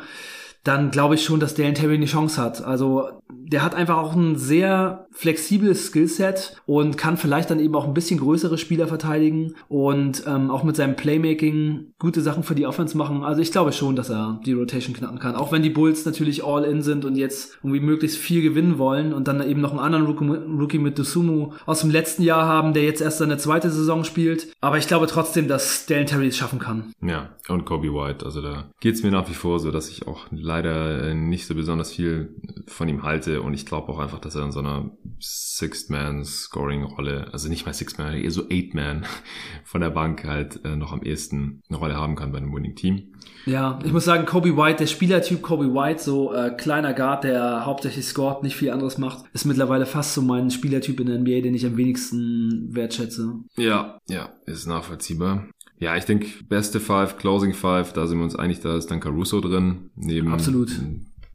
dann 0.65 0.93
glaube 0.93 1.17
ich 1.17 1.25
schon, 1.25 1.41
dass 1.41 1.55
Dalen 1.55 1.75
Terry 1.75 1.95
eine 1.95 2.07
Chance 2.07 2.41
hat. 2.41 2.63
Also 2.63 3.09
der 3.53 3.63
hat 3.63 3.75
einfach 3.75 3.99
auch 3.99 4.15
ein 4.15 4.37
sehr 4.37 5.07
flexibles 5.11 5.87
Skillset 5.87 6.57
und 6.67 6.97
kann 6.97 7.19
vielleicht 7.19 7.51
dann 7.51 7.61
eben 7.61 7.75
auch 7.75 7.87
ein 7.87 7.95
bisschen 7.95 8.19
größere 8.19 8.57
Spieler 8.57 8.89
verteidigen 8.89 9.55
und 9.69 10.25
ähm, 10.27 10.51
auch 10.51 10.65
mit 10.65 10.75
seinem 10.75 10.97
Playmaking 10.97 11.93
gute 11.99 12.23
Sachen 12.23 12.43
für 12.43 12.55
die 12.55 12.67
Offense 12.67 12.97
machen. 12.97 13.23
Also 13.23 13.43
ich 13.43 13.53
glaube 13.53 13.73
schon, 13.73 13.95
dass 13.95 14.09
er 14.09 14.41
die 14.47 14.55
Rotation 14.55 14.97
knacken 14.97 15.19
kann. 15.19 15.37
Auch 15.37 15.53
wenn 15.53 15.63
die 15.63 15.71
Bulls 15.71 16.07
natürlich 16.07 16.45
all 16.45 16.65
in 16.65 16.83
sind 16.83 17.05
und 17.05 17.17
jetzt 17.17 17.59
irgendwie 17.63 17.81
möglichst 17.81 18.17
viel 18.17 18.43
gewinnen 18.43 18.79
wollen 18.79 19.13
und 19.13 19.29
dann 19.29 19.47
eben 19.47 19.61
noch 19.61 19.73
einen 19.73 19.81
anderen 19.81 20.07
Rookie 20.07 20.79
mit 20.79 20.99
Dosumu 20.99 21.53
aus 21.67 21.81
dem 21.81 21.91
letzten 21.91 22.23
Jahr 22.23 22.47
haben, 22.47 22.73
der 22.73 22.85
jetzt 22.85 23.03
erst 23.03 23.19
seine 23.19 23.37
zweite 23.37 23.71
Saison 23.71 24.05
spielt. 24.05 24.49
Aber 24.63 24.79
ich 24.79 24.89
glaube 24.89 25.07
trotzdem, 25.07 25.47
dass 25.47 25.85
Dalen 25.85 26.07
Terry 26.07 26.29
es 26.29 26.39
schaffen 26.39 26.59
kann. 26.59 26.93
Ja, 27.03 27.29
und 27.49 27.67
Kobe 27.67 27.93
White. 27.93 28.25
Also 28.25 28.41
da 28.41 28.71
geht's 28.81 29.03
mir 29.03 29.11
nach 29.11 29.29
wie 29.29 29.35
vor 29.35 29.61
so, 29.61 29.71
dass 29.71 29.91
ich 29.91 30.07
auch 30.07 30.27
leider 30.31 31.09
äh, 31.09 31.15
nicht 31.15 31.47
so 31.47 31.55
besonders 31.55 31.93
viel 31.93 32.31
von 32.67 32.89
ihm 32.89 33.03
halte 33.03 33.42
und 33.43 33.55
ich 33.55 33.67
glaube 33.67 33.93
auch 33.93 33.99
einfach, 33.99 34.19
dass 34.19 34.35
er 34.35 34.45
in 34.45 34.53
so 34.53 34.61
einer 34.61 34.91
Sixth-Man-Scoring-Rolle, 35.21 37.29
also 37.33 37.49
nicht 37.49 37.67
mal 37.67 37.73
Sixth-Man, 37.73 38.15
eher 38.15 38.31
so 38.31 38.49
Eight-Man 38.49 39.05
von 39.65 39.81
der 39.81 39.91
Bank 39.91 40.25
halt 40.25 40.65
äh, 40.65 40.77
noch 40.77 40.93
am 40.93 41.03
ehesten 41.03 41.63
eine 41.69 41.79
Rolle 41.79 41.97
haben 41.97 42.17
kann 42.17 42.33
bei 42.33 42.39
einem 42.39 42.55
Winning-Team. 42.55 43.13
Ja, 43.47 43.79
ich 43.85 43.93
muss 43.93 44.05
sagen, 44.05 44.25
Kobe 44.25 44.57
White, 44.57 44.79
der 44.79 44.87
Spielertyp 44.87 45.43
Kobe 45.43 45.75
White, 45.75 46.03
so 46.03 46.33
äh, 46.33 46.51
kleiner 46.51 46.95
Guard, 46.95 47.25
der 47.25 47.67
hauptsächlich 47.67 48.07
scored, 48.07 48.43
nicht 48.43 48.57
viel 48.57 48.71
anderes 48.71 48.99
macht, 48.99 49.25
ist 49.33 49.45
mittlerweile 49.45 49.87
fast 49.87 50.15
so 50.15 50.23
mein 50.23 50.51
Spielertyp 50.51 51.01
in 51.01 51.07
der 51.07 51.19
NBA, 51.19 51.41
den 51.41 51.55
ich 51.55 51.67
am 51.67 51.77
wenigsten 51.77 52.75
wertschätze. 52.75 53.35
Ja, 53.57 53.99
ja, 54.09 54.31
ist 54.47 54.67
nachvollziehbar. 54.67 55.47
Ja, 55.79 55.97
ich 55.97 56.05
denke, 56.05 56.29
beste 56.49 56.79
Five, 56.79 57.19
Closing 57.19 57.55
Five, 57.55 57.93
da 57.93 58.07
sind 58.07 58.19
wir 58.19 58.25
uns 58.25 58.37
einig, 58.37 58.61
da 58.61 58.77
ist 58.77 58.93
dann 58.93 59.01
Caruso 59.01 59.41
drin. 59.41 59.91
Neben 59.97 60.33
Absolut. 60.33 60.71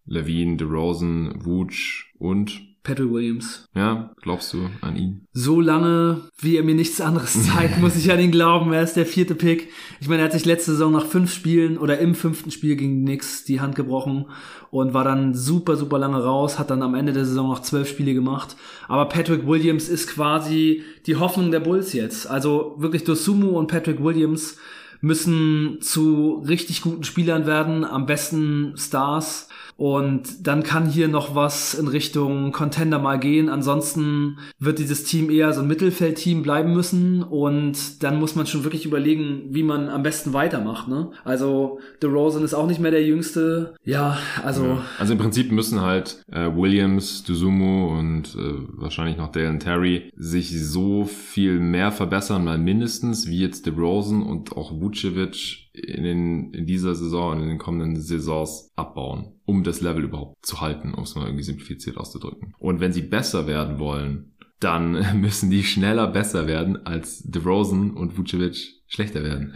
Levine, 0.08 0.58
DeRozan, 0.58 1.34
Vooch 1.44 2.06
und 2.18 2.62
Patrick 2.88 3.12
Williams. 3.12 3.66
Ja, 3.76 4.16
glaubst 4.22 4.54
du 4.54 4.70
an 4.80 4.96
ihn? 4.96 5.28
So 5.34 5.60
lange, 5.60 6.22
wie 6.40 6.56
er 6.56 6.64
mir 6.64 6.74
nichts 6.74 7.02
anderes 7.02 7.46
zeigt, 7.54 7.82
muss 7.82 7.98
ich 7.98 8.10
an 8.14 8.20
ihn 8.22 8.32
glauben. 8.32 8.72
Er 8.72 8.82
ist 8.82 8.94
der 8.94 9.06
vierte 9.06 9.36
Pick. 9.36 9.68
Ich 10.00 10.08
meine, 10.08 10.22
er 10.22 10.26
hat 10.26 10.32
sich 10.32 10.46
letzte 10.46 10.72
Saison 10.72 10.94
nach 10.94 11.06
fünf 11.06 11.34
Spielen 11.34 11.78
oder 11.78 12.00
im 12.00 12.16
fünften 12.16 12.50
Spiel 12.50 12.78
gegen 12.78 13.00
die 13.00 13.12
Knicks 13.12 13.44
die 13.44 13.60
Hand 13.60 13.76
gebrochen 13.76 14.28
und 14.72 14.94
war 14.94 15.04
dann 15.04 15.36
super, 15.36 15.76
super 15.76 16.00
lange 16.00 16.24
raus, 16.24 16.58
hat 16.58 16.70
dann 16.70 16.82
am 16.82 16.96
Ende 16.96 17.12
der 17.12 17.26
Saison 17.26 17.50
noch 17.50 17.62
zwölf 17.62 17.90
Spiele 17.90 18.14
gemacht. 18.14 18.56
Aber 18.88 19.10
Patrick 19.10 19.46
Williams 19.46 19.90
ist 19.90 20.08
quasi 20.08 20.82
die 21.08 21.18
Hoffnung 21.18 21.52
der 21.52 21.60
Bulls 21.60 21.92
jetzt. 21.92 22.26
Also 22.30 22.76
wirklich 22.78 23.04
Dosumu 23.04 23.50
und 23.58 23.68
Patrick 23.68 24.02
Williams 24.02 24.56
müssen 25.02 25.80
zu 25.82 26.44
richtig 26.48 26.82
guten 26.82 27.04
Spielern 27.04 27.46
werden, 27.46 27.84
am 27.84 28.06
besten 28.06 28.76
Stars. 28.78 29.50
Und 29.78 30.48
dann 30.48 30.64
kann 30.64 30.90
hier 30.90 31.08
noch 31.08 31.36
was 31.36 31.76
in 31.76 31.88
Richtung 31.88 32.52
Contender 32.52 32.98
mal 32.98 33.20
gehen. 33.20 33.48
Ansonsten 33.48 34.40
wird 34.60 34.80
dieses 34.80 35.04
Team 35.04 35.30
eher 35.30 35.54
so 35.54 35.62
ein 35.62 35.68
Mittelfeldteam 35.68 36.42
bleiben 36.42 36.74
müssen. 36.74 37.22
Und 37.22 38.02
dann 38.02 38.20
muss 38.20 38.36
man 38.36 38.48
schon 38.48 38.64
wirklich 38.64 38.86
überlegen, 38.86 39.44
wie 39.50 39.62
man 39.62 39.88
am 39.88 40.02
besten 40.02 40.34
weitermacht. 40.34 40.88
Ne? 40.88 41.12
Also 41.24 41.80
DeRozan 42.02 42.44
ist 42.44 42.56
auch 42.56 42.68
nicht 42.68 42.82
mehr 42.82 42.92
der 42.92 43.06
Jüngste. 43.06 43.76
Ja, 43.84 44.18
also... 44.44 44.66
Ja. 44.66 44.82
Also 44.98 45.14
im 45.14 45.20
Prinzip 45.20 45.52
müssen 45.52 45.82
halt 45.82 46.24
äh, 46.32 46.50
Williams, 46.56 47.24
Duzumu 47.24 47.96
und 47.98 48.36
äh, 48.36 48.54
wahrscheinlich 48.78 49.18
noch 49.18 49.32
Dale 49.32 49.50
und 49.50 49.60
Terry 49.60 50.12
sich 50.16 50.60
so 50.60 51.06
viel 51.06 51.60
mehr 51.60 51.92
verbessern, 51.92 52.44
mal 52.44 52.58
mindestens, 52.58 53.28
wie 53.28 53.40
jetzt 53.40 53.68
DeRozan 53.68 54.24
und 54.24 54.54
auch 54.54 54.72
Vucevic 54.72 55.67
in, 55.78 56.04
den, 56.04 56.54
in 56.54 56.66
dieser 56.66 56.96
Saison 56.96 57.34
und 57.34 57.44
in 57.44 57.50
den 57.50 57.58
kommenden 57.58 58.02
Saisons 58.02 58.72
abbauen, 58.76 59.34
um 59.46 59.64
das 59.64 59.82
Level 59.82 60.04
überhaupt 60.04 60.46
zu 60.46 60.62
halten, 60.62 60.94
um 60.94 61.04
es 61.04 61.16
mal 61.16 61.26
irgendwie 61.26 61.44
simplifiziert 61.44 61.98
auszudrücken. 61.98 62.54
Und 62.58 62.80
wenn 62.80 62.94
sie 62.94 63.02
besser 63.02 63.48
werden 63.48 63.80
wollen, 63.80 64.34
dann 64.60 65.20
müssen 65.22 65.50
die 65.50 65.64
schneller 65.64 66.08
besser 66.08 66.48
werden, 66.48 66.86
als 66.86 67.24
DeRozan 67.24 67.92
und 67.92 68.18
Vucevic 68.18 68.82
schlechter 68.88 69.24
werden. 69.24 69.54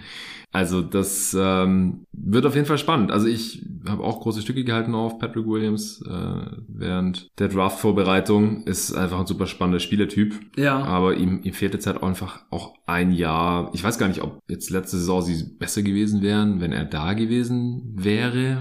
Also 0.52 0.82
das 0.82 1.36
ähm, 1.40 2.06
wird 2.12 2.46
auf 2.46 2.56
jeden 2.56 2.68
Fall 2.68 2.78
spannend. 2.78 3.12
Also 3.12 3.28
ich 3.28 3.66
habe 3.88 4.04
auch 4.04 4.20
große 4.20 4.42
Stücke 4.42 4.64
gehalten 4.64 4.94
auf 4.94 5.18
Patrick 5.18 5.48
Williams 5.48 6.04
äh, 6.06 6.46
während 6.68 7.30
der 7.40 7.48
Draft-Vorbereitung. 7.48 8.64
Ist 8.66 8.94
einfach 8.94 9.20
ein 9.20 9.28
super 9.28 9.48
spannender 9.48 9.80
Spielertyp. 9.80 10.36
Ja. 10.58 10.84
Aber 10.84 11.16
ihm, 11.16 11.42
ihm 11.44 11.54
fehlt 11.54 11.74
jetzt 11.74 11.88
halt 11.88 12.04
einfach 12.04 12.42
auch 12.50 12.74
ein 12.86 13.12
Jahr. 13.12 13.72
Ich 13.74 13.84
weiß 13.84 13.98
gar 13.98 14.10
nicht, 14.10 14.22
ob 14.22 14.40
jetzt 14.50 14.70
letzte 14.70 14.98
Saison 14.98 15.22
sie 15.22 15.56
besser 15.58 15.84
gewesen 15.84 16.22
wären, 16.22 16.60
wenn 16.60 16.74
er 16.74 16.86
da 16.86 17.14
gewesen 17.14 17.94
wäre. 17.96 18.58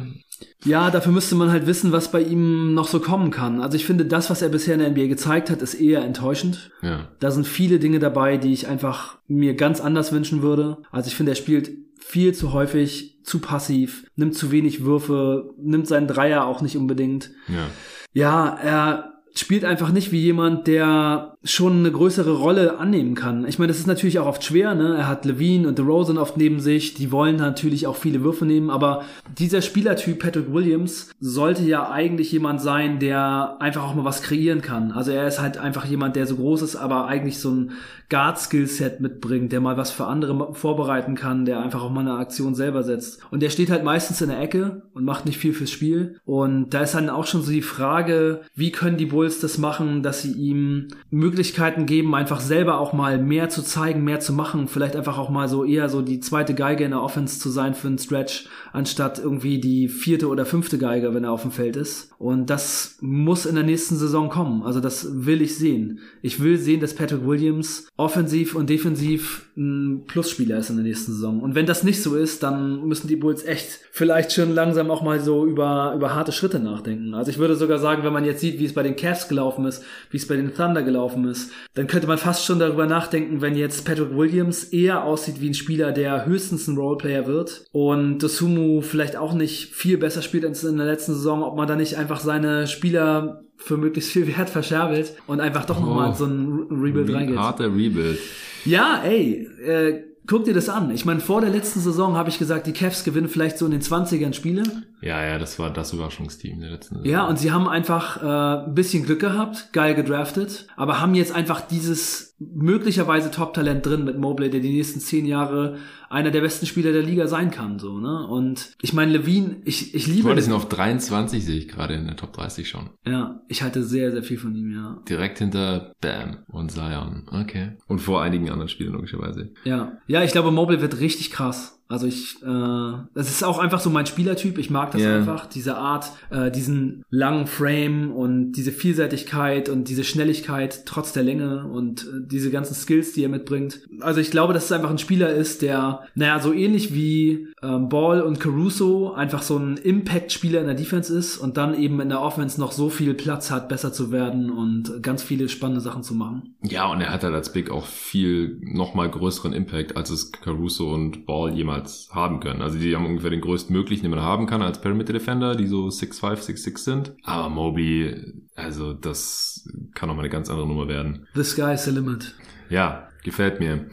Ja, 0.64 0.90
dafür 0.90 1.12
müsste 1.12 1.34
man 1.34 1.50
halt 1.50 1.66
wissen, 1.66 1.92
was 1.92 2.12
bei 2.12 2.22
ihm 2.22 2.74
noch 2.74 2.86
so 2.86 3.00
kommen 3.00 3.30
kann. 3.30 3.60
Also 3.60 3.76
ich 3.76 3.86
finde, 3.86 4.04
das, 4.04 4.30
was 4.30 4.42
er 4.42 4.50
bisher 4.50 4.74
in 4.74 4.80
der 4.80 4.90
NBA 4.90 5.06
gezeigt 5.06 5.50
hat, 5.50 5.62
ist 5.62 5.74
eher 5.74 6.04
enttäuschend. 6.04 6.70
Ja. 6.82 7.08
Da 7.18 7.30
sind 7.30 7.46
viele 7.46 7.78
Dinge 7.78 7.98
dabei, 7.98 8.36
die 8.36 8.52
ich 8.52 8.68
einfach 8.68 9.18
mir 9.26 9.54
ganz 9.54 9.80
anders 9.80 10.12
wünschen 10.12 10.42
würde. 10.42 10.78
Also 10.90 11.08
ich 11.08 11.16
finde, 11.16 11.32
er 11.32 11.36
spielt 11.36 11.70
viel 11.98 12.34
zu 12.34 12.52
häufig, 12.52 13.18
zu 13.24 13.38
passiv, 13.38 14.04
nimmt 14.16 14.34
zu 14.34 14.50
wenig 14.50 14.84
Würfe, 14.84 15.54
nimmt 15.58 15.86
seinen 15.86 16.08
Dreier 16.08 16.44
auch 16.46 16.62
nicht 16.62 16.76
unbedingt. 16.76 17.30
Ja. 17.48 17.66
Ja, 18.12 18.58
er 18.62 19.12
spielt 19.34 19.64
einfach 19.64 19.92
nicht 19.92 20.10
wie 20.10 20.20
jemand, 20.20 20.66
der 20.66 21.36
schon 21.42 21.78
eine 21.78 21.90
größere 21.90 22.36
Rolle 22.36 22.78
annehmen 22.78 23.14
kann. 23.14 23.46
Ich 23.46 23.58
meine, 23.58 23.68
das 23.68 23.78
ist 23.78 23.86
natürlich 23.86 24.18
auch 24.18 24.26
oft 24.26 24.44
schwer, 24.44 24.74
ne? 24.74 24.96
Er 24.98 25.08
hat 25.08 25.24
Levine 25.24 25.68
und 25.68 25.78
DeRozan 25.78 26.18
oft 26.18 26.36
neben 26.36 26.60
sich, 26.60 26.92
die 26.92 27.10
wollen 27.12 27.36
natürlich 27.36 27.86
auch 27.86 27.96
viele 27.96 28.22
Würfe 28.22 28.44
nehmen, 28.44 28.68
aber 28.68 29.04
dieser 29.38 29.62
Spielertyp 29.62 30.18
Patrick 30.18 30.52
Williams 30.52 31.10
sollte 31.18 31.62
ja 31.62 31.90
eigentlich 31.90 32.30
jemand 32.30 32.60
sein, 32.60 32.98
der 32.98 33.56
einfach 33.58 33.84
auch 33.84 33.94
mal 33.94 34.04
was 34.04 34.20
kreieren 34.20 34.60
kann. 34.60 34.92
Also 34.92 35.12
er 35.12 35.26
ist 35.26 35.40
halt 35.40 35.56
einfach 35.56 35.86
jemand, 35.86 36.14
der 36.14 36.26
so 36.26 36.36
groß 36.36 36.60
ist, 36.60 36.76
aber 36.76 37.06
eigentlich 37.06 37.38
so 37.38 37.50
ein 37.50 37.72
Guard-Skillset 38.10 39.00
mitbringt, 39.00 39.52
der 39.52 39.60
mal 39.60 39.76
was 39.76 39.92
für 39.92 40.06
andere 40.06 40.52
vorbereiten 40.52 41.14
kann, 41.14 41.44
der 41.46 41.60
einfach 41.60 41.82
auch 41.82 41.90
mal 41.90 42.00
eine 42.00 42.18
Aktion 42.18 42.54
selber 42.54 42.82
setzt. 42.82 43.20
Und 43.30 43.40
der 43.40 43.50
steht 43.50 43.70
halt 43.70 43.84
meistens 43.84 44.20
in 44.20 44.28
der 44.28 44.40
Ecke 44.40 44.82
und 44.92 45.04
macht 45.04 45.26
nicht 45.26 45.38
viel 45.38 45.54
fürs 45.54 45.70
Spiel. 45.70 46.18
Und 46.24 46.70
da 46.70 46.80
ist 46.80 46.94
dann 46.94 47.08
auch 47.08 47.26
schon 47.26 47.42
so 47.42 47.52
die 47.52 47.62
Frage, 47.62 48.42
wie 48.54 48.72
können 48.72 48.98
die 48.98 49.06
Bulls 49.06 49.40
das 49.40 49.58
machen, 49.58 50.02
dass 50.02 50.22
sie 50.22 50.32
ihm 50.32 50.88
Möglichkeiten 51.30 51.86
geben, 51.86 52.14
einfach 52.16 52.40
selber 52.40 52.80
auch 52.80 52.92
mal 52.92 53.22
mehr 53.22 53.48
zu 53.48 53.62
zeigen, 53.62 54.02
mehr 54.02 54.18
zu 54.18 54.32
machen, 54.32 54.66
vielleicht 54.66 54.96
einfach 54.96 55.16
auch 55.16 55.30
mal 55.30 55.48
so 55.48 55.64
eher 55.64 55.88
so 55.88 56.02
die 56.02 56.18
zweite 56.18 56.54
Geige 56.54 56.84
in 56.84 56.90
der 56.90 57.02
Offense 57.02 57.38
zu 57.38 57.50
sein 57.50 57.74
für 57.74 57.86
einen 57.86 57.98
Stretch, 57.98 58.48
anstatt 58.72 59.20
irgendwie 59.20 59.60
die 59.60 59.88
vierte 59.88 60.28
oder 60.28 60.44
fünfte 60.44 60.76
Geige, 60.76 61.14
wenn 61.14 61.22
er 61.22 61.30
auf 61.30 61.42
dem 61.42 61.52
Feld 61.52 61.76
ist. 61.76 62.10
Und 62.18 62.50
das 62.50 62.98
muss 63.00 63.46
in 63.46 63.54
der 63.54 63.64
nächsten 63.64 63.96
Saison 63.96 64.28
kommen. 64.28 64.62
Also 64.62 64.80
das 64.80 65.24
will 65.24 65.40
ich 65.40 65.56
sehen. 65.56 66.00
Ich 66.20 66.40
will 66.40 66.58
sehen, 66.58 66.80
dass 66.80 66.94
Patrick 66.94 67.24
Williams 67.24 67.88
offensiv 67.96 68.54
und 68.54 68.68
defensiv 68.68 69.46
ein 69.56 70.04
Plusspieler 70.06 70.58
ist 70.58 70.70
in 70.70 70.76
der 70.76 70.84
nächsten 70.84 71.12
Saison. 71.12 71.40
Und 71.40 71.54
wenn 71.54 71.66
das 71.66 71.84
nicht 71.84 72.02
so 72.02 72.16
ist, 72.16 72.42
dann 72.42 72.86
müssen 72.86 73.08
die 73.08 73.16
Bulls 73.16 73.44
echt 73.44 73.80
vielleicht 73.92 74.32
schon 74.32 74.54
langsam 74.54 74.90
auch 74.90 75.02
mal 75.02 75.20
so 75.20 75.46
über, 75.46 75.92
über 75.94 76.14
harte 76.14 76.32
Schritte 76.32 76.58
nachdenken. 76.58 77.14
Also 77.14 77.30
ich 77.30 77.38
würde 77.38 77.54
sogar 77.56 77.78
sagen, 77.78 78.02
wenn 78.02 78.12
man 78.12 78.24
jetzt 78.24 78.40
sieht, 78.40 78.58
wie 78.58 78.64
es 78.64 78.74
bei 78.74 78.82
den 78.82 78.96
Cavs 78.96 79.28
gelaufen 79.28 79.64
ist, 79.64 79.84
wie 80.10 80.16
es 80.16 80.26
bei 80.26 80.36
den 80.36 80.54
Thunder 80.54 80.82
gelaufen 80.82 81.19
ist, 81.28 81.52
dann 81.74 81.86
könnte 81.86 82.06
man 82.06 82.18
fast 82.18 82.44
schon 82.44 82.58
darüber 82.58 82.86
nachdenken, 82.86 83.40
wenn 83.40 83.56
jetzt 83.56 83.84
Patrick 83.84 84.16
Williams 84.16 84.64
eher 84.64 85.04
aussieht 85.04 85.40
wie 85.40 85.48
ein 85.48 85.54
Spieler, 85.54 85.92
der 85.92 86.26
höchstens 86.26 86.68
ein 86.68 86.76
Roleplayer 86.76 87.26
wird 87.26 87.64
und 87.72 88.18
Dosumu 88.18 88.80
vielleicht 88.80 89.16
auch 89.16 89.34
nicht 89.34 89.74
viel 89.74 89.98
besser 89.98 90.22
spielt 90.22 90.44
als 90.44 90.64
in 90.64 90.76
der 90.76 90.86
letzten 90.86 91.14
Saison, 91.14 91.42
ob 91.42 91.56
man 91.56 91.68
da 91.68 91.76
nicht 91.76 91.96
einfach 91.96 92.20
seine 92.20 92.66
Spieler 92.66 93.42
für 93.56 93.76
möglichst 93.76 94.10
viel 94.10 94.26
Wert 94.26 94.50
verscherbelt 94.50 95.14
und 95.26 95.40
einfach 95.40 95.66
doch 95.66 95.78
oh, 95.78 95.84
nochmal 95.84 96.14
so 96.14 96.24
ein 96.24 96.66
Rebuild 96.70 97.12
reingeht. 97.12 97.36
Harter 97.36 97.66
Rebuild. 97.66 98.18
Ja, 98.64 99.02
ey, 99.04 99.46
äh, 99.64 100.02
guck 100.26 100.44
dir 100.44 100.54
das 100.54 100.68
an. 100.68 100.90
Ich 100.90 101.04
meine, 101.04 101.20
vor 101.20 101.40
der 101.40 101.50
letzten 101.50 101.80
Saison 101.80 102.16
habe 102.16 102.30
ich 102.30 102.38
gesagt, 102.38 102.66
die 102.66 102.72
Cavs 102.72 103.04
gewinnen 103.04 103.28
vielleicht 103.28 103.58
so 103.58 103.66
in 103.66 103.72
den 103.72 103.82
20ern 103.82 104.32
Spiele. 104.32 104.62
Ja, 105.02 105.24
ja, 105.24 105.38
das 105.38 105.58
war 105.58 105.72
das 105.72 105.92
Überraschungsteam 105.92 106.60
der 106.60 106.70
letzten 106.70 106.96
Saison. 106.96 107.10
Ja, 107.10 107.26
und 107.26 107.38
sie 107.38 107.52
haben 107.52 107.68
einfach 107.68 108.22
äh, 108.22 108.66
ein 108.66 108.74
bisschen 108.74 109.04
Glück 109.04 109.20
gehabt, 109.20 109.72
geil 109.72 109.94
gedraftet, 109.94 110.66
aber 110.76 111.00
haben 111.00 111.14
jetzt 111.14 111.32
einfach 111.34 111.60
dieses 111.60 112.36
möglicherweise 112.38 113.30
Top-Talent 113.30 113.84
drin 113.84 114.04
mit 114.04 114.18
Mobley, 114.18 114.50
der 114.50 114.60
die 114.60 114.72
nächsten 114.72 115.00
zehn 115.00 115.26
Jahre 115.26 115.76
einer 116.08 116.30
der 116.30 116.40
besten 116.40 116.66
Spieler 116.66 116.92
der 116.92 117.02
Liga 117.02 117.26
sein 117.26 117.50
kann, 117.50 117.78
so, 117.78 117.98
ne? 117.98 118.26
Und 118.26 118.72
ich 118.80 118.92
meine, 118.92 119.12
Levine, 119.12 119.60
ich, 119.64 119.94
ich 119.94 120.06
liebe. 120.06 120.28
Heute 120.28 120.42
sind 120.42 120.54
auf 120.54 120.68
23, 120.68 121.44
sehe 121.44 121.58
ich 121.58 121.68
gerade 121.68 121.94
in 121.94 122.06
der 122.06 122.16
Top 122.16 122.32
30 122.32 122.68
schon. 122.68 122.90
Ja, 123.06 123.40
ich 123.48 123.62
halte 123.62 123.84
sehr, 123.84 124.10
sehr 124.10 124.22
viel 124.22 124.38
von 124.38 124.54
ihm, 124.54 124.72
ja. 124.72 125.02
Direkt 125.08 125.38
hinter 125.38 125.92
Bam 126.00 126.38
und 126.48 126.72
Zion. 126.72 127.28
Okay. 127.30 127.76
Und 127.86 128.00
vor 128.00 128.22
einigen 128.22 128.50
anderen 128.50 128.68
Spielern 128.68 128.94
logischerweise. 128.94 129.52
Ja. 129.64 129.98
Ja, 130.06 130.24
ich 130.24 130.32
glaube, 130.32 130.50
Mobley 130.50 130.80
wird 130.80 131.00
richtig 131.00 131.30
krass. 131.30 131.79
Also 131.90 132.06
ich, 132.06 132.36
äh, 132.42 132.92
das 133.14 133.28
ist 133.28 133.42
auch 133.42 133.58
einfach 133.58 133.80
so 133.80 133.90
mein 133.90 134.06
Spielertyp. 134.06 134.58
Ich 134.58 134.70
mag 134.70 134.92
das 134.92 135.00
yeah. 135.00 135.16
einfach, 135.16 135.46
diese 135.46 135.76
Art, 135.76 136.12
äh, 136.30 136.48
diesen 136.52 137.02
langen 137.10 137.48
Frame 137.48 138.12
und 138.12 138.52
diese 138.52 138.70
Vielseitigkeit 138.70 139.68
und 139.68 139.88
diese 139.88 140.04
Schnelligkeit 140.04 140.86
trotz 140.86 141.12
der 141.12 141.24
Länge 141.24 141.66
und 141.66 142.02
äh, 142.02 142.26
diese 142.26 142.52
ganzen 142.52 142.74
Skills, 142.74 143.12
die 143.12 143.24
er 143.24 143.28
mitbringt. 143.28 143.80
Also 143.98 144.20
ich 144.20 144.30
glaube, 144.30 144.54
dass 144.54 144.66
es 144.66 144.72
einfach 144.72 144.88
ein 144.88 144.98
Spieler 144.98 145.30
ist, 145.32 145.62
der, 145.62 146.04
naja, 146.14 146.38
so 146.38 146.52
ähnlich 146.52 146.94
wie 146.94 147.48
ähm, 147.60 147.88
Ball 147.88 148.22
und 148.22 148.38
Caruso 148.38 149.12
einfach 149.12 149.42
so 149.42 149.58
ein 149.58 149.76
Impact-Spieler 149.76 150.60
in 150.60 150.66
der 150.66 150.76
Defense 150.76 151.12
ist 151.12 151.38
und 151.38 151.56
dann 151.56 151.74
eben 151.74 152.00
in 152.00 152.08
der 152.08 152.22
Offense 152.22 152.60
noch 152.60 152.70
so 152.70 152.88
viel 152.88 153.14
Platz 153.14 153.50
hat, 153.50 153.68
besser 153.68 153.92
zu 153.92 154.12
werden 154.12 154.48
und 154.50 155.02
ganz 155.02 155.24
viele 155.24 155.48
spannende 155.48 155.80
Sachen 155.80 156.04
zu 156.04 156.14
machen. 156.14 156.54
Ja, 156.62 156.86
und 156.86 157.00
er 157.00 157.12
hat 157.12 157.24
halt 157.24 157.34
als 157.34 157.52
Big 157.52 157.68
auch 157.68 157.86
viel 157.86 158.60
nochmal 158.62 159.10
größeren 159.10 159.52
Impact, 159.52 159.96
als 159.96 160.10
es 160.10 160.30
Caruso 160.30 160.94
und 160.94 161.26
Ball 161.26 161.52
jemals 161.52 161.79
jemals 161.80 162.08
haben 162.12 162.40
können. 162.40 162.62
Also 162.62 162.78
die 162.78 162.94
haben 162.94 163.06
ungefähr 163.06 163.30
den 163.30 163.40
größtmöglichen, 163.40 164.02
den 164.02 164.10
man 164.10 164.22
haben 164.22 164.46
kann 164.46 164.62
als 164.62 164.80
Perimeter 164.80 165.12
Defender, 165.12 165.54
die 165.54 165.66
so 165.66 165.86
6'5, 165.86 166.46
6'6 166.46 166.78
sind. 166.78 167.12
Aber 167.24 167.48
Moby, 167.48 168.14
also 168.54 168.92
das 168.92 169.68
kann 169.94 170.08
nochmal 170.08 170.24
eine 170.24 170.32
ganz 170.32 170.50
andere 170.50 170.66
Nummer 170.66 170.88
werden. 170.88 171.26
The 171.34 171.44
sky's 171.44 171.84
the 171.84 171.90
limit. 171.90 172.34
Ja, 172.68 173.08
gefällt 173.24 173.60
mir. 173.60 173.86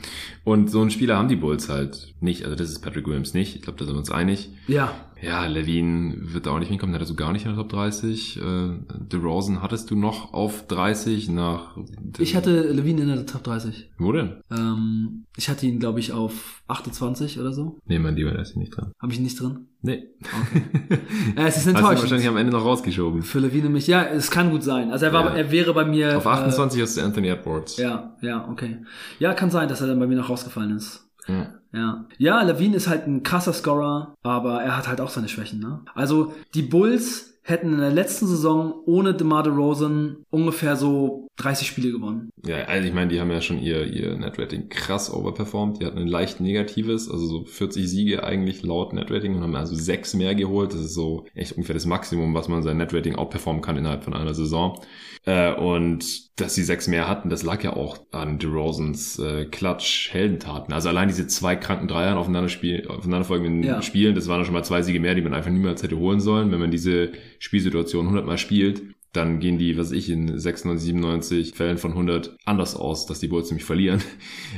Und 0.47 0.71
so 0.71 0.79
einen 0.79 0.91
Spieler 0.91 1.17
haben 1.17 1.27
die 1.27 1.36
Bulls 1.36 1.67
halt 1.67 2.13
nicht. 2.21 2.45
Also 2.45 2.55
das 2.55 2.69
ist 2.69 2.79
Patrick 2.79 3.05
Williams 3.05 3.33
nicht. 3.33 3.57
Ich 3.57 3.63
glaube, 3.63 3.77
da 3.79 3.83
sind 3.83 3.95
wir 3.95 3.99
uns 3.99 4.12
einig. 4.12 4.49
Ja. 4.67 4.93
Ja, 5.21 5.45
Levine 5.47 6.15
wird 6.33 6.45
da 6.45 6.51
auch 6.51 6.60
nicht 6.60 6.69
hinkommen, 6.69 6.93
der 6.93 7.01
hat 7.01 7.07
so 7.07 7.15
gar 7.15 7.31
nicht 7.31 7.45
in 7.45 7.49
der 7.49 7.57
Top 7.57 7.69
30. 7.69 8.38
Äh, 8.38 8.69
DeRozan 9.12 9.62
hattest 9.62 9.89
du 9.89 9.95
noch 9.95 10.33
auf 10.33 10.67
30 10.67 11.29
nach... 11.29 11.75
Ich 12.19 12.36
hatte 12.36 12.71
Levine 12.71 13.01
in 13.01 13.07
der 13.07 13.25
Top 13.25 13.43
30. 13.43 13.89
Wo 13.97 14.12
denn? 14.12 14.38
Ähm, 14.51 15.25
ich 15.36 15.49
hatte 15.49 15.65
ihn, 15.65 15.79
glaube 15.79 15.99
ich, 15.99 16.12
auf 16.13 16.62
28 16.67 17.39
oder 17.39 17.51
so. 17.51 17.79
Nee, 17.86 17.99
mein 17.99 18.15
Lieber, 18.15 18.31
der 18.31 18.41
ist 18.41 18.53
hier 18.53 18.62
nicht 18.62 18.75
drin. 18.75 18.91
Habe 19.01 19.12
ich 19.12 19.17
ihn 19.17 19.23
nicht 19.23 19.39
drin? 19.39 19.67
Nee. 19.81 20.03
Okay. 20.21 20.63
ja, 21.38 21.47
es 21.47 21.57
ist 21.57 21.67
enttäuschend. 21.67 21.75
Hast 21.75 21.97
du 21.97 22.01
wahrscheinlich 22.03 22.27
am 22.27 22.38
Ende 22.38 22.51
noch 22.51 22.65
rausgeschoben. 22.65 23.21
Für 23.21 23.39
Levine 23.39 23.69
mich, 23.69 23.88
ja, 23.88 24.03
es 24.03 24.29
kann 24.29 24.51
gut 24.51 24.63
sein. 24.63 24.91
Also 24.91 25.05
er 25.05 25.13
war, 25.13 25.25
ja. 25.25 25.36
er 25.36 25.51
wäre 25.51 25.73
bei 25.73 25.86
mir... 25.86 26.17
Auf 26.17 26.27
28 26.27 26.79
äh, 26.79 26.83
hast 26.83 26.97
du 26.97 27.01
Anthony 27.01 27.29
Edwards. 27.29 27.77
Ja, 27.77 28.15
ja, 28.21 28.47
okay. 28.49 28.77
Ja, 29.19 29.33
kann 29.33 29.49
sein, 29.49 29.67
dass 29.67 29.81
er 29.81 29.88
dann 29.88 29.99
bei 29.99 30.07
mir 30.07 30.17
noch 30.17 30.29
rausgefallen 30.38 30.78
ist. 30.78 31.10
Ja. 31.28 31.54
Ja. 31.73 32.06
Ja, 32.17 32.41
Levine 32.43 32.78
ist 32.78 32.88
halt 32.88 33.06
ein 33.08 33.23
krasser 33.23 33.54
Scorer, 33.54 34.15
aber 34.23 34.62
er 34.62 34.78
hat 34.78 34.88
halt 34.88 35.02
auch 35.02 35.10
seine 35.10 35.28
Schwächen, 35.28 35.60
ne? 35.60 35.82
Also, 35.93 36.34
die 36.54 36.62
Bulls 36.62 37.34
hätten 37.43 37.73
in 37.73 37.80
der 37.80 37.91
letzten 37.91 38.28
Saison 38.28 38.73
ohne 38.86 39.13
DeMar 39.13 39.43
DeRozan 39.43 40.17
ungefähr 40.30 40.76
so 40.76 41.28
30 41.38 41.67
Spiele 41.67 41.91
gewonnen. 41.91 42.30
Ja, 42.45 42.58
also 42.65 42.88
ich 42.88 42.93
meine, 42.93 43.10
die 43.10 43.21
haben 43.21 43.32
ja 43.32 43.39
schon 43.39 43.60
ihr, 43.60 43.86
ihr 43.86 44.17
Netrating 44.17 44.67
krass 44.67 45.13
overperformed. 45.13 45.80
Die 45.80 45.86
hatten 45.86 45.97
ein 45.97 46.08
leicht 46.08 46.41
negatives, 46.41 47.10
also 47.10 47.26
so 47.26 47.45
40 47.45 47.88
Siege 47.88 48.23
eigentlich 48.26 48.63
laut 48.63 48.91
Netrating 48.91 49.36
und 49.36 49.43
haben 49.43 49.56
also 49.56 49.76
sechs 49.76 50.13
mehr 50.13 50.36
geholt. 50.36 50.73
Das 50.73 50.82
ist 50.82 50.93
so 50.93 51.26
echt 51.36 51.54
ungefähr 51.54 51.76
das 51.76 51.86
Maximum, 51.86 52.34
was 52.34 52.50
man 52.50 52.63
sein 52.63 52.78
Netrating 52.78 53.16
outperformen 53.16 53.61
kann 53.61 53.78
innerhalb 53.78 54.03
von 54.03 54.14
einer 54.14 54.34
Saison. 54.34 54.82
Äh, 55.28 55.53
und 55.53 56.39
dass 56.39 56.55
sie 56.55 56.63
sechs 56.63 56.88
mehr 56.88 57.09
hatten, 57.09 57.30
das 57.30 57.43
lag 57.43 57.61
ja 57.61 57.73
auch 57.73 57.99
an 58.11 58.39
DeRozans 58.39 59.19
äh, 59.19 59.43
Klatsch-Heldentaten. 59.43 60.73
Also 60.73 60.88
allein 60.88 61.09
diese 61.09 61.28
zwei 61.28 61.57
kranken 61.57 61.89
Dreiern 61.89 62.17
aufeinander 62.17 62.47
spiel, 62.47 62.88
aufeinanderfolgenden 62.88 63.61
ja. 63.61 63.82
Spielen, 63.82 64.15
das 64.15 64.30
waren 64.30 64.45
schon 64.45 64.53
mal 64.53 64.63
zwei 64.63 64.82
Siege 64.84 65.01
mehr, 65.01 65.15
die 65.15 65.21
man 65.21 65.34
einfach 65.34 65.51
niemals 65.51 65.84
hätte 65.84 65.97
holen 65.97 66.21
sollen. 66.21 66.49
Wenn 66.53 66.61
man 66.61 66.71
diese 66.71 67.11
Spielsituation 67.39 68.05
100 68.05 68.25
Mal 68.25 68.38
spielt, 68.38 68.82
dann 69.14 69.39
gehen 69.39 69.58
die, 69.58 69.78
was 69.78 69.91
ich, 69.91 70.10
in 70.10 70.38
96, 70.38 70.86
97 70.86 71.53
Fällen 71.53 71.78
von 71.78 71.91
100 71.91 72.38
anders 72.45 72.76
aus, 72.76 73.05
dass 73.05 73.20
die 73.20 73.28
Bulls 73.28 73.49
nämlich 73.49 73.66
verlieren. 73.66 74.01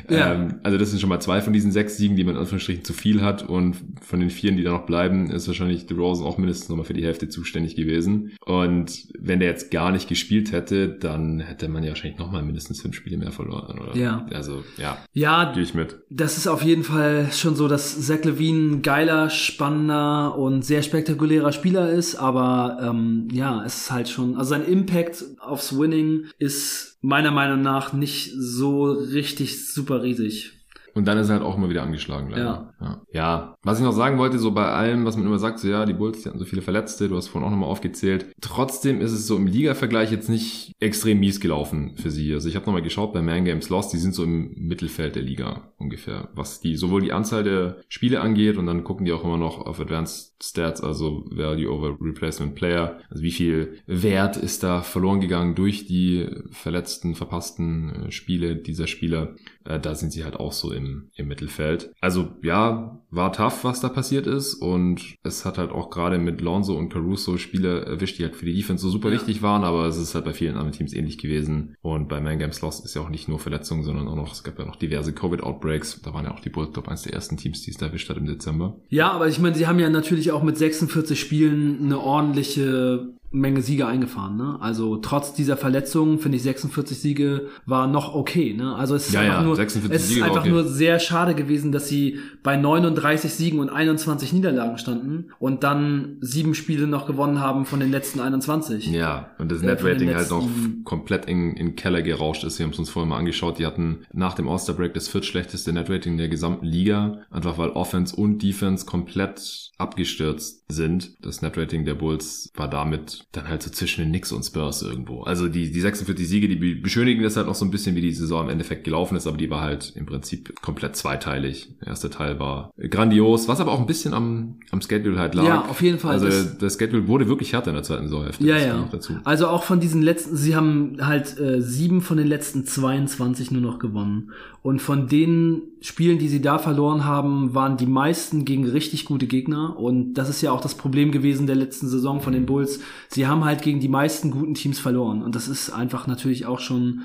Ja. 0.10 0.34
Ähm, 0.34 0.60
also 0.64 0.78
das 0.78 0.90
sind 0.90 1.00
schon 1.00 1.10
mal 1.10 1.20
zwei 1.20 1.42
von 1.42 1.54
diesen 1.54 1.72
sechs 1.72 1.98
Siegen, 1.98 2.16
die 2.16 2.24
man 2.24 2.36
in 2.36 2.42
Anführungsstrichen 2.42 2.84
zu 2.84 2.94
viel 2.94 3.22
hat 3.22 3.48
und 3.48 3.76
von 4.02 4.20
den 4.20 4.30
vieren, 4.30 4.58
die 4.58 4.64
da 4.64 4.72
noch 4.72 4.86
bleiben, 4.86 5.30
ist 5.30 5.48
wahrscheinlich 5.48 5.86
DeRozan 5.86 6.26
auch 6.26 6.38
mindestens 6.38 6.70
nochmal 6.70 6.86
für 6.86 6.94
die 6.94 7.04
Hälfte 7.04 7.30
zuständig 7.30 7.76
gewesen. 7.76 8.32
Und 8.46 9.08
wenn 9.20 9.40
der 9.40 9.50
jetzt 9.50 9.72
gar 9.72 9.92
nicht 9.92 10.10
gespielt 10.10 10.52
hätte, 10.52 10.90
dann 10.90 11.40
hätte 11.40 11.70
man 11.70 11.84
ja 11.84 11.90
wahrscheinlich 11.90 12.20
nochmal 12.20 12.44
mindestens 12.44 12.82
fünf 12.82 12.96
Spiele 12.96 13.18
mehr 13.18 13.32
verloren, 13.32 13.80
oder? 13.80 13.96
Ja. 13.96 14.26
Also, 14.32 14.64
ja. 14.78 14.98
Ja. 15.14 15.52
Gehe 15.54 15.64
ich 15.64 15.74
mit. 15.74 16.00
Das 16.10 16.38
ist 16.38 16.48
auf 16.48 16.64
jeden 16.64 16.84
Fall 16.84 17.30
schon 17.32 17.56
so, 17.56 17.68
dass 17.68 18.00
Zach 18.06 18.24
Levine 18.24 18.76
ein 18.76 18.82
geiler, 18.82 19.30
spannender 19.30 20.38
und 20.38 20.64
sehr 20.64 20.82
spektakulärer 20.82 21.52
Spieler 21.52 21.90
ist, 21.90 22.16
aber 22.16 22.80
ähm, 22.82 23.28
ja, 23.32 23.64
es 23.66 23.82
ist 23.82 23.92
halt 23.92 24.10
schon, 24.10 24.36
also 24.36 24.49
sein 24.50 24.66
Impact 24.66 25.24
aufs 25.40 25.78
Winning 25.78 26.26
ist 26.38 26.98
meiner 27.02 27.32
Meinung 27.32 27.62
nach 27.62 27.94
nicht 27.94 28.34
so 28.36 28.92
richtig 28.92 29.72
super 29.72 30.04
riesig. 30.04 30.59
Und 31.00 31.06
dann 31.06 31.18
ist 31.18 31.30
er 31.30 31.36
halt 31.36 31.46
auch 31.46 31.56
immer 31.56 31.70
wieder 31.70 31.84
angeschlagen. 31.84 32.30
Leider. 32.30 32.74
Ja. 32.82 32.86
ja. 32.86 33.02
ja. 33.14 33.56
Was 33.64 33.80
ich 33.80 33.86
noch 33.86 33.94
sagen 33.94 34.18
wollte, 34.18 34.38
so 34.38 34.52
bei 34.52 34.66
allem, 34.66 35.06
was 35.06 35.16
man 35.16 35.26
immer 35.26 35.40
sagt, 35.40 35.60
so 35.60 35.70
ja, 35.70 35.86
die 35.86 35.94
Bulls, 35.94 36.24
die 36.24 36.28
hatten 36.28 36.40
so 36.40 36.44
viele 36.44 36.62
Verletzte, 36.62 37.08
du 37.08 37.16
hast 37.16 37.30
vorhin 37.30 37.48
auch 37.48 37.52
nochmal 37.52 37.70
aufgezählt. 37.70 38.26
Trotzdem 38.42 39.00
ist 39.00 39.14
es 39.14 39.26
so 39.26 39.38
im 39.38 39.48
Liga-Vergleich 39.48 40.12
jetzt 40.12 40.28
nicht 40.28 40.74
extrem 40.82 41.22
mies 41.22 41.40
gelaufen 41.40 41.94
für 41.96 42.12
sie. 42.12 42.34
Also 42.34 42.50
ich 42.50 42.58
habe 42.58 42.66
nochmal 42.66 42.82
geschaut 42.82 43.14
bei 43.14 43.22
Man 43.22 43.46
Games 43.46 43.70
Lost, 43.70 43.94
die 43.94 43.98
sind 43.98 44.14
so 44.14 44.26
im 44.26 44.54
Mittelfeld 44.58 45.16
der 45.16 45.24
Liga 45.24 45.72
ungefähr, 45.78 46.28
was 46.34 46.60
die 46.60 46.76
sowohl 46.76 47.00
die 47.00 47.14
Anzahl 47.14 47.46
der 47.46 47.78
Spiele 47.88 48.20
angeht 48.20 48.58
und 48.58 48.66
dann 48.66 48.84
gucken 48.84 49.06
die 49.06 49.14
auch 49.14 49.24
immer 49.24 49.38
noch 49.38 49.66
auf 49.66 49.80
Advanced 49.80 50.30
Stats, 50.42 50.82
also 50.82 51.26
Value 51.32 51.70
over 51.70 51.98
Replacement 52.00 52.56
Player. 52.56 53.00
Also 53.10 53.24
wie 53.24 53.32
viel 53.32 53.80
Wert 53.88 54.38
ist 54.38 54.64
da 54.64 54.82
verloren 54.82 55.20
gegangen 55.20 55.56
durch 55.56 55.86
die 55.86 56.28
verletzten, 56.52 57.16
verpassten 57.16 58.08
äh, 58.08 58.12
Spiele 58.12 58.56
dieser 58.56 58.88
Spieler. 58.88 59.36
Äh, 59.66 59.80
da 59.80 59.96
sind 59.96 60.12
sie 60.12 60.24
halt 60.24 60.38
auch 60.38 60.54
so 60.54 60.72
im, 60.72 60.89
im 61.16 61.28
Mittelfeld. 61.28 61.92
Also 62.02 62.30
ja, 62.42 63.00
war 63.12 63.34
tough, 63.34 63.64
was 63.64 63.82
da 63.82 63.90
passiert 63.90 64.28
ist 64.28 64.54
und 64.56 65.16
es 65.24 65.46
hat 65.46 65.58
halt 65.58 65.72
auch 65.72 65.90
gerade 65.90 66.20
mit 66.20 66.42
Lonzo 66.42 66.76
und 66.76 66.90
Caruso 66.90 67.38
Spiele 67.38 67.86
erwischt, 67.86 68.20
die 68.20 68.24
halt 68.24 68.36
für 68.36 68.46
die 68.46 68.56
Defense 68.56 68.84
so 68.84 68.90
super 68.90 69.10
ja. 69.10 69.16
wichtig 69.16 69.42
waren, 69.42 69.64
aber 69.64 69.86
es 69.88 69.98
ist 69.98 70.16
halt 70.16 70.26
bei 70.26 70.34
vielen 70.34 70.56
anderen 70.56 70.72
Teams 70.72 70.94
ähnlich 70.94 71.18
gewesen 71.18 71.76
und 71.82 72.08
bei 72.08 72.22
Man 72.22 72.40
Games 72.40 72.62
Lost 72.62 72.86
ist 72.86 72.96
ja 72.96 73.02
auch 73.02 73.10
nicht 73.10 73.28
nur 73.28 73.40
Verletzungen, 73.40 73.84
sondern 73.84 74.08
auch 74.08 74.16
noch, 74.16 74.34
es 74.34 74.44
gab 74.44 74.60
ja 74.60 74.66
noch 74.66 74.76
diverse 74.76 75.14
Covid-Outbreaks. 75.14 76.02
Da 76.02 76.14
waren 76.14 76.26
ja 76.26 76.34
auch 76.34 76.40
die 76.40 76.50
Bulls, 76.50 76.74
glaube 76.74 76.90
eines 76.90 77.04
der 77.04 77.14
ersten 77.14 77.38
Teams, 77.38 77.62
die 77.64 77.72
es 77.72 77.78
da 77.78 77.88
erwischt 77.88 78.10
hat 78.10 78.18
im 78.18 78.26
Dezember. 78.26 78.80
Ja, 78.90 79.12
aber 79.12 79.28
ich 79.28 79.40
meine, 79.40 79.56
sie 79.56 79.68
haben 79.68 79.80
ja 79.80 79.90
natürlich 79.90 80.32
auch 80.32 80.44
mit 80.44 80.58
46 80.58 81.20
Spielen 81.20 81.80
eine 81.84 82.00
ordentliche 82.00 83.14
Menge 83.32 83.62
Siege 83.62 83.86
eingefahren. 83.86 84.38
Ne? 84.38 84.58
Also 84.60 84.98
trotz 84.98 85.34
dieser 85.34 85.56
Verletzungen 85.56 86.18
finde 86.20 86.38
ich 86.38 86.44
46 86.44 87.00
Siege 87.00 87.48
war 87.66 87.86
noch 87.88 88.16
okay. 88.16 88.54
Ne? 88.54 88.76
Also 88.76 88.96
es 88.96 89.08
ist 89.08 89.14
ja, 89.14 89.22
einfach, 89.22 89.40
ja, 89.40 89.44
nur, 89.44 89.60
es 89.60 89.76
ist 89.76 90.22
einfach 90.24 90.42
okay. 90.42 90.50
nur 90.50 90.64
sehr 90.64 91.00
schade 91.00 91.36
gewesen, 91.36 91.72
dass 91.72 91.88
sie 91.88 92.20
bei 92.42 92.58
39 92.58 93.32
Siegen 93.32 93.60
und 93.60 93.70
21 93.70 94.34
Niederlagen 94.34 94.80
standen 94.80 95.28
und 95.38 95.64
dann 95.64 96.18
sieben 96.22 96.56
Spiele 96.56 96.88
noch 96.88 97.06
gewonnen 97.06 97.40
haben 97.40 97.66
von 97.66 97.80
den 97.80 97.92
letzten 97.92 98.20
21. 98.20 98.88
Ja, 98.88 99.30
und 99.38 99.52
das 99.52 99.62
äh, 99.62 99.68
Net-Rating 99.68 100.16
halt 100.16 100.32
noch 100.32 100.48
komplett 100.84 101.26
in, 101.26 101.56
in 101.56 101.76
Keller 101.76 102.02
gerauscht 102.02 102.44
ist. 102.44 102.58
Wir 102.58 102.66
haben 102.66 102.74
es 102.74 102.80
uns 102.80 102.90
vorhin 102.90 103.10
mal 103.10 103.18
angeschaut. 103.18 103.60
Die 103.60 103.66
hatten 103.66 104.06
nach 104.12 104.34
dem 104.34 104.50
All-Star-Break 104.50 104.96
das 104.96 105.08
viertschlechteste 105.08 105.72
Net-Rating 105.72 106.18
der 106.18 106.30
gesamten 106.30 106.66
Liga. 106.66 107.20
Einfach 107.30 107.60
weil 107.60 107.70
Offense 107.70 108.16
und 108.16 108.42
Defense 108.42 108.86
komplett 108.86 109.72
abgestürzt 109.78 110.66
sind. 110.68 111.12
Das 111.24 111.42
Net-Rating 111.42 111.86
der 111.86 111.94
Bulls 111.94 112.52
war 112.56 112.70
damit 112.70 113.19
dann 113.32 113.48
halt 113.48 113.64
so 113.64 113.70
zwischen 113.70 114.02
den 114.02 114.10
Knicks 114.10 114.32
und 114.32 114.44
Spurs 114.44 114.82
irgendwo. 114.82 115.24
Also 115.24 115.48
die, 115.48 115.72
die 115.72 115.82
46 115.82 116.28
Siege, 116.28 116.48
die 116.48 116.76
beschönigen 116.76 117.24
das 117.24 117.38
halt 117.38 117.48
noch 117.48 117.56
so 117.56 117.66
ein 117.66 117.72
bisschen, 117.72 117.96
wie 117.96 118.02
die 118.02 118.14
Saison 118.14 118.46
im 118.46 118.50
Endeffekt 118.50 118.84
gelaufen 118.84 119.16
ist, 119.16 119.28
aber 119.28 119.38
die 119.38 119.50
war 119.50 119.62
halt 119.62 119.94
im 119.96 120.06
Prinzip 120.06 120.62
komplett 120.62 120.96
zweiteilig. 120.96 121.76
Der 121.82 121.90
erste 121.90 122.10
Teil 122.10 122.40
war 122.40 122.72
grandios, 122.78 123.48
was 123.48 123.60
aber 123.60 123.72
auch 123.72 123.80
ein 123.80 123.86
bisschen 123.86 124.14
am, 124.14 124.60
am 124.72 124.82
Schedule 124.82 125.20
halt 125.20 125.36
lag. 125.36 125.46
Ja, 125.46 125.66
auf 125.66 125.82
jeden 125.82 126.00
Fall. 126.00 126.14
Also 126.14 126.28
das, 126.28 126.58
das 126.58 126.78
Schedule 126.78 127.08
wurde 127.08 127.28
wirklich 127.28 127.54
härter 127.54 127.70
in 127.70 127.76
der 127.76 127.84
zweiten 127.84 128.04
Saisonhälfte. 128.08 128.46
Ja, 128.46 128.58
ja. 128.58 128.90
Also 129.24 129.48
auch 129.48 129.64
von 129.64 129.80
diesen 129.80 130.02
letzten, 130.02 130.36
sie 130.36 130.56
haben 130.56 130.98
halt 131.02 131.40
äh, 131.40 131.62
sieben 131.62 132.02
von 132.02 132.18
den 132.18 132.28
letzten 132.28 132.66
22 132.66 133.52
nur 133.52 133.62
noch 133.62 133.80
gewonnen. 133.80 134.32
Und 134.62 134.82
von 134.82 135.08
den 135.08 135.62
Spielen, 135.82 136.20
die 136.20 136.28
sie 136.28 136.42
da 136.42 136.58
verloren 136.58 137.06
haben, 137.06 137.56
waren 137.56 137.78
die 137.78 137.86
meisten 137.86 138.44
gegen 138.44 138.68
richtig 138.68 139.06
gute 139.06 139.26
Gegner. 139.26 139.80
Und 139.80 140.16
das 140.16 140.30
ist 140.30 140.42
ja 140.42 140.52
auch 140.52 140.60
das 140.60 140.76
Problem 140.76 141.12
gewesen 141.12 141.48
der 141.48 141.56
letzten 141.56 141.88
Saison 141.88 142.20
von 142.20 142.34
den 142.34 142.46
Bulls. 142.46 142.82
Sie 143.08 143.26
haben 143.26 143.46
halt 143.46 143.62
gegen 143.62 143.80
die 143.80 143.88
meisten 143.88 144.32
guten 144.32 144.56
Teams 144.56 144.80
verloren. 144.80 145.22
Und 145.22 145.36
das 145.36 145.48
ist 145.48 145.70
einfach 145.70 146.08
natürlich 146.08 146.46
auch 146.46 146.60
schon, 146.60 147.04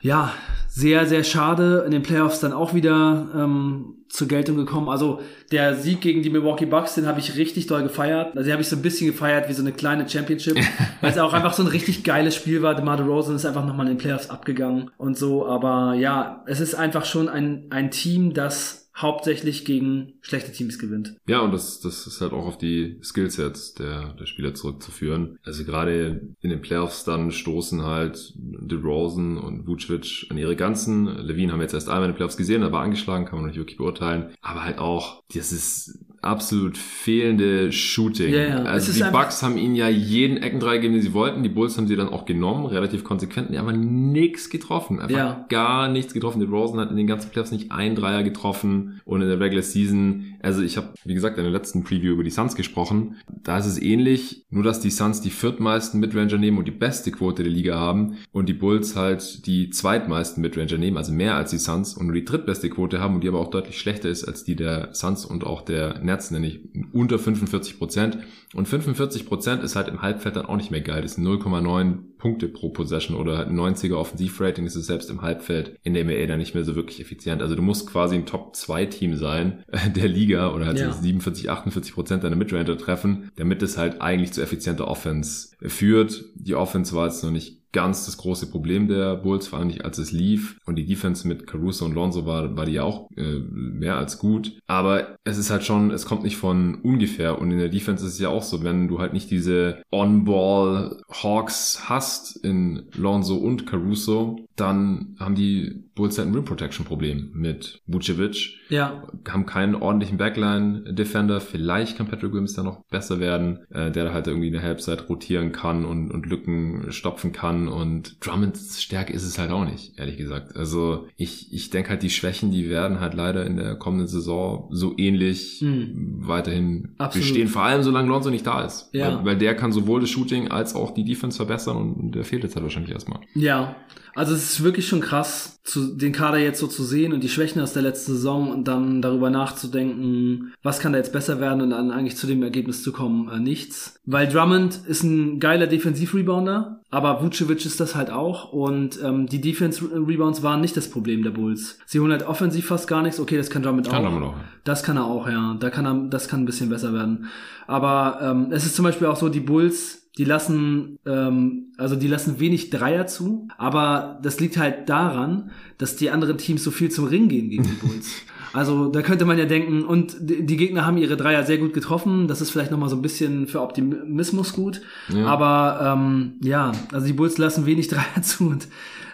ja, 0.00 0.32
sehr, 0.68 1.06
sehr 1.06 1.22
schade. 1.22 1.84
In 1.86 1.92
den 1.92 2.02
Playoffs 2.02 2.40
dann 2.40 2.52
auch 2.52 2.74
wieder 2.74 3.28
ähm, 3.34 3.95
zur 4.08 4.28
Geltung 4.28 4.56
gekommen. 4.56 4.88
Also 4.88 5.20
der 5.50 5.74
Sieg 5.74 6.00
gegen 6.00 6.22
die 6.22 6.30
Milwaukee 6.30 6.66
Bucks, 6.66 6.94
den 6.94 7.06
habe 7.06 7.20
ich 7.20 7.36
richtig 7.36 7.66
doll 7.66 7.82
gefeiert. 7.82 8.36
Also 8.36 8.44
den 8.44 8.52
habe 8.52 8.62
ich 8.62 8.68
so 8.68 8.76
ein 8.76 8.82
bisschen 8.82 9.06
gefeiert 9.06 9.48
wie 9.48 9.52
so 9.52 9.62
eine 9.62 9.72
kleine 9.72 10.08
Championship, 10.08 10.56
weil 11.00 11.10
es 11.10 11.18
auch 11.18 11.32
einfach 11.32 11.54
so 11.54 11.62
ein 11.62 11.68
richtig 11.68 12.04
geiles 12.04 12.34
Spiel 12.34 12.62
war. 12.62 12.74
DeMar 12.74 12.96
DeRozan 12.96 13.36
ist 13.36 13.46
einfach 13.46 13.66
nochmal 13.66 13.86
in 13.86 13.94
den 13.94 13.98
Playoffs 13.98 14.30
abgegangen 14.30 14.90
und 14.96 15.16
so. 15.16 15.46
Aber 15.46 15.94
ja, 15.94 16.44
es 16.46 16.60
ist 16.60 16.74
einfach 16.74 17.04
schon 17.04 17.28
ein, 17.28 17.66
ein 17.70 17.90
Team, 17.90 18.32
das 18.32 18.85
hauptsächlich 18.96 19.64
gegen 19.64 20.14
schlechte 20.22 20.52
Teams 20.52 20.78
gewinnt. 20.78 21.16
Ja, 21.28 21.40
und 21.40 21.52
das, 21.52 21.80
das 21.80 22.06
ist 22.06 22.20
halt 22.20 22.32
auch 22.32 22.46
auf 22.46 22.58
die 22.58 22.98
Skillsets 23.02 23.74
der, 23.74 24.14
der 24.14 24.26
Spieler 24.26 24.54
zurückzuführen. 24.54 25.38
Also 25.44 25.64
gerade 25.64 26.34
in 26.40 26.50
den 26.50 26.62
Playoffs 26.62 27.04
dann 27.04 27.30
stoßen 27.30 27.82
halt 27.82 28.32
DeRozan 28.36 29.36
und 29.38 29.66
Vucevic 29.66 30.26
an 30.30 30.38
ihre 30.38 30.56
Ganzen. 30.56 31.06
Levine 31.06 31.52
haben 31.52 31.58
wir 31.58 31.64
jetzt 31.64 31.74
erst 31.74 31.88
einmal 31.88 32.04
in 32.04 32.12
den 32.12 32.16
Playoffs 32.16 32.36
gesehen, 32.36 32.62
er 32.62 32.72
war 32.72 32.82
angeschlagen, 32.82 33.26
kann 33.26 33.36
man 33.36 33.44
noch 33.44 33.50
nicht 33.50 33.58
wirklich 33.60 33.76
beurteilen. 33.76 34.34
Aber 34.40 34.64
halt 34.64 34.78
auch, 34.78 35.22
das 35.34 35.52
ist 35.52 36.05
absolut 36.26 36.76
fehlende 36.76 37.72
Shooting. 37.72 38.34
Ja. 38.34 38.62
Also 38.64 38.92
die 38.92 39.10
Bucks 39.10 39.42
haben 39.42 39.56
ihnen 39.56 39.74
ja 39.74 39.88
jeden 39.88 40.36
Eckendreier 40.36 40.76
gegeben, 40.76 40.94
den 40.94 41.02
sie 41.02 41.14
wollten. 41.14 41.42
Die 41.42 41.48
Bulls 41.48 41.76
haben 41.76 41.86
sie 41.86 41.96
dann 41.96 42.08
auch 42.08 42.24
genommen, 42.24 42.66
relativ 42.66 43.04
konsequent. 43.04 43.50
Die 43.50 43.58
haben 43.58 43.68
aber 43.68 43.76
nichts 43.76 44.50
getroffen. 44.50 45.00
Einfach 45.00 45.16
ja. 45.16 45.46
gar 45.48 45.88
nichts 45.88 46.14
getroffen. 46.14 46.40
Die 46.40 46.46
Rosen 46.46 46.80
hat 46.80 46.90
in 46.90 46.96
den 46.96 47.06
ganzen 47.06 47.30
Playoffs 47.30 47.52
nicht 47.52 47.72
ein 47.72 47.94
Dreier 47.94 48.22
getroffen. 48.22 49.00
Und 49.04 49.22
in 49.22 49.28
der 49.28 49.40
Regular 49.40 49.62
Season, 49.62 50.35
also 50.42 50.62
ich 50.62 50.76
habe, 50.76 50.94
wie 51.04 51.14
gesagt, 51.14 51.38
in 51.38 51.44
der 51.44 51.52
letzten 51.52 51.84
Preview 51.84 52.12
über 52.12 52.24
die 52.24 52.30
Suns 52.30 52.54
gesprochen. 52.54 53.16
Da 53.28 53.58
ist 53.58 53.66
es 53.66 53.80
ähnlich, 53.80 54.46
nur 54.50 54.62
dass 54.62 54.80
die 54.80 54.90
Suns 54.90 55.20
die 55.20 55.30
viertmeisten 55.30 56.00
Midranger 56.00 56.38
nehmen 56.38 56.58
und 56.58 56.66
die 56.66 56.72
beste 56.72 57.10
Quote 57.10 57.42
der 57.42 57.52
Liga 57.52 57.78
haben. 57.78 58.16
Und 58.32 58.48
die 58.48 58.54
Bulls 58.54 58.96
halt 58.96 59.46
die 59.46 59.70
zweitmeisten 59.70 60.42
Midranger 60.42 60.78
nehmen, 60.78 60.96
also 60.96 61.12
mehr 61.12 61.36
als 61.36 61.50
die 61.50 61.58
Suns 61.58 61.94
und 61.94 62.06
nur 62.06 62.14
die 62.14 62.24
drittbeste 62.24 62.70
Quote 62.70 63.00
haben 63.00 63.14
und 63.14 63.24
die 63.24 63.28
aber 63.28 63.40
auch 63.40 63.50
deutlich 63.50 63.78
schlechter 63.78 64.08
ist 64.08 64.24
als 64.24 64.44
die 64.44 64.56
der 64.56 64.94
Suns 64.94 65.24
und 65.24 65.44
auch 65.44 65.62
der 65.62 65.98
Nets 66.00 66.30
nämlich 66.30 66.60
unter 66.92 67.18
45 67.18 67.78
Prozent. 67.78 68.18
Und 68.54 68.68
45 68.68 69.26
Prozent 69.26 69.62
ist 69.62 69.76
halt 69.76 69.88
im 69.88 70.02
Halbfeld 70.02 70.36
dann 70.36 70.46
auch 70.46 70.56
nicht 70.56 70.70
mehr 70.70 70.80
geil. 70.80 71.02
Das 71.02 71.14
sind 71.14 71.26
0,9 71.26 71.98
Punkte 72.18 72.48
pro 72.48 72.70
Possession 72.70 73.16
oder 73.16 73.38
halt 73.38 73.48
ein 73.48 73.58
90er 73.58 73.94
Offensivrating. 73.94 74.66
Ist 74.66 74.74
selbst 74.74 75.10
im 75.10 75.22
Halbfeld 75.22 75.78
in 75.82 75.94
der 75.94 76.04
NBA 76.04 76.26
dann 76.26 76.38
nicht 76.38 76.54
mehr 76.54 76.64
so 76.64 76.76
wirklich 76.76 77.00
effizient. 77.00 77.42
Also 77.42 77.54
du 77.54 77.62
musst 77.62 77.86
quasi 77.86 78.14
ein 78.14 78.26
Top-2-Team 78.26 79.16
sein 79.16 79.64
äh, 79.68 79.90
der 79.90 80.08
Liga 80.08 80.52
oder 80.52 80.66
halt 80.66 80.78
ja. 80.78 80.92
47, 80.92 81.50
48 81.50 81.94
Prozent 81.94 82.24
deiner 82.24 82.36
Midranger 82.36 82.76
treffen, 82.76 83.30
damit 83.36 83.62
es 83.62 83.76
halt 83.76 84.00
eigentlich 84.00 84.32
zu 84.32 84.42
effizienter 84.42 84.88
Offense 84.88 85.50
führt. 85.60 86.24
Die 86.34 86.54
Offense 86.54 86.94
war 86.94 87.06
jetzt 87.06 87.22
noch 87.22 87.30
nicht 87.30 87.65
ganz 87.76 88.06
das 88.06 88.16
große 88.16 88.50
Problem 88.50 88.88
der 88.88 89.16
Bulls, 89.16 89.48
vor 89.48 89.58
allem 89.58 89.68
nicht 89.68 89.84
als 89.84 89.98
es 89.98 90.10
lief. 90.10 90.58
Und 90.64 90.76
die 90.76 90.86
Defense 90.86 91.28
mit 91.28 91.46
Caruso 91.46 91.84
und 91.84 91.94
Lonzo 91.94 92.24
war, 92.24 92.56
war 92.56 92.64
die 92.64 92.72
ja 92.72 92.84
auch 92.84 93.10
äh, 93.18 93.40
mehr 93.50 93.98
als 93.98 94.18
gut. 94.18 94.58
Aber 94.66 95.18
es 95.24 95.36
ist 95.36 95.50
halt 95.50 95.62
schon, 95.62 95.90
es 95.90 96.06
kommt 96.06 96.22
nicht 96.22 96.38
von 96.38 96.76
ungefähr. 96.76 97.38
Und 97.38 97.50
in 97.50 97.58
der 97.58 97.68
Defense 97.68 98.06
ist 98.06 98.14
es 98.14 98.18
ja 98.18 98.30
auch 98.30 98.42
so, 98.42 98.64
wenn 98.64 98.88
du 98.88 98.98
halt 98.98 99.12
nicht 99.12 99.30
diese 99.30 99.82
On-Ball 99.92 101.02
Hawks 101.22 101.82
hast 101.84 102.42
in 102.42 102.84
Lonzo 102.94 103.36
und 103.36 103.66
Caruso, 103.66 104.38
dann 104.56 105.14
haben 105.20 105.34
die 105.34 105.84
Bulls 105.94 106.16
halt 106.18 106.28
ein 106.28 106.34
Rim 106.34 106.44
Protection 106.44 106.86
Problem 106.86 107.30
mit 107.34 107.82
Vucevic. 107.86 108.54
Ja. 108.68 109.02
Haben 109.28 109.46
keinen 109.46 109.74
ordentlichen 109.74 110.18
Backline 110.18 110.94
Defender. 110.94 111.40
Vielleicht 111.40 111.96
kann 111.96 112.06
Patrick 112.06 112.32
Williams 112.32 112.54
da 112.54 112.62
noch 112.62 112.84
besser 112.86 113.20
werden, 113.20 113.66
äh, 113.70 113.90
der 113.90 114.12
halt 114.12 114.26
irgendwie 114.26 114.48
in 114.48 114.54
der 114.54 114.62
Halbzeit 114.62 115.08
rotieren 115.08 115.52
kann 115.52 115.84
und, 115.84 116.10
und 116.10 116.26
Lücken 116.26 116.90
stopfen 116.90 117.32
kann. 117.32 117.65
Und 117.68 118.24
Drummonds 118.24 118.82
Stärke 118.82 119.12
ist 119.12 119.24
es 119.24 119.38
halt 119.38 119.50
auch 119.50 119.64
nicht, 119.64 119.98
ehrlich 119.98 120.16
gesagt. 120.16 120.56
Also 120.56 121.08
ich, 121.16 121.52
ich 121.52 121.70
denke 121.70 121.90
halt, 121.90 122.02
die 122.02 122.10
Schwächen, 122.10 122.50
die 122.50 122.68
werden 122.68 123.00
halt 123.00 123.14
leider 123.14 123.46
in 123.46 123.56
der 123.56 123.76
kommenden 123.76 124.08
Saison 124.08 124.68
so 124.70 124.94
ähnlich 124.96 125.60
mhm. 125.62 126.18
weiterhin 126.20 126.94
Absolut. 126.98 127.28
bestehen. 127.28 127.48
Vor 127.48 127.62
allem, 127.62 127.82
solange 127.82 128.08
Lonzo 128.08 128.30
nicht 128.30 128.46
da 128.46 128.64
ist. 128.64 128.90
Ja. 128.92 129.18
Weil, 129.18 129.24
weil 129.24 129.38
der 129.38 129.54
kann 129.54 129.72
sowohl 129.72 130.00
das 130.00 130.10
Shooting 130.10 130.48
als 130.48 130.74
auch 130.74 130.92
die 130.92 131.04
Defense 131.04 131.36
verbessern 131.36 131.76
und 131.76 132.14
der 132.14 132.24
fehlt 132.24 132.42
jetzt 132.42 132.56
halt 132.56 132.64
wahrscheinlich 132.64 132.92
erstmal. 132.92 133.20
Ja. 133.34 133.76
Also 134.14 134.34
es 134.34 134.50
ist 134.50 134.64
wirklich 134.64 134.88
schon 134.88 135.02
krass, 135.02 135.56
zu, 135.62 135.94
den 135.94 136.12
Kader 136.12 136.38
jetzt 136.38 136.60
so 136.60 136.66
zu 136.68 136.84
sehen 136.84 137.12
und 137.12 137.22
die 137.22 137.28
Schwächen 137.28 137.60
aus 137.60 137.72
der 137.72 137.82
letzten 137.82 138.12
Saison 138.12 138.50
und 138.50 138.66
dann 138.66 139.02
darüber 139.02 139.28
nachzudenken, 139.30 140.54
was 140.62 140.78
kann 140.78 140.92
da 140.92 140.98
jetzt 140.98 141.12
besser 141.12 141.40
werden 141.40 141.60
und 141.60 141.70
dann 141.70 141.90
eigentlich 141.90 142.16
zu 142.16 142.26
dem 142.26 142.42
Ergebnis 142.42 142.82
zu 142.82 142.92
kommen, 142.92 143.28
äh, 143.28 143.38
nichts. 143.38 144.00
Weil 144.06 144.28
Drummond 144.28 144.80
ist 144.86 145.02
ein 145.02 145.40
geiler 145.40 145.66
Defensiv-Rebounder, 145.66 146.80
aber 146.96 147.22
Vucevic 147.22 147.66
ist 147.66 147.78
das 147.78 147.94
halt 147.94 148.08
auch 148.08 148.54
und 148.54 148.98
ähm, 149.04 149.26
die 149.26 149.42
Defense-Rebounds 149.42 150.42
waren 150.42 150.62
nicht 150.62 150.78
das 150.78 150.88
Problem 150.88 151.22
der 151.22 151.30
Bulls. 151.30 151.78
Sie 151.84 152.00
holen 152.00 152.10
halt 152.10 152.26
offensiv 152.26 152.68
fast 152.68 152.88
gar 152.88 153.02
nichts. 153.02 153.20
Okay, 153.20 153.36
das 153.36 153.50
kann 153.50 153.62
Drummond 153.62 153.86
kann 153.90 154.06
auch. 154.06 154.10
Drummond 154.10 154.24
auch. 154.24 154.34
Das 154.64 154.82
kann 154.82 154.96
er 154.96 155.04
auch, 155.04 155.28
ja. 155.28 155.58
Da 155.60 155.68
kann 155.68 155.84
er, 155.84 156.08
das 156.08 156.26
kann 156.26 156.40
ein 156.40 156.46
bisschen 156.46 156.70
besser 156.70 156.94
werden. 156.94 157.26
Aber 157.66 158.20
ähm, 158.22 158.46
es 158.50 158.64
ist 158.64 158.76
zum 158.76 158.86
Beispiel 158.86 159.08
auch 159.08 159.16
so, 159.16 159.28
die 159.28 159.40
Bulls 159.40 160.08
die 160.16 160.24
lassen, 160.24 160.98
ähm, 161.04 161.74
also 161.76 161.96
die 161.96 162.08
lassen 162.08 162.40
wenig 162.40 162.70
Dreier 162.70 163.06
zu, 163.06 163.48
aber 163.58 164.18
das 164.22 164.40
liegt 164.40 164.56
halt 164.56 164.88
daran, 164.88 165.50
dass 165.76 165.96
die 165.96 166.08
anderen 166.08 166.38
Teams 166.38 166.64
so 166.64 166.70
viel 166.70 166.90
zum 166.90 167.04
Ring 167.04 167.28
gehen 167.28 167.50
gegen 167.50 167.64
die 167.64 167.68
Bulls. 167.86 168.10
Also 168.56 168.88
da 168.88 169.02
könnte 169.02 169.26
man 169.26 169.38
ja 169.38 169.44
denken, 169.44 169.84
und 169.84 170.16
die 170.18 170.56
Gegner 170.56 170.86
haben 170.86 170.96
ihre 170.96 171.18
Dreier 171.18 171.44
sehr 171.44 171.58
gut 171.58 171.74
getroffen. 171.74 172.26
Das 172.26 172.40
ist 172.40 172.50
vielleicht 172.50 172.70
nochmal 172.70 172.88
so 172.88 172.96
ein 172.96 173.02
bisschen 173.02 173.46
für 173.46 173.60
Optimismus 173.60 174.54
gut. 174.54 174.80
Ja. 175.08 175.26
Aber 175.26 175.94
ähm, 175.94 176.34
ja, 176.42 176.72
also 176.90 177.06
die 177.06 177.12
Bulls 177.12 177.36
lassen 177.36 177.66
wenig 177.66 177.88
Dreier 177.88 178.22
zu 178.22 178.48
und 178.48 178.66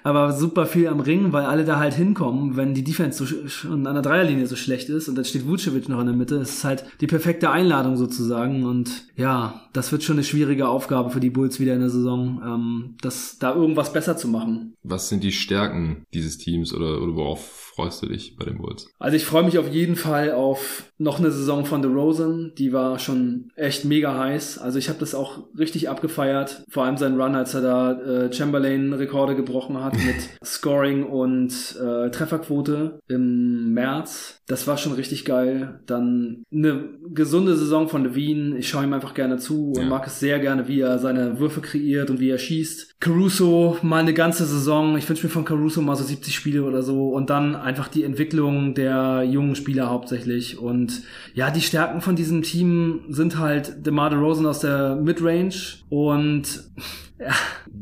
aber 0.04 0.32
super 0.32 0.66
viel 0.66 0.88
am 0.88 1.00
Ring, 1.00 1.32
weil 1.32 1.44
alle 1.44 1.64
da 1.64 1.78
halt 1.78 1.94
hinkommen, 1.94 2.56
wenn 2.56 2.74
die 2.74 2.84
Defense 2.84 3.24
so 3.24 3.48
schon 3.48 3.86
an 3.86 3.94
der 3.94 4.02
Dreierlinie 4.02 4.46
so 4.46 4.56
schlecht 4.56 4.88
ist 4.88 5.08
und 5.08 5.14
dann 5.14 5.24
steht 5.24 5.46
Vucevic 5.46 5.88
noch 5.88 6.00
in 6.00 6.06
der 6.06 6.16
Mitte. 6.16 6.36
Es 6.36 6.56
ist 6.56 6.64
halt 6.64 6.84
die 7.00 7.06
perfekte 7.06 7.50
Einladung 7.50 7.96
sozusagen 7.96 8.64
und 8.64 9.04
ja, 9.16 9.62
das 9.72 9.92
wird 9.92 10.02
schon 10.02 10.16
eine 10.16 10.24
schwierige 10.24 10.68
Aufgabe 10.68 11.10
für 11.10 11.20
die 11.20 11.30
Bulls 11.30 11.60
wieder 11.60 11.74
in 11.74 11.80
der 11.80 11.90
Saison, 11.90 12.42
ähm, 12.44 12.94
das 13.00 13.38
da 13.38 13.54
irgendwas 13.54 13.92
besser 13.92 14.16
zu 14.16 14.28
machen. 14.28 14.74
Was 14.82 15.08
sind 15.08 15.22
die 15.22 15.32
Stärken 15.32 16.04
dieses 16.12 16.38
Teams 16.38 16.74
oder, 16.74 17.00
oder 17.00 17.14
worauf 17.14 17.61
freust 17.74 18.02
du 18.02 18.06
dich 18.06 18.36
bei 18.36 18.44
den 18.44 18.58
Bulls? 18.58 18.88
Also 18.98 19.16
ich 19.16 19.24
freue 19.24 19.44
mich 19.44 19.58
auf 19.58 19.68
jeden 19.68 19.96
Fall 19.96 20.32
auf 20.32 20.91
noch 21.02 21.18
eine 21.18 21.30
Saison 21.30 21.64
von 21.64 21.82
The 21.82 21.88
Rosen. 21.88 22.52
Die 22.56 22.72
war 22.72 22.98
schon 22.98 23.50
echt 23.56 23.84
mega 23.84 24.16
heiß. 24.16 24.58
Also 24.58 24.78
ich 24.78 24.88
habe 24.88 25.00
das 25.00 25.14
auch 25.14 25.40
richtig 25.58 25.88
abgefeiert. 25.88 26.62
Vor 26.68 26.84
allem 26.84 26.96
sein 26.96 27.20
Run, 27.20 27.34
als 27.34 27.54
er 27.54 27.60
da 27.60 27.92
äh, 28.00 28.32
Chamberlain-Rekorde 28.32 29.34
gebrochen 29.34 29.82
hat 29.82 29.94
mit 29.94 30.16
Scoring 30.44 31.04
und 31.04 31.52
äh, 31.80 32.10
Trefferquote 32.10 33.00
im 33.08 33.74
März. 33.74 34.40
Das 34.46 34.66
war 34.66 34.76
schon 34.76 34.92
richtig 34.92 35.24
geil. 35.24 35.80
Dann 35.86 36.44
eine 36.52 36.84
gesunde 37.12 37.56
Saison 37.56 37.88
von 37.88 38.04
Levine. 38.04 38.58
Ich 38.58 38.68
schaue 38.68 38.84
ihm 38.84 38.92
einfach 38.92 39.14
gerne 39.14 39.38
zu 39.38 39.72
und 39.72 39.82
ja. 39.82 39.88
mag 39.88 40.06
es 40.06 40.20
sehr 40.20 40.38
gerne, 40.38 40.68
wie 40.68 40.80
er 40.80 40.98
seine 40.98 41.38
Würfe 41.38 41.60
kreiert 41.60 42.10
und 42.10 42.20
wie 42.20 42.30
er 42.30 42.38
schießt. 42.38 43.00
Caruso 43.00 43.76
mal 43.82 43.98
eine 43.98 44.14
ganze 44.14 44.44
Saison. 44.44 44.96
Ich 44.96 45.08
wünsche 45.08 45.26
mir 45.26 45.32
von 45.32 45.44
Caruso 45.44 45.80
mal 45.80 45.96
so 45.96 46.04
70 46.04 46.34
Spiele 46.34 46.62
oder 46.62 46.82
so. 46.82 47.08
Und 47.08 47.30
dann 47.30 47.56
einfach 47.56 47.88
die 47.88 48.04
Entwicklung 48.04 48.74
der 48.74 49.24
jungen 49.24 49.56
Spieler 49.56 49.90
hauptsächlich. 49.90 50.58
Und 50.58 50.91
ja, 51.34 51.50
die 51.50 51.60
Stärken 51.60 52.00
von 52.00 52.16
diesem 52.16 52.42
Team 52.42 53.00
sind 53.08 53.38
halt 53.38 53.86
DeMar 53.86 54.10
DeRozan 54.10 54.46
aus 54.46 54.60
der 54.60 54.96
Midrange 54.96 55.54
und 55.88 56.44
ja, 57.18 57.32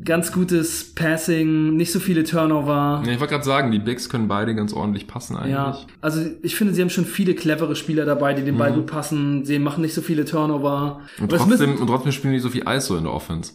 ganz 0.05 0.33
gutes 0.33 0.95
Passing, 0.95 1.77
nicht 1.77 1.93
so 1.93 2.01
viele 2.01 2.25
Turnover. 2.25 3.03
Ja, 3.05 3.13
ich 3.13 3.21
wollte 3.21 3.33
gerade 3.33 3.45
sagen, 3.45 3.71
die 3.71 3.79
Bigs 3.79 4.09
können 4.09 4.29
beide 4.29 4.55
ganz 4.55 4.73
ordentlich 4.73 5.07
passen 5.07 5.37
eigentlich. 5.37 5.53
Ja, 5.53 5.79
also 6.01 6.23
ich 6.43 6.57
finde, 6.57 6.75
sie 6.75 6.83
haben 6.83 6.91
schon 6.91 7.05
viele 7.05 7.35
clevere 7.35 7.77
Spieler 7.77 8.05
dabei, 8.05 8.35
die 8.35 8.43
den 8.43 8.57
Ball 8.57 8.71
mhm. 8.71 8.77
gut 8.77 8.87
passen. 8.87 9.45
Sie 9.45 9.59
machen 9.59 9.83
nicht 9.83 9.95
so 9.95 10.01
viele 10.01 10.25
Turnover. 10.25 11.01
Und 11.21 11.31
trotzdem, 11.31 11.77
und 11.77 11.87
trotzdem 11.87 12.13
spielen 12.13 12.35
die 12.35 12.41
so 12.41 12.49
viel 12.49 12.65
ISO 12.67 12.97
in 12.97 13.05
der 13.05 13.13
Offense. 13.13 13.53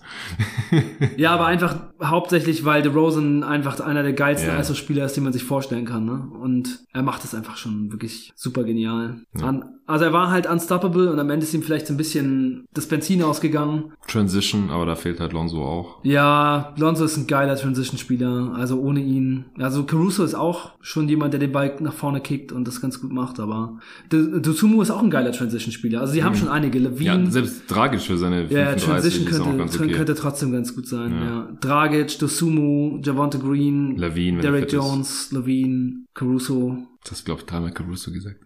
ja, 1.17 1.31
aber 1.31 1.45
einfach 1.47 1.77
hauptsächlich, 2.03 2.65
weil 2.65 2.81
DeRozan 2.81 3.43
einfach 3.43 3.79
einer 3.79 4.03
der 4.03 4.13
geilsten 4.13 4.49
yeah. 4.49 4.59
ISO-Spieler 4.59 5.05
ist, 5.05 5.15
die 5.15 5.21
man 5.21 5.33
sich 5.33 5.43
vorstellen 5.43 5.85
kann. 5.85 6.05
Ne? 6.05 6.27
Und 6.41 6.79
er 6.93 7.01
macht 7.01 7.23
es 7.23 7.33
einfach 7.33 7.57
schon 7.57 7.91
wirklich 7.91 8.31
super 8.35 8.63
genial. 8.63 9.21
Ja. 9.37 9.45
An, 9.45 9.65
also 9.87 10.05
er 10.05 10.13
war 10.13 10.31
halt 10.31 10.47
unstoppable 10.47 11.11
und 11.11 11.19
am 11.19 11.29
Ende 11.29 11.45
ist 11.45 11.53
ihm 11.53 11.61
vielleicht 11.61 11.87
so 11.87 11.93
ein 11.93 11.97
bisschen 11.97 12.65
das 12.73 12.87
Benzin 12.87 13.21
ausgegangen. 13.21 13.93
Transition, 14.07 14.69
aber 14.69 14.85
da 14.85 14.95
fehlt 14.95 15.19
halt 15.19 15.33
Lonzo 15.33 15.63
auch. 15.63 15.99
Ja, 16.03 16.73
Lonzo 16.77 17.05
ist 17.05 17.17
ein 17.17 17.27
geiler 17.27 17.55
Transition-Spieler. 17.55 18.53
Also 18.55 18.79
ohne 18.79 19.01
ihn. 19.01 19.45
Also 19.59 19.83
Caruso 19.83 20.23
ist 20.23 20.33
auch 20.33 20.71
schon 20.81 21.07
jemand, 21.07 21.33
der 21.33 21.39
den 21.39 21.51
Ball 21.51 21.75
nach 21.79 21.93
vorne 21.93 22.19
kickt 22.19 22.51
und 22.51 22.67
das 22.67 22.81
ganz 22.81 22.99
gut 22.99 23.11
macht, 23.11 23.39
aber 23.39 23.77
Dosumu 24.09 24.81
ist 24.81 24.91
auch 24.91 25.03
ein 25.03 25.09
geiler 25.09 25.31
Transition-Spieler. 25.31 26.01
Also 26.01 26.13
sie 26.13 26.23
haben 26.23 26.33
mhm. 26.33 26.39
schon 26.39 26.49
einige. 26.49 26.79
Levine, 26.79 27.23
ja, 27.23 27.31
selbst 27.31 27.63
Dragic 27.69 28.01
für 28.01 28.17
seine 28.17 28.47
35 28.47 28.51
ja, 28.51 28.93
Transition 28.93 29.25
könnte, 29.25 29.79
okay. 29.79 29.91
könnte 29.91 30.15
trotzdem 30.15 30.51
ganz 30.51 30.75
gut 30.75 30.87
sein. 30.87 31.11
Ja. 31.11 31.25
ja. 31.25 31.57
Dragic, 31.61 32.17
Dosumu, 32.19 32.99
Javante 33.03 33.39
Green, 33.39 33.97
Levine, 33.97 34.41
Derek 34.41 34.71
Jones, 34.71 35.31
Levine, 35.31 36.05
Caruso. 36.13 36.77
Das 37.07 37.23
glaube 37.23 37.41
ich 37.41 37.45
dreimal 37.45 37.71
Caruso 37.71 38.11
gesagt. 38.11 38.37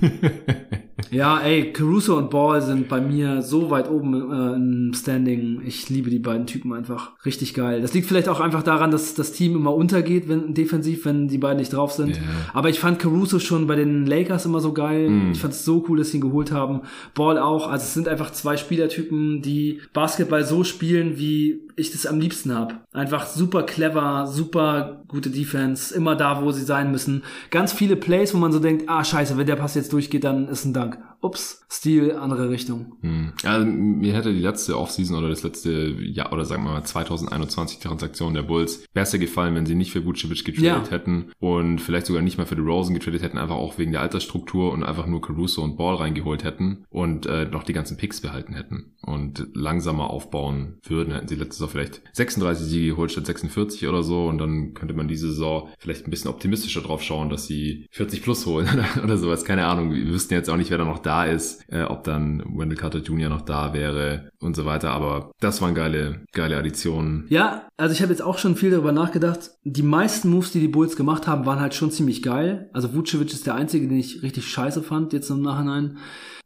ja, 1.10 1.40
ey, 1.40 1.72
Caruso 1.72 2.16
und 2.16 2.30
Ball 2.30 2.62
sind 2.62 2.88
bei 2.88 3.00
mir 3.00 3.42
so 3.42 3.70
weit 3.70 3.90
oben 3.90 4.14
äh, 4.14 4.54
im 4.54 4.92
Standing. 4.94 5.62
Ich 5.66 5.90
liebe 5.90 6.10
die 6.10 6.20
beiden 6.20 6.46
Typen 6.46 6.72
einfach. 6.72 7.12
Richtig 7.26 7.54
geil. 7.54 7.82
Das 7.82 7.92
liegt 7.92 8.06
vielleicht 8.06 8.28
auch 8.28 8.38
einfach 8.38 8.62
daran, 8.62 8.92
dass 8.92 9.14
das 9.14 9.32
Team 9.32 9.56
immer 9.56 9.74
untergeht, 9.74 10.28
wenn 10.28 10.54
defensiv, 10.54 11.04
wenn 11.06 11.26
die 11.26 11.38
beiden 11.38 11.58
nicht 11.58 11.72
drauf 11.72 11.90
sind. 11.90 12.10
Yeah. 12.10 12.22
Aber 12.52 12.68
ich 12.68 12.78
fand 12.78 13.00
Caruso 13.00 13.40
schon 13.40 13.66
bei 13.66 13.74
den 13.74 14.06
Lakers 14.06 14.46
immer 14.46 14.60
so 14.60 14.72
geil. 14.72 15.10
Mm. 15.10 15.32
Ich 15.32 15.40
fand 15.40 15.52
es 15.52 15.64
so 15.64 15.84
cool, 15.88 15.98
dass 15.98 16.12
sie 16.12 16.18
ihn 16.18 16.20
geholt 16.20 16.52
haben. 16.52 16.82
Ball 17.14 17.36
auch. 17.36 17.66
Also 17.68 17.82
es 17.82 17.94
sind 17.94 18.06
einfach 18.06 18.30
zwei 18.30 18.56
Spielertypen, 18.56 19.42
die 19.42 19.80
Basketball 19.92 20.44
so 20.44 20.62
spielen, 20.62 21.18
wie 21.18 21.63
ich 21.76 21.90
das 21.92 22.06
am 22.06 22.20
liebsten 22.20 22.54
habe. 22.54 22.76
Einfach 22.92 23.26
super 23.26 23.64
clever, 23.64 24.26
super 24.26 25.02
gute 25.08 25.30
Defense, 25.30 25.94
immer 25.94 26.16
da, 26.16 26.42
wo 26.42 26.50
sie 26.52 26.64
sein 26.64 26.90
müssen. 26.90 27.24
Ganz 27.50 27.72
viele 27.72 27.96
Plays, 27.96 28.34
wo 28.34 28.38
man 28.38 28.52
so 28.52 28.58
denkt, 28.58 28.88
ah 28.88 29.04
scheiße, 29.04 29.36
wenn 29.36 29.46
der 29.46 29.56
Pass 29.56 29.74
jetzt 29.74 29.92
durchgeht, 29.92 30.24
dann 30.24 30.48
ist 30.48 30.64
ein 30.64 30.72
Dank. 30.72 30.98
Ups, 31.24 31.64
Stil, 31.70 32.12
andere 32.12 32.50
Richtung. 32.50 32.98
Hm. 33.00 33.32
Ja, 33.42 33.58
mir 33.58 34.12
hätte 34.12 34.34
die 34.34 34.40
letzte 34.40 34.78
Offseason 34.78 35.16
oder 35.16 35.30
das 35.30 35.42
letzte 35.42 35.70
Jahr 36.02 36.32
oder 36.34 36.44
sagen 36.44 36.64
wir 36.64 36.70
mal 36.70 36.84
2021 36.84 37.78
Transaktion 37.78 38.34
der 38.34 38.42
Bulls 38.42 38.84
besser 38.92 39.18
gefallen, 39.18 39.54
wenn 39.54 39.64
sie 39.64 39.74
nicht 39.74 39.90
für 39.90 40.04
Vucevic 40.04 40.44
getradet 40.44 40.86
ja. 40.86 40.90
hätten 40.90 41.32
und 41.40 41.80
vielleicht 41.80 42.06
sogar 42.06 42.20
nicht 42.20 42.36
mal 42.36 42.44
für 42.44 42.56
DeRozan 42.56 42.92
getradet 42.92 43.22
hätten, 43.22 43.38
einfach 43.38 43.56
auch 43.56 43.78
wegen 43.78 43.92
der 43.92 44.02
Altersstruktur 44.02 44.70
und 44.70 44.84
einfach 44.84 45.06
nur 45.06 45.22
Caruso 45.22 45.62
und 45.62 45.78
Ball 45.78 45.96
reingeholt 45.96 46.44
hätten 46.44 46.84
und 46.90 47.24
äh, 47.24 47.46
noch 47.46 47.62
die 47.62 47.72
ganzen 47.72 47.96
Picks 47.96 48.20
behalten 48.20 48.52
hätten 48.52 48.92
und 49.00 49.48
langsamer 49.54 50.10
aufbauen 50.10 50.78
würden. 50.82 51.14
Hätten 51.14 51.28
sie 51.28 51.36
letztes 51.36 51.60
Jahr 51.60 51.70
vielleicht 51.70 52.02
36 52.12 52.66
Siege 52.66 52.90
geholt 52.90 53.12
statt 53.12 53.26
46 53.26 53.88
oder 53.88 54.02
so 54.02 54.26
und 54.26 54.36
dann 54.36 54.74
könnte 54.74 54.92
man 54.92 55.08
diese 55.08 55.28
Saison 55.28 55.70
vielleicht 55.78 56.06
ein 56.06 56.10
bisschen 56.10 56.30
optimistischer 56.30 56.82
drauf 56.82 57.02
schauen, 57.02 57.30
dass 57.30 57.46
sie 57.46 57.86
40 57.92 58.22
plus 58.22 58.44
holen 58.44 58.68
oder 59.02 59.16
sowas. 59.16 59.46
Keine 59.46 59.64
Ahnung. 59.64 59.92
Wir 59.92 60.06
wüssten 60.06 60.34
jetzt 60.34 60.50
auch 60.50 60.58
nicht, 60.58 60.70
wer 60.70 60.78
da 60.78 60.84
noch 60.84 60.98
da 60.98 61.13
ist, 61.22 61.64
äh, 61.70 61.82
ob 61.82 62.02
dann 62.02 62.42
Wendell 62.56 62.76
Carter 62.76 62.98
Jr. 62.98 63.28
noch 63.28 63.42
da 63.42 63.72
wäre 63.72 64.30
und 64.40 64.56
so 64.56 64.64
weiter. 64.64 64.90
Aber 64.90 65.30
das 65.40 65.62
waren 65.62 65.76
geile, 65.76 66.24
geile 66.32 66.56
Additionen. 66.58 67.26
Ja, 67.28 67.68
also 67.76 67.94
ich 67.94 68.02
habe 68.02 68.10
jetzt 68.12 68.22
auch 68.22 68.38
schon 68.38 68.56
viel 68.56 68.72
darüber 68.72 68.90
nachgedacht. 68.90 69.52
Die 69.62 69.84
meisten 69.84 70.28
Moves, 70.30 70.50
die 70.50 70.60
die 70.60 70.68
Bulls 70.68 70.96
gemacht 70.96 71.28
haben, 71.28 71.46
waren 71.46 71.60
halt 71.60 71.74
schon 71.74 71.92
ziemlich 71.92 72.22
geil. 72.22 72.68
Also 72.72 72.92
Vucevic 72.94 73.32
ist 73.32 73.46
der 73.46 73.54
einzige, 73.54 73.86
den 73.86 73.98
ich 73.98 74.22
richtig 74.22 74.48
scheiße 74.48 74.82
fand, 74.82 75.12
jetzt 75.12 75.30
im 75.30 75.42
Nachhinein. 75.42 75.98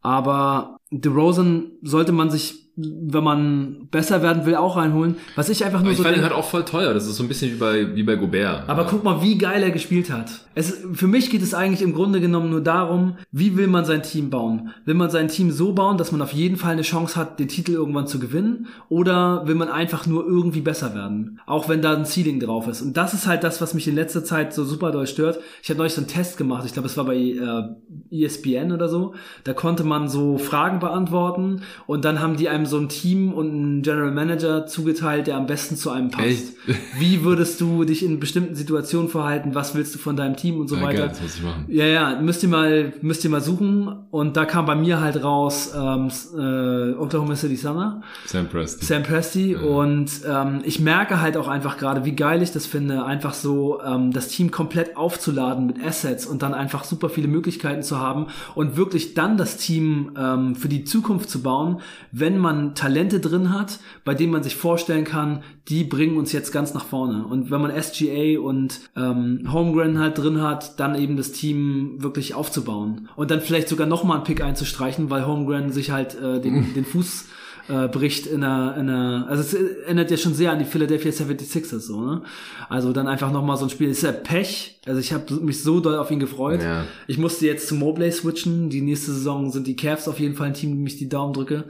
Aber 0.02 0.76
DeRozan 0.90 1.72
sollte 1.82 2.12
man 2.12 2.30
sich 2.30 2.67
wenn 2.80 3.24
man 3.24 3.88
besser 3.90 4.22
werden 4.22 4.46
will, 4.46 4.54
auch 4.54 4.76
reinholen. 4.76 5.16
Was 5.34 5.48
ich 5.48 5.64
einfach 5.64 5.82
nur 5.82 5.90
ich 5.90 5.98
so 5.98 6.04
fand 6.04 6.14
ihn 6.16 6.20
denk- 6.22 6.30
halt 6.32 6.40
auch 6.40 6.48
voll 6.48 6.64
teuer. 6.64 6.94
Das 6.94 7.06
ist 7.06 7.16
so 7.16 7.24
ein 7.24 7.28
bisschen 7.28 7.50
wie 7.52 7.56
bei, 7.56 7.96
wie 7.96 8.02
bei 8.04 8.14
Gobert. 8.14 8.68
aber 8.68 8.84
guck 8.84 9.02
mal, 9.02 9.20
wie 9.20 9.36
geil 9.36 9.62
er 9.62 9.70
gespielt 9.72 10.10
hat. 10.12 10.30
Es, 10.54 10.76
für 10.92 11.06
mich 11.08 11.30
geht 11.30 11.42
es 11.42 11.54
eigentlich 11.54 11.82
im 11.82 11.92
Grunde 11.94 12.20
genommen 12.20 12.50
nur 12.50 12.60
darum, 12.60 13.16
wie 13.32 13.56
will 13.56 13.66
man 13.66 13.84
sein 13.84 14.02
Team 14.02 14.30
bauen? 14.30 14.70
Will 14.84 14.94
man 14.94 15.10
sein 15.10 15.28
Team 15.28 15.50
so 15.50 15.72
bauen, 15.72 15.98
dass 15.98 16.12
man 16.12 16.22
auf 16.22 16.32
jeden 16.32 16.56
Fall 16.56 16.72
eine 16.72 16.82
Chance 16.82 17.16
hat, 17.16 17.38
den 17.40 17.48
Titel 17.48 17.72
irgendwann 17.72 18.06
zu 18.06 18.18
gewinnen? 18.20 18.66
Oder 18.88 19.46
will 19.46 19.54
man 19.56 19.68
einfach 19.68 20.06
nur 20.06 20.24
irgendwie 20.26 20.60
besser 20.60 20.94
werden? 20.94 21.40
Auch 21.46 21.68
wenn 21.68 21.82
da 21.82 21.94
ein 21.96 22.04
Ceiling 22.06 22.38
drauf 22.40 22.68
ist. 22.68 22.82
Und 22.82 22.96
das 22.96 23.12
ist 23.14 23.26
halt 23.26 23.42
das, 23.44 23.60
was 23.60 23.74
mich 23.74 23.88
in 23.88 23.94
letzter 23.94 24.24
Zeit 24.24 24.52
so 24.54 24.64
super 24.64 24.90
doll 24.92 25.06
stört. 25.06 25.38
Ich 25.62 25.68
habe 25.70 25.78
neulich 25.78 25.94
so 25.94 26.00
einen 26.00 26.08
Test 26.08 26.36
gemacht. 26.38 26.64
Ich 26.66 26.72
glaube, 26.72 26.86
es 26.86 26.96
war 26.96 27.04
bei 27.04 27.16
äh, 27.16 28.24
ESPN 28.24 28.72
oder 28.72 28.88
so. 28.88 29.14
Da 29.44 29.52
konnte 29.52 29.84
man 29.84 30.08
so 30.08 30.38
Fragen 30.38 30.78
beantworten 30.78 31.62
und 31.86 32.04
dann 32.04 32.20
haben 32.20 32.36
die 32.36 32.48
einem 32.48 32.66
so 32.68 32.78
ein 32.78 32.88
Team 32.88 33.32
und 33.32 33.50
einen 33.50 33.82
General 33.82 34.12
Manager 34.12 34.66
zugeteilt, 34.66 35.26
der 35.26 35.36
am 35.36 35.46
besten 35.46 35.76
zu 35.76 35.90
einem 35.90 36.10
passt. 36.10 36.26
Echt? 36.26 36.52
Wie 36.98 37.24
würdest 37.24 37.60
du 37.60 37.84
dich 37.84 38.04
in 38.04 38.20
bestimmten 38.20 38.54
Situationen 38.54 39.08
verhalten? 39.08 39.54
Was 39.54 39.74
willst 39.74 39.94
du 39.94 39.98
von 39.98 40.16
deinem 40.16 40.36
Team 40.36 40.60
und 40.60 40.68
so 40.68 40.76
ja, 40.76 40.82
weiter? 40.82 40.98
geil, 40.98 41.08
das 41.08 41.22
muss 41.22 41.36
ich 41.36 41.42
machen. 41.42 41.64
Ja, 41.68 41.86
ja, 41.86 42.20
müsst 42.20 42.42
ihr 42.42 42.48
mal, 42.48 42.92
müsst 43.00 43.24
ihr 43.24 43.30
mal 43.30 43.40
suchen. 43.40 43.88
Und 44.10 44.36
da 44.36 44.44
kam 44.44 44.66
bei 44.66 44.74
mir 44.74 45.00
halt 45.00 45.22
raus 45.22 45.72
ähm, 45.74 46.08
äh, 46.36 46.94
Oklahoma 46.94 47.36
City 47.36 47.56
Thunder, 47.56 48.02
Sam 48.26 48.48
Presti. 48.48 48.84
Sam 48.84 49.02
Presti. 49.02 49.56
Und 49.56 50.10
ähm, 50.28 50.60
ich 50.64 50.80
merke 50.80 51.20
halt 51.20 51.36
auch 51.36 51.48
einfach 51.48 51.78
gerade, 51.78 52.04
wie 52.04 52.14
geil 52.14 52.42
ich 52.42 52.52
das 52.52 52.66
finde, 52.66 53.04
einfach 53.04 53.34
so 53.34 53.80
ähm, 53.82 54.12
das 54.12 54.28
Team 54.28 54.50
komplett 54.50 54.96
aufzuladen 54.96 55.66
mit 55.66 55.82
Assets 55.84 56.26
und 56.26 56.42
dann 56.42 56.54
einfach 56.54 56.84
super 56.84 57.08
viele 57.08 57.28
Möglichkeiten 57.28 57.82
zu 57.82 57.98
haben 57.98 58.26
und 58.54 58.76
wirklich 58.76 59.14
dann 59.14 59.36
das 59.36 59.56
Team 59.56 60.12
ähm, 60.18 60.54
für 60.54 60.68
die 60.68 60.84
Zukunft 60.84 61.30
zu 61.30 61.42
bauen, 61.42 61.80
wenn 62.12 62.38
man 62.38 62.57
Talente 62.74 63.20
drin 63.20 63.52
hat, 63.52 63.80
bei 64.04 64.14
denen 64.14 64.32
man 64.32 64.42
sich 64.42 64.56
vorstellen 64.56 65.04
kann, 65.04 65.42
die 65.68 65.84
bringen 65.84 66.16
uns 66.16 66.32
jetzt 66.32 66.52
ganz 66.52 66.74
nach 66.74 66.84
vorne. 66.84 67.26
Und 67.26 67.50
wenn 67.50 67.60
man 67.60 67.82
SGA 67.82 68.38
und 68.40 68.80
ähm, 68.96 69.48
Holmgren 69.52 69.98
halt 69.98 70.18
drin 70.18 70.42
hat, 70.42 70.78
dann 70.80 70.94
eben 70.94 71.16
das 71.16 71.32
Team 71.32 71.96
wirklich 71.98 72.34
aufzubauen. 72.34 73.08
Und 73.16 73.30
dann 73.30 73.40
vielleicht 73.40 73.68
sogar 73.68 73.86
nochmal 73.86 74.18
einen 74.18 74.24
Pick 74.24 74.42
einzustreichen, 74.42 75.10
weil 75.10 75.26
Holmgren 75.26 75.72
sich 75.72 75.90
halt 75.90 76.20
äh, 76.20 76.40
den, 76.40 76.74
den 76.74 76.84
Fuß 76.84 77.26
äh, 77.68 77.88
bricht 77.88 78.26
in 78.26 78.42
einer, 78.42 78.76
in 78.76 78.88
einer, 78.88 79.26
also 79.28 79.42
es 79.42 79.54
erinnert 79.54 80.10
ja 80.10 80.16
schon 80.16 80.34
sehr 80.34 80.52
an 80.52 80.58
die 80.58 80.64
Philadelphia 80.64 81.10
76ers 81.10 81.80
so, 81.80 82.00
ne? 82.00 82.22
Also 82.68 82.92
dann 82.92 83.08
einfach 83.08 83.32
nochmal 83.32 83.56
so 83.56 83.64
ein 83.64 83.70
Spiel, 83.70 83.88
ist 83.88 84.02
ja 84.02 84.12
Pech, 84.12 84.80
also 84.86 85.00
ich 85.00 85.12
habe 85.12 85.34
mich 85.34 85.62
so 85.62 85.80
doll 85.80 85.96
auf 85.96 86.10
ihn 86.10 86.18
gefreut. 86.18 86.62
Ja. 86.62 86.84
Ich 87.06 87.18
musste 87.18 87.46
jetzt 87.46 87.68
zu 87.68 87.74
Mobley 87.74 88.10
switchen, 88.10 88.70
die 88.70 88.80
nächste 88.80 89.12
Saison 89.12 89.50
sind 89.50 89.66
die 89.66 89.76
Cavs 89.76 90.08
auf 90.08 90.18
jeden 90.18 90.34
Fall 90.34 90.48
ein 90.48 90.54
Team, 90.54 90.72
dem 90.72 90.86
ich 90.86 90.96
die 90.96 91.08
Daumen 91.08 91.34
drücke. 91.34 91.64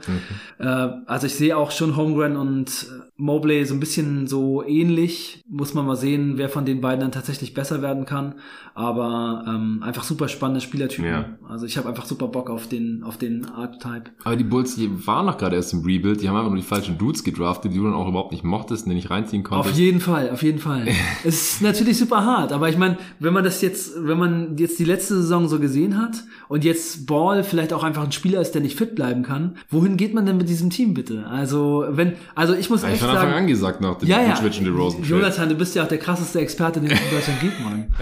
Äh, 0.57 0.65
also 0.65 1.27
ich 1.27 1.35
sehe 1.35 1.57
auch 1.57 1.71
schon 1.71 1.95
Holmgren 1.95 2.37
und 2.37 2.69
äh, 2.69 3.09
Mobley 3.17 3.65
so 3.65 3.73
ein 3.73 3.79
bisschen 3.79 4.27
so 4.27 4.63
ähnlich, 4.65 5.43
muss 5.49 5.73
man 5.73 5.85
mal 5.85 5.97
sehen, 5.97 6.37
wer 6.37 6.49
von 6.49 6.65
den 6.65 6.79
beiden 6.79 7.01
dann 7.01 7.11
tatsächlich 7.11 7.53
besser 7.53 7.81
werden 7.81 8.05
kann, 8.05 8.35
aber 8.73 9.43
ähm, 9.47 9.83
einfach 9.83 10.03
super 10.03 10.29
spannende 10.29 10.61
Spielertypen. 10.61 11.05
Ja. 11.05 11.37
Also 11.47 11.65
ich 11.65 11.77
habe 11.77 11.89
einfach 11.89 12.05
super 12.05 12.29
Bock 12.29 12.49
auf 12.49 12.67
den, 12.67 13.03
auf 13.03 13.17
den 13.17 13.45
Archetype. 13.45 14.11
Aber 14.23 14.35
die 14.37 14.45
Bulls, 14.45 14.75
die 14.75 15.05
waren 15.05 15.25
noch 15.25 15.37
gerade 15.37 15.57
erst 15.57 15.73
im 15.73 15.83
Rebuild, 15.89 16.21
die 16.21 16.29
haben 16.29 16.35
einfach 16.35 16.49
nur 16.49 16.59
die 16.59 16.65
falschen 16.65 16.97
Dudes 16.97 17.23
gedraftet, 17.23 17.73
die 17.73 17.77
du 17.77 17.83
dann 17.83 17.93
auch 17.93 18.07
überhaupt 18.07 18.31
nicht 18.31 18.43
mochtest, 18.43 18.85
und 18.85 18.91
die 18.91 18.95
nicht 18.95 19.09
reinziehen 19.09 19.43
Auf 19.45 19.49
konntest. 19.49 19.77
jeden 19.77 19.99
Fall, 19.99 20.29
auf 20.29 20.43
jeden 20.43 20.59
Fall. 20.59 20.87
es 21.23 21.53
ist 21.53 21.61
natürlich 21.61 21.97
super 21.97 22.23
hart, 22.25 22.51
aber 22.51 22.69
ich 22.69 22.77
meine, 22.77 22.97
wenn 23.19 23.33
man 23.33 23.43
das 23.43 23.61
jetzt, 23.61 23.93
wenn 23.97 24.17
man 24.17 24.57
jetzt 24.57 24.79
die 24.79 24.85
letzte 24.85 25.15
Saison 25.15 25.47
so 25.47 25.59
gesehen 25.59 25.97
hat 25.97 26.23
und 26.47 26.63
jetzt 26.63 27.07
Ball 27.07 27.43
vielleicht 27.43 27.73
auch 27.73 27.83
einfach 27.83 28.03
ein 28.03 28.11
Spieler 28.11 28.41
ist, 28.41 28.51
der 28.51 28.61
nicht 28.61 28.77
fit 28.77 28.95
bleiben 28.95 29.23
kann, 29.23 29.55
wohin 29.69 29.97
geht 29.97 30.13
man 30.13 30.25
denn 30.25 30.37
mit 30.37 30.49
diesem 30.49 30.69
Team 30.69 30.93
bitte? 30.93 31.25
Also 31.27 31.85
wenn, 31.89 32.13
also 32.35 32.53
ich 32.53 32.69
muss 32.69 32.83
ich 32.83 32.89
echt 32.89 33.03
Anfang 33.03 33.21
sagen, 33.21 33.33
an 33.33 33.47
gesagt 33.47 33.81
nach 33.81 33.95
dem 33.97 34.07
ja, 34.07 34.21
ja. 34.21 34.31
Vucevic 34.31 34.59
und 34.59 34.65
DeRozan 34.65 35.01
Trade. 35.01 35.09
Jonathan, 35.09 35.49
du 35.49 35.55
bist 35.55 35.75
ja 35.75 35.83
auch 35.83 35.87
der 35.87 35.97
krasseste 35.97 36.39
Experte, 36.39 36.79
den 36.79 36.91
es 36.91 36.99
in 36.99 37.15
Deutschland 37.15 37.39
gibt, 37.41 37.59
Mann. 37.63 37.87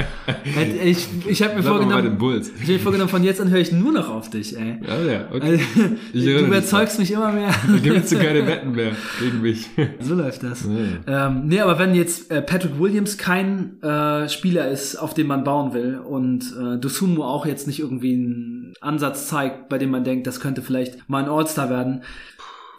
Ich 0.83 1.07
ich 1.25 1.41
habe 1.41 1.55
mir 1.55 1.61
Bleib 1.61 1.79
den 1.79 2.17
vorgenommen, 2.17 2.41
ich 2.41 2.61
hab 2.61 2.67
mir 2.67 2.79
vorgenommen, 2.79 3.09
von 3.09 3.23
jetzt 3.23 3.41
an 3.41 3.49
höre 3.49 3.59
ich 3.59 3.71
nur 3.71 3.91
noch 3.91 4.09
auf 4.09 4.29
dich, 4.29 4.57
ey. 4.57 4.79
Ja, 4.85 5.11
ja, 5.11 5.25
okay. 5.31 5.59
Also, 5.75 5.95
Ich 6.13 6.25
du 6.25 6.39
überzeugst 6.39 6.99
mich 6.99 7.11
immer 7.11 7.31
mehr. 7.31 7.53
Gibt's 7.81 8.09
so 8.09 8.17
keine 8.17 8.45
Wetten 8.47 8.71
mehr 8.73 8.91
gegen 9.19 9.41
mich. 9.41 9.67
So 9.99 10.15
läuft 10.15 10.43
das. 10.43 10.65
Nee. 10.65 10.97
Ähm, 11.07 11.47
nee, 11.47 11.59
aber 11.59 11.79
wenn 11.79 11.93
jetzt 11.95 12.31
äh, 12.31 12.41
Patrick 12.41 12.79
Williams 12.79 13.17
kein 13.17 13.81
äh, 13.81 14.29
Spieler 14.29 14.69
ist, 14.69 14.95
auf 14.95 15.13
den 15.13 15.27
man 15.27 15.43
bauen 15.43 15.73
will 15.73 15.97
und 15.97 16.43
äh, 16.59 16.77
Dosumu 16.79 17.23
auch 17.23 17.45
jetzt 17.45 17.67
nicht 17.67 17.79
irgendwie 17.79 18.13
einen 18.13 18.73
Ansatz 18.81 19.27
zeigt, 19.27 19.69
bei 19.69 19.77
dem 19.77 19.89
man 19.91 20.03
denkt, 20.03 20.27
das 20.27 20.39
könnte 20.39 20.61
vielleicht 20.61 21.09
mal 21.09 21.23
ein 21.23 21.29
All-Star 21.29 21.69
werden, 21.69 22.03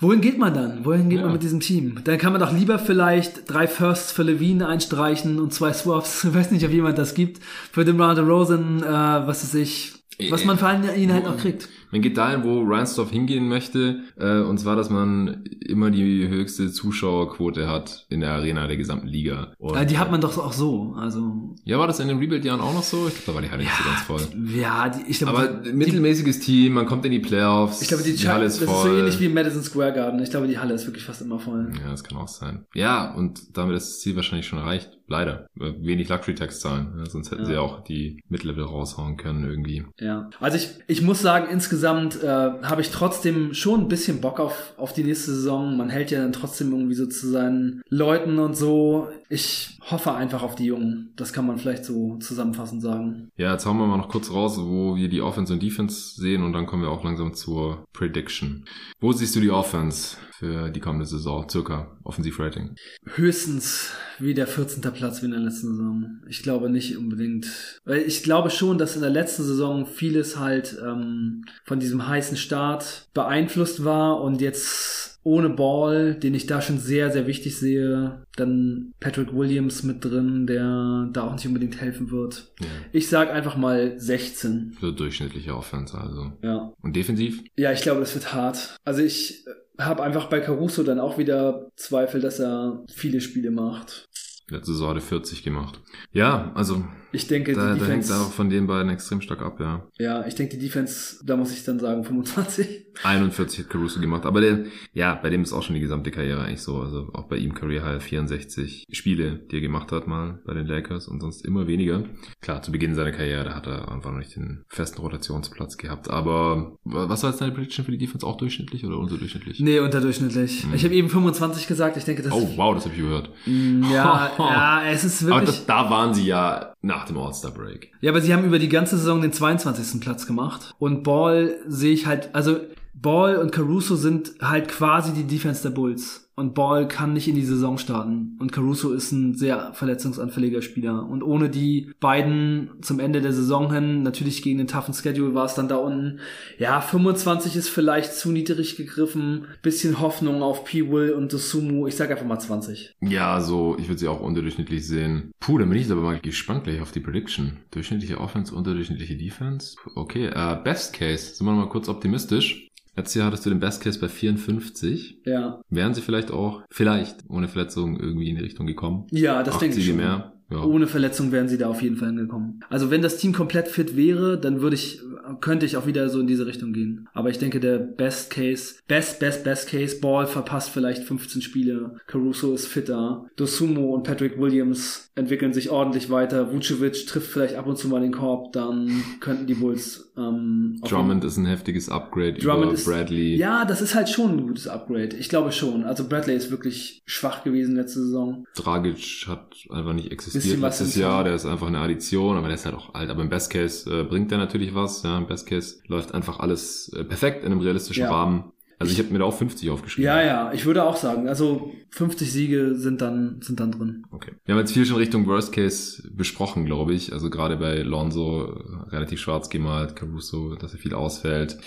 wohin 0.00 0.20
geht 0.20 0.38
man 0.38 0.54
dann? 0.54 0.84
Wohin 0.84 1.08
geht 1.10 1.18
Ja. 1.18 1.24
man 1.24 1.32
mit 1.32 1.42
diesem 1.42 1.60
Team? 1.60 2.00
Dann 2.04 2.18
kann 2.18 2.32
man 2.32 2.40
doch 2.40 2.52
lieber 2.52 2.78
vielleicht 2.78 3.50
drei 3.52 3.66
Firsts 3.66 4.12
für 4.12 4.22
Levine 4.22 4.68
einstreichen 4.68 5.40
und 5.40 5.52
zwei 5.52 5.72
Swaps, 5.72 6.24
ich 6.28 6.34
weiß 6.34 6.50
nicht, 6.52 6.64
ob 6.64 6.70
jemand 6.72 6.98
das 6.98 7.14
gibt, 7.14 7.42
für 7.72 7.84
den 7.84 8.00
Round 8.00 8.18
Rosen, 8.20 8.82
äh, 8.82 8.86
was 8.86 9.42
weiß 9.42 9.54
ich, 9.54 9.94
was 10.30 10.44
man 10.44 10.58
für 10.58 10.66
einen, 10.66 10.94
ihn 10.96 11.12
halt 11.12 11.24
noch 11.24 11.36
kriegt. 11.36 11.68
Man 11.90 12.02
geht 12.02 12.16
dahin, 12.16 12.44
wo 12.44 12.62
Reinsdorf 12.64 13.10
hingehen 13.10 13.48
möchte, 13.48 14.00
äh, 14.18 14.40
und 14.40 14.58
zwar, 14.58 14.76
dass 14.76 14.90
man 14.90 15.44
immer 15.66 15.90
die 15.90 16.28
höchste 16.28 16.70
Zuschauerquote 16.70 17.68
hat 17.68 18.06
in 18.10 18.20
der 18.20 18.32
Arena 18.32 18.66
der 18.66 18.76
gesamten 18.76 19.06
Liga. 19.06 19.52
Und, 19.58 19.76
Äh, 19.76 19.86
die 19.86 19.98
hat 19.98 20.10
man 20.10 20.20
doch 20.20 20.36
auch 20.38 20.52
so, 20.52 20.94
also 20.96 21.54
Ja, 21.64 21.78
war 21.78 21.86
das 21.86 22.00
in 22.00 22.08
den 22.08 22.18
Rebuild-Jahren 22.18 22.60
auch 22.60 22.74
noch 22.74 22.82
so? 22.82 23.08
Ich 23.08 23.14
glaube, 23.24 23.26
da 23.26 23.34
war 23.36 23.42
die 23.42 23.50
Halle 23.50 23.62
nicht 23.62 23.74
so 23.74 23.84
ganz 23.84 24.00
voll. 24.02 24.20
ja, 24.54 24.88
die, 24.88 25.10
ich 25.10 25.18
glaube, 25.18 25.38
Aber 25.38 25.48
die, 25.48 25.72
mittelmäßiges 25.72 26.40
Team, 26.40 26.74
man 26.74 26.86
kommt 26.86 27.04
in 27.06 27.12
die 27.12 27.20
Playoffs, 27.20 27.80
Ich 27.82 27.88
glaube, 27.88 28.02
die, 28.02 28.16
Halle 28.28 28.44
das 28.44 28.56
ist 28.56 28.62
ist 28.62 28.70
voll. 28.70 28.90
so 28.90 28.96
ähnlich 28.96 29.18
wie 29.20 29.26
im 29.26 29.34
Madison 29.34 29.62
Square 29.62 29.92
Garden. 29.94 30.22
Ich 30.22 30.30
glaube, 30.30 30.46
die 30.46 30.58
Halle 30.58 30.74
ist 30.74 30.86
wirklich 30.86 31.04
fast 31.04 31.22
immer 31.22 31.38
voll. 31.38 31.70
Ja, 31.82 31.90
das 31.90 32.04
kann 32.04 32.18
auch 32.18 32.28
sein. 32.28 32.64
Ja, 32.74 33.14
und 33.14 33.56
damit 33.56 33.76
ist 33.76 33.88
das 33.88 34.00
Ziel 34.00 34.16
wahrscheinlich 34.16 34.46
schon 34.46 34.58
erreicht. 34.58 34.90
Leider. 35.10 35.46
Äh, 35.58 35.72
Wenig 35.80 36.10
Luxury-Tax 36.10 36.60
zahlen. 36.60 36.92
Ja, 36.98 37.06
sonst 37.06 37.30
hätten 37.30 37.42
Ja. 37.42 37.48
sie 37.48 37.56
auch 37.56 37.82
die 37.82 38.20
Mid-Level 38.28 38.64
raushauen 38.64 39.16
können 39.16 39.44
irgendwie. 39.48 39.86
Ja. 39.98 40.28
Also 40.38 40.58
ich, 40.58 40.68
ich 40.86 41.00
muss 41.00 41.22
sagen, 41.22 41.46
insgesamt 41.50 41.77
äh, 42.22 42.26
habe 42.26 42.80
ich 42.80 42.90
trotzdem 42.90 43.54
schon 43.54 43.82
ein 43.82 43.88
bisschen 43.88 44.20
Bock 44.20 44.40
auf, 44.40 44.72
auf 44.76 44.92
die 44.92 45.04
nächste 45.04 45.32
Saison. 45.32 45.76
Man 45.76 45.90
hält 45.90 46.10
ja 46.10 46.20
dann 46.20 46.32
trotzdem 46.32 46.72
irgendwie 46.72 46.94
so 46.94 47.06
zu 47.06 47.28
seinen 47.30 47.82
Leuten 47.88 48.38
und 48.38 48.56
so. 48.56 49.08
Ich 49.30 49.78
hoffe 49.90 50.14
einfach 50.14 50.42
auf 50.42 50.54
die 50.54 50.64
Jungen. 50.64 51.12
Das 51.16 51.32
kann 51.32 51.46
man 51.46 51.58
vielleicht 51.58 51.84
so 51.84 52.16
zusammenfassend 52.16 52.80
sagen. 52.80 53.30
Ja, 53.36 53.52
jetzt 53.52 53.66
hauen 53.66 53.78
wir 53.78 53.86
mal 53.86 53.98
noch 53.98 54.08
kurz 54.08 54.30
raus, 54.30 54.58
wo 54.58 54.96
wir 54.96 55.08
die 55.08 55.20
Offense 55.20 55.52
und 55.52 55.62
Defense 55.62 56.18
sehen 56.18 56.42
und 56.42 56.54
dann 56.54 56.66
kommen 56.66 56.82
wir 56.82 56.90
auch 56.90 57.04
langsam 57.04 57.34
zur 57.34 57.84
Prediction. 57.92 58.64
Wo 59.00 59.12
siehst 59.12 59.36
du 59.36 59.40
die 59.40 59.50
Offense 59.50 60.16
für 60.32 60.70
die 60.70 60.80
kommende 60.80 61.04
Saison? 61.04 61.48
Circa 61.48 61.98
Offensivrating. 62.04 62.74
Höchstens 63.04 63.92
wie 64.18 64.32
der 64.32 64.46
14. 64.46 64.80
Platz 64.92 65.20
wie 65.20 65.26
in 65.26 65.32
der 65.32 65.40
letzten 65.40 65.68
Saison. 65.68 66.20
Ich 66.28 66.42
glaube 66.42 66.70
nicht 66.70 66.96
unbedingt. 66.96 67.80
Weil 67.84 68.02
ich 68.02 68.22
glaube 68.22 68.50
schon, 68.50 68.78
dass 68.78 68.96
in 68.96 69.02
der 69.02 69.10
letzten 69.10 69.42
Saison 69.42 69.84
vieles 69.84 70.38
halt 70.38 70.78
ähm, 70.82 71.44
von 71.64 71.80
diesem 71.80 72.08
heißen 72.08 72.36
Start 72.36 73.08
beeinflusst 73.12 73.84
war 73.84 74.22
und 74.22 74.40
jetzt 74.40 75.07
ohne 75.22 75.50
Ball, 75.50 76.14
den 76.14 76.34
ich 76.34 76.46
da 76.46 76.62
schon 76.62 76.78
sehr, 76.78 77.10
sehr 77.10 77.26
wichtig 77.26 77.56
sehe, 77.56 78.22
dann 78.36 78.92
Patrick 79.00 79.34
Williams 79.34 79.82
mit 79.82 80.04
drin, 80.04 80.46
der 80.46 81.08
da 81.12 81.24
auch 81.24 81.32
nicht 81.34 81.46
unbedingt 81.46 81.80
helfen 81.80 82.10
wird. 82.10 82.52
Ja. 82.60 82.66
Ich 82.92 83.08
sag 83.08 83.30
einfach 83.30 83.56
mal 83.56 83.98
16. 83.98 84.76
Für 84.78 84.92
durchschnittliche 84.92 85.54
Offense 85.54 85.98
also. 85.98 86.32
Ja. 86.42 86.72
Und 86.82 86.96
defensiv? 86.96 87.42
Ja, 87.56 87.72
ich 87.72 87.82
glaube, 87.82 88.00
das 88.00 88.14
wird 88.14 88.32
hart. 88.32 88.76
Also 88.84 89.02
ich 89.02 89.44
habe 89.78 90.02
einfach 90.02 90.26
bei 90.26 90.40
Caruso 90.40 90.82
dann 90.82 90.98
auch 90.98 91.18
wieder 91.18 91.70
Zweifel, 91.76 92.20
dass 92.20 92.40
er 92.40 92.84
viele 92.92 93.20
Spiele 93.20 93.50
macht. 93.50 94.08
Letzte 94.50 94.72
Saison 94.72 94.90
hat 94.90 94.96
er 94.96 95.02
40 95.02 95.42
gemacht. 95.42 95.80
Ja, 96.10 96.52
also 96.54 96.84
Ich 97.10 97.26
denke, 97.26 97.54
da, 97.54 97.72
die 97.74 97.80
da 97.80 97.86
hängt 97.86 98.04
Defense. 98.04 98.14
auch 98.14 98.32
von 98.32 98.50
den 98.50 98.66
beiden 98.66 98.90
extrem 98.90 99.20
stark 99.20 99.40
ab, 99.42 99.58
ja. 99.60 99.86
Ja, 99.98 100.26
ich 100.26 100.34
denke, 100.34 100.56
die 100.58 100.62
Defense, 100.64 101.24
da 101.24 101.36
muss 101.36 101.52
ich 101.52 101.64
dann 101.64 101.78
sagen, 101.78 102.04
25. 102.04 102.86
41 103.02 103.58
hat 103.64 103.70
Caruso 103.70 104.00
gemacht, 104.00 104.26
aber 104.26 104.40
der, 104.42 104.64
ja, 104.92 105.14
bei 105.14 105.30
dem 105.30 105.42
ist 105.42 105.52
auch 105.52 105.62
schon 105.62 105.74
die 105.74 105.80
gesamte 105.80 106.10
Karriere 106.10 106.42
eigentlich 106.42 106.60
so. 106.62 106.80
Also 106.82 107.08
auch 107.14 107.28
bei 107.28 107.36
ihm 107.36 107.54
Career 107.54 107.84
High 107.84 108.02
64 108.02 108.84
Spiele, 108.90 109.36
die 109.50 109.56
er 109.56 109.60
gemacht 109.62 109.90
hat 109.92 110.06
mal 110.06 110.40
bei 110.44 110.52
den 110.54 110.66
Lakers 110.66 111.08
und 111.08 111.20
sonst 111.20 111.44
immer 111.46 111.66
weniger. 111.66 112.04
Klar, 112.42 112.60
zu 112.62 112.72
Beginn 112.72 112.94
seiner 112.94 113.12
Karriere, 113.12 113.44
da 113.44 113.54
hat 113.54 113.66
er 113.66 113.90
einfach 113.90 114.10
noch 114.10 114.18
nicht 114.18 114.36
den 114.36 114.64
festen 114.68 115.00
Rotationsplatz 115.00 115.76
gehabt. 115.78 116.10
Aber 116.10 116.76
was 116.84 117.22
war 117.22 117.30
jetzt 117.30 117.40
deine 117.40 117.52
Prediction 117.52 117.84
für 117.86 117.92
die 117.92 117.98
Defense? 117.98 118.26
Auch 118.26 118.36
durchschnittlich 118.36 118.84
oder 118.84 118.98
unterdurchschnittlich? 118.98 119.60
Nee, 119.60 119.78
unterdurchschnittlich. 119.80 120.66
Ich 120.74 120.84
habe 120.84 120.94
eben 120.94 121.08
25 121.08 121.66
gesagt. 121.66 121.96
Ich 121.96 122.04
denke, 122.04 122.22
das 122.22 122.32
Oh, 122.32 122.50
wow, 122.56 122.74
das 122.74 122.84
habe 122.84 122.94
ich 122.94 123.00
gehört. 123.00 123.30
ja, 123.46 124.30
ja, 124.38 124.82
es 124.90 125.04
ist 125.04 125.22
Aber 125.24 125.36
wirklich. 125.40 125.56
das, 125.56 125.66
da 125.66 125.88
waren 125.88 126.12
sie 126.14 126.26
ja 126.26 126.74
nach 126.98 127.06
dem 127.06 127.18
All-Star-Break. 127.18 127.92
ja, 128.00 128.10
aber 128.10 128.20
sie 128.20 128.34
haben 128.34 128.44
über 128.44 128.58
die 128.58 128.68
ganze 128.68 128.96
Saison 128.96 129.22
den 129.22 129.32
22. 129.32 130.00
Platz 130.00 130.26
gemacht. 130.26 130.74
Und 130.78 131.04
Ball 131.04 131.56
sehe 131.66 131.92
ich 131.92 132.06
halt, 132.06 132.30
also 132.34 132.58
Ball 132.92 133.36
und 133.36 133.52
Caruso 133.52 133.94
sind 133.94 134.32
halt 134.40 134.68
quasi 134.68 135.12
die 135.12 135.24
Defense 135.24 135.62
der 135.62 135.70
Bulls. 135.70 136.27
Und 136.38 136.54
Ball 136.54 136.88
kann 136.88 137.12
nicht 137.12 137.28
in 137.28 137.34
die 137.34 137.44
Saison 137.44 137.78
starten. 137.78 138.36
Und 138.38 138.52
Caruso 138.52 138.92
ist 138.92 139.12
ein 139.12 139.34
sehr 139.34 139.72
verletzungsanfälliger 139.74 140.62
Spieler. 140.62 141.06
Und 141.08 141.22
ohne 141.22 141.50
die 141.50 141.92
beiden 142.00 142.70
zum 142.80 143.00
Ende 143.00 143.20
der 143.20 143.32
Saison 143.32 143.72
hin, 143.72 144.02
natürlich 144.02 144.42
gegen 144.42 144.58
den 144.58 144.68
toughen 144.68 144.94
Schedule 144.94 145.34
war 145.34 145.44
es 145.44 145.54
dann 145.54 145.68
da 145.68 145.76
unten. 145.76 146.20
Ja, 146.58 146.80
25 146.80 147.56
ist 147.56 147.68
vielleicht 147.68 148.14
zu 148.14 148.30
niedrig 148.30 148.76
gegriffen. 148.76 149.46
Bisschen 149.62 150.00
Hoffnung 150.00 150.42
auf 150.42 150.64
P. 150.64 150.90
Will 150.90 151.10
und 151.10 151.32
Dosumu. 151.32 151.86
Ich 151.86 151.96
sag 151.96 152.10
einfach 152.10 152.24
mal 152.24 152.38
20. 152.38 152.94
Ja, 153.00 153.40
so, 153.40 153.76
ich 153.78 153.88
würde 153.88 153.98
sie 153.98 154.08
auch 154.08 154.20
unterdurchschnittlich 154.20 154.86
sehen. 154.86 155.32
Puh, 155.40 155.58
dann 155.58 155.68
bin 155.68 155.78
ich 155.78 155.90
aber 155.90 156.02
mal 156.02 156.20
gespannt 156.20 156.64
gleich 156.64 156.80
auf 156.80 156.92
die 156.92 157.00
Prediction. 157.00 157.58
Durchschnittliche 157.72 158.20
Offense, 158.20 158.54
unterdurchschnittliche 158.54 159.16
Defense. 159.16 159.76
Okay, 159.94 160.26
äh, 160.26 160.56
Best 160.62 160.92
Case. 160.94 161.34
Sind 161.34 161.46
wir 161.46 161.52
mal 161.52 161.68
kurz 161.68 161.88
optimistisch. 161.88 162.67
Letztes 162.98 163.14
Jahr 163.14 163.26
hattest 163.28 163.46
du 163.46 163.50
den 163.50 163.60
Best 163.60 163.80
Case 163.80 164.00
bei 164.00 164.08
54. 164.08 165.20
Ja. 165.24 165.60
Wären 165.70 165.94
sie 165.94 166.02
vielleicht 166.02 166.32
auch, 166.32 166.62
vielleicht, 166.68 167.18
ohne 167.28 167.46
Verletzung 167.46 167.98
irgendwie 167.98 168.28
in 168.28 168.34
die 168.34 168.42
Richtung 168.42 168.66
gekommen? 168.66 169.06
Ja, 169.12 169.44
das 169.44 169.58
denke 169.58 169.78
ich 169.78 169.86
schon. 169.86 169.96
mehr. 169.96 170.32
Ja. 170.50 170.64
Ohne 170.64 170.86
Verletzung 170.86 171.30
wären 171.30 171.46
sie 171.46 171.58
da 171.58 171.68
auf 171.68 171.82
jeden 171.82 171.96
Fall 171.96 172.08
hingekommen. 172.08 172.64
Also 172.70 172.90
wenn 172.90 173.02
das 173.02 173.18
Team 173.18 173.34
komplett 173.34 173.68
fit 173.68 173.96
wäre, 173.96 174.40
dann 174.40 174.62
würde 174.62 174.76
ich, 174.76 175.02
könnte 175.40 175.66
ich 175.66 175.76
auch 175.76 175.86
wieder 175.86 176.08
so 176.08 176.20
in 176.20 176.26
diese 176.26 176.46
Richtung 176.46 176.72
gehen. 176.72 177.06
Aber 177.12 177.28
ich 177.28 177.38
denke, 177.38 177.60
der 177.60 177.78
Best 177.78 178.30
Case, 178.30 178.76
Best, 178.88 179.20
Best, 179.20 179.44
Best 179.44 179.68
Case, 179.68 180.00
Ball 180.00 180.26
verpasst 180.26 180.70
vielleicht 180.70 181.04
15 181.04 181.42
Spiele, 181.42 181.96
Caruso 182.06 182.54
ist 182.54 182.66
fitter, 182.66 183.26
Dosumo 183.36 183.94
und 183.94 184.04
Patrick 184.04 184.40
Williams 184.40 185.10
entwickeln 185.14 185.52
sich 185.52 185.68
ordentlich 185.68 186.08
weiter, 186.08 186.50
Vucevic 186.52 187.06
trifft 187.06 187.30
vielleicht 187.30 187.56
ab 187.56 187.66
und 187.66 187.76
zu 187.76 187.88
mal 187.88 188.00
den 188.00 188.12
Korb, 188.12 188.52
dann 188.52 189.02
könnten 189.20 189.46
die 189.46 189.54
Bulls 189.54 190.07
ähm, 190.18 190.80
Drummond 190.84 191.24
ist 191.24 191.36
ein 191.36 191.46
heftiges 191.46 191.88
Upgrade 191.88 192.34
Drummond 192.34 192.64
über 192.64 192.72
ist, 192.74 192.86
Bradley. 192.86 193.36
Ja, 193.36 193.64
das 193.64 193.80
ist 193.80 193.94
halt 193.94 194.08
schon 194.08 194.32
ein 194.38 194.46
gutes 194.46 194.66
Upgrade. 194.66 195.16
Ich 195.16 195.28
glaube 195.28 195.52
schon. 195.52 195.84
Also 195.84 196.08
Bradley 196.08 196.34
ist 196.34 196.50
wirklich 196.50 197.02
schwach 197.06 197.44
gewesen 197.44 197.76
letzte 197.76 198.00
Saison. 198.00 198.44
Dragic 198.54 199.26
hat 199.28 199.54
einfach 199.70 199.92
nicht 199.92 200.10
existiert 200.10 200.60
letztes 200.60 200.96
Jahr. 200.96 201.24
Der 201.24 201.34
ist 201.34 201.46
einfach 201.46 201.68
eine 201.68 201.78
Addition, 201.78 202.36
aber 202.36 202.48
der 202.48 202.56
ist 202.56 202.64
halt 202.64 202.74
auch 202.74 202.94
alt. 202.94 203.10
Aber 203.10 203.22
im 203.22 203.28
Best 203.28 203.50
Case 203.50 203.88
äh, 203.90 204.04
bringt 204.04 204.30
der 204.30 204.38
natürlich 204.38 204.74
was. 204.74 205.02
Ja, 205.02 205.16
im 205.18 205.26
Best 205.26 205.46
Case 205.46 205.76
läuft 205.86 206.14
einfach 206.14 206.40
alles 206.40 206.92
äh, 206.94 207.04
perfekt 207.04 207.44
in 207.44 207.52
einem 207.52 207.60
realistischen 207.60 208.02
Ja. 208.04 208.10
Rahmen. 208.10 208.52
Also 208.78 208.92
ich 208.92 208.98
habe 209.00 209.10
mir 209.12 209.18
da 209.18 209.24
auch 209.24 209.36
50 209.36 209.70
aufgeschrieben. 209.70 210.06
Ja, 210.06 210.22
ja, 210.22 210.52
ich 210.52 210.64
würde 210.64 210.84
auch 210.84 210.96
sagen, 210.96 211.28
also 211.28 211.72
50 211.90 212.30
Siege 212.30 212.76
sind 212.76 213.00
dann, 213.00 213.40
sind 213.42 213.58
dann 213.58 213.72
drin. 213.72 214.04
Okay. 214.12 214.32
Wir 214.44 214.54
haben 214.54 214.60
jetzt 214.60 214.72
viel 214.72 214.86
schon 214.86 214.96
Richtung 214.96 215.26
Worst 215.26 215.52
Case 215.52 216.08
besprochen, 216.12 216.64
glaube 216.64 216.94
ich. 216.94 217.12
Also 217.12 217.28
gerade 217.28 217.56
bei 217.56 217.82
Lonzo 217.82 218.42
relativ 218.90 219.20
schwarz 219.20 219.50
gemalt, 219.50 219.96
Caruso, 219.96 220.54
dass 220.54 220.74
er 220.74 220.78
viel 220.78 220.94
ausfällt. 220.94 221.58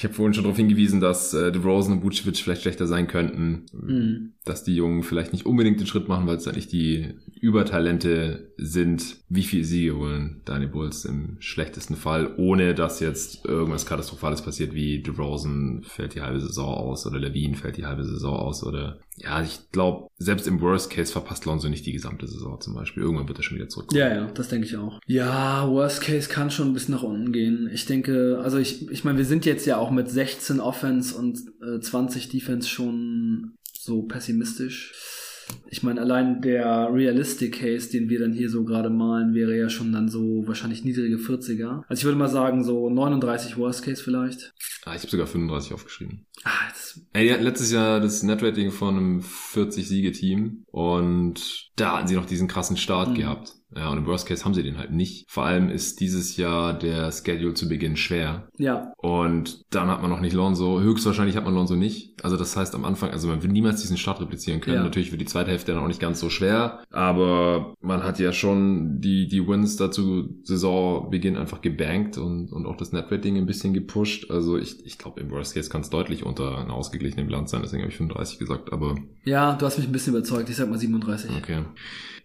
Ich 0.00 0.04
habe 0.04 0.14
vorhin 0.14 0.32
schon 0.32 0.44
darauf 0.44 0.56
hingewiesen, 0.56 0.98
dass 0.98 1.34
äh, 1.34 1.52
DeRozan 1.52 1.92
und 1.92 2.02
Vucevic 2.02 2.38
vielleicht 2.38 2.62
schlechter 2.62 2.86
sein 2.86 3.06
könnten. 3.06 3.66
Mhm. 3.74 4.32
Dass 4.46 4.64
die 4.64 4.74
Jungen 4.74 5.02
vielleicht 5.02 5.34
nicht 5.34 5.44
unbedingt 5.44 5.78
den 5.78 5.86
Schritt 5.86 6.08
machen, 6.08 6.26
weil 6.26 6.38
es 6.38 6.48
eigentlich 6.48 6.68
die 6.68 7.16
Übertalente 7.38 8.54
sind. 8.56 9.18
Wie 9.28 9.42
viele 9.42 9.64
Siege 9.64 9.98
holen 9.98 10.40
deine 10.46 10.68
Bulls 10.68 11.04
im 11.04 11.36
schlechtesten 11.38 11.96
Fall, 11.96 12.32
ohne 12.38 12.74
dass 12.74 13.00
jetzt 13.00 13.44
irgendwas 13.44 13.84
Katastrophales 13.84 14.40
passiert, 14.40 14.72
wie 14.72 15.02
DeRozan 15.02 15.82
fällt 15.84 16.14
die 16.14 16.22
halbe 16.22 16.40
Saison 16.40 16.72
aus 16.72 17.06
oder 17.06 17.18
Levine 17.18 17.56
fällt 17.58 17.76
die 17.76 17.84
halbe 17.84 18.04
Saison 18.04 18.36
aus 18.36 18.64
oder 18.64 19.00
ja, 19.16 19.42
ich 19.42 19.70
glaube, 19.70 20.08
selbst 20.16 20.46
im 20.46 20.60
Worst 20.60 20.90
Case 20.90 21.12
verpasst 21.12 21.44
Lonzo 21.44 21.68
nicht 21.68 21.84
die 21.84 21.92
gesamte 21.92 22.26
Saison 22.26 22.60
zum 22.60 22.74
Beispiel. 22.74 23.02
Irgendwann 23.02 23.28
wird 23.28 23.38
er 23.38 23.42
schon 23.42 23.58
wieder 23.58 23.68
zurückkommen. 23.68 24.00
Ja, 24.00 24.08
ja, 24.08 24.30
das 24.30 24.48
denke 24.48 24.66
ich 24.66 24.76
auch. 24.76 25.00
Ja, 25.06 25.68
Worst 25.68 26.00
Case 26.00 26.28
kann 26.28 26.50
schon 26.50 26.72
bis 26.72 26.88
nach 26.88 27.02
unten 27.02 27.32
gehen. 27.32 27.68
Ich 27.72 27.84
denke, 27.86 28.40
also 28.42 28.58
ich, 28.58 28.90
ich 28.90 29.04
meine, 29.04 29.18
wir 29.18 29.26
sind 29.26 29.44
jetzt 29.44 29.66
ja 29.66 29.76
auch 29.76 29.90
mit 29.90 30.08
16 30.10 30.60
Offense 30.60 31.14
und 31.14 31.38
äh, 31.62 31.80
20 31.80 32.30
Defense 32.30 32.68
schon 32.68 33.56
so 33.72 34.02
pessimistisch. 34.02 34.94
Ich 35.68 35.82
meine, 35.82 36.00
allein 36.00 36.40
der 36.42 36.88
Realistic 36.92 37.60
Case, 37.60 37.90
den 37.90 38.08
wir 38.08 38.18
dann 38.18 38.32
hier 38.32 38.50
so 38.50 38.64
gerade 38.64 38.90
malen, 38.90 39.34
wäre 39.34 39.56
ja 39.56 39.68
schon 39.68 39.92
dann 39.92 40.08
so 40.08 40.42
wahrscheinlich 40.46 40.84
niedrige 40.84 41.16
40er. 41.16 41.82
Also 41.88 42.00
ich 42.00 42.04
würde 42.04 42.18
mal 42.18 42.28
sagen, 42.28 42.64
so 42.64 42.90
39 42.90 43.56
Worst 43.56 43.84
Case 43.84 44.02
vielleicht. 44.02 44.52
Ah, 44.84 44.94
ich 44.94 45.02
habe 45.02 45.10
sogar 45.10 45.26
35 45.26 45.72
aufgeschrieben. 45.74 46.26
Ah, 46.44 46.50
das, 46.68 47.00
Ey, 47.12 47.26
die 47.28 47.32
hatten 47.32 47.44
letztes 47.44 47.70
Jahr 47.70 48.00
das 48.00 48.22
Netrating 48.22 48.70
von 48.72 48.96
einem 48.96 49.20
40-Siege-Team 49.20 50.64
und 50.66 51.70
da 51.76 51.98
hatten 51.98 52.08
sie 52.08 52.14
noch 52.16 52.26
diesen 52.26 52.48
krassen 52.48 52.76
Start 52.76 53.10
Mhm. 53.10 53.14
gehabt. 53.14 53.52
Ja, 53.74 53.88
und 53.90 53.98
im 53.98 54.06
Worst 54.06 54.26
Case 54.26 54.44
haben 54.44 54.54
sie 54.54 54.62
den 54.62 54.78
halt 54.78 54.90
nicht. 54.90 55.30
Vor 55.30 55.44
allem 55.44 55.70
ist 55.70 56.00
dieses 56.00 56.36
Jahr 56.36 56.76
der 56.76 57.12
Schedule 57.12 57.54
zu 57.54 57.68
Beginn 57.68 57.96
schwer. 57.96 58.48
ja, 58.58 58.92
Und 58.98 59.62
dann 59.70 59.88
hat 59.88 60.02
man 60.02 60.10
noch 60.10 60.20
nicht 60.20 60.32
Lonzo. 60.32 60.80
Höchstwahrscheinlich 60.80 61.36
hat 61.36 61.44
man 61.44 61.54
Lonzo 61.54 61.76
nicht. 61.76 62.24
Also 62.24 62.36
das 62.36 62.56
heißt 62.56 62.74
am 62.74 62.84
Anfang, 62.84 63.10
also 63.10 63.28
man 63.28 63.42
wird 63.42 63.52
niemals 63.52 63.80
diesen 63.80 63.96
Start 63.96 64.20
replizieren 64.20 64.60
können. 64.60 64.76
Ja. 64.78 64.82
Natürlich 64.82 65.12
wird 65.12 65.20
die 65.20 65.26
zweite 65.26 65.50
Hälfte 65.50 65.72
dann 65.72 65.82
auch 65.82 65.88
nicht 65.88 66.00
ganz 66.00 66.20
so 66.20 66.30
schwer. 66.30 66.82
Aber 66.90 67.74
man 67.80 68.02
hat 68.02 68.18
ja 68.18 68.32
schon 68.32 69.00
die, 69.00 69.28
die 69.28 69.46
Wins 69.46 69.76
dazu 69.76 70.28
Saisonbeginn 70.42 71.36
einfach 71.36 71.60
gebankt 71.60 72.18
und, 72.18 72.52
und 72.52 72.66
auch 72.66 72.76
das 72.76 72.92
Netrating 72.92 73.36
ein 73.36 73.46
bisschen 73.46 73.72
gepusht. 73.72 74.30
Also 74.30 74.58
ich, 74.58 74.84
ich 74.84 74.98
glaube, 74.98 75.20
im 75.20 75.30
Worst 75.30 75.54
Case 75.54 75.70
kann 75.70 75.82
es 75.82 75.90
deutlich 75.90 76.24
unter 76.24 76.58
einer 76.58 76.74
ausgeglichenen 76.74 77.26
Bilanz 77.26 77.50
sein. 77.52 77.62
Deswegen 77.62 77.82
habe 77.82 77.90
ich 77.90 77.96
35 77.96 78.38
gesagt. 78.38 78.72
Aber 78.72 78.96
ja, 79.24 79.54
du 79.54 79.64
hast 79.66 79.78
mich 79.78 79.86
ein 79.86 79.92
bisschen 79.92 80.14
überzeugt. 80.14 80.48
Ich 80.50 80.56
sag 80.56 80.68
mal 80.68 80.78
37. 80.78 81.30
okay. 81.38 81.62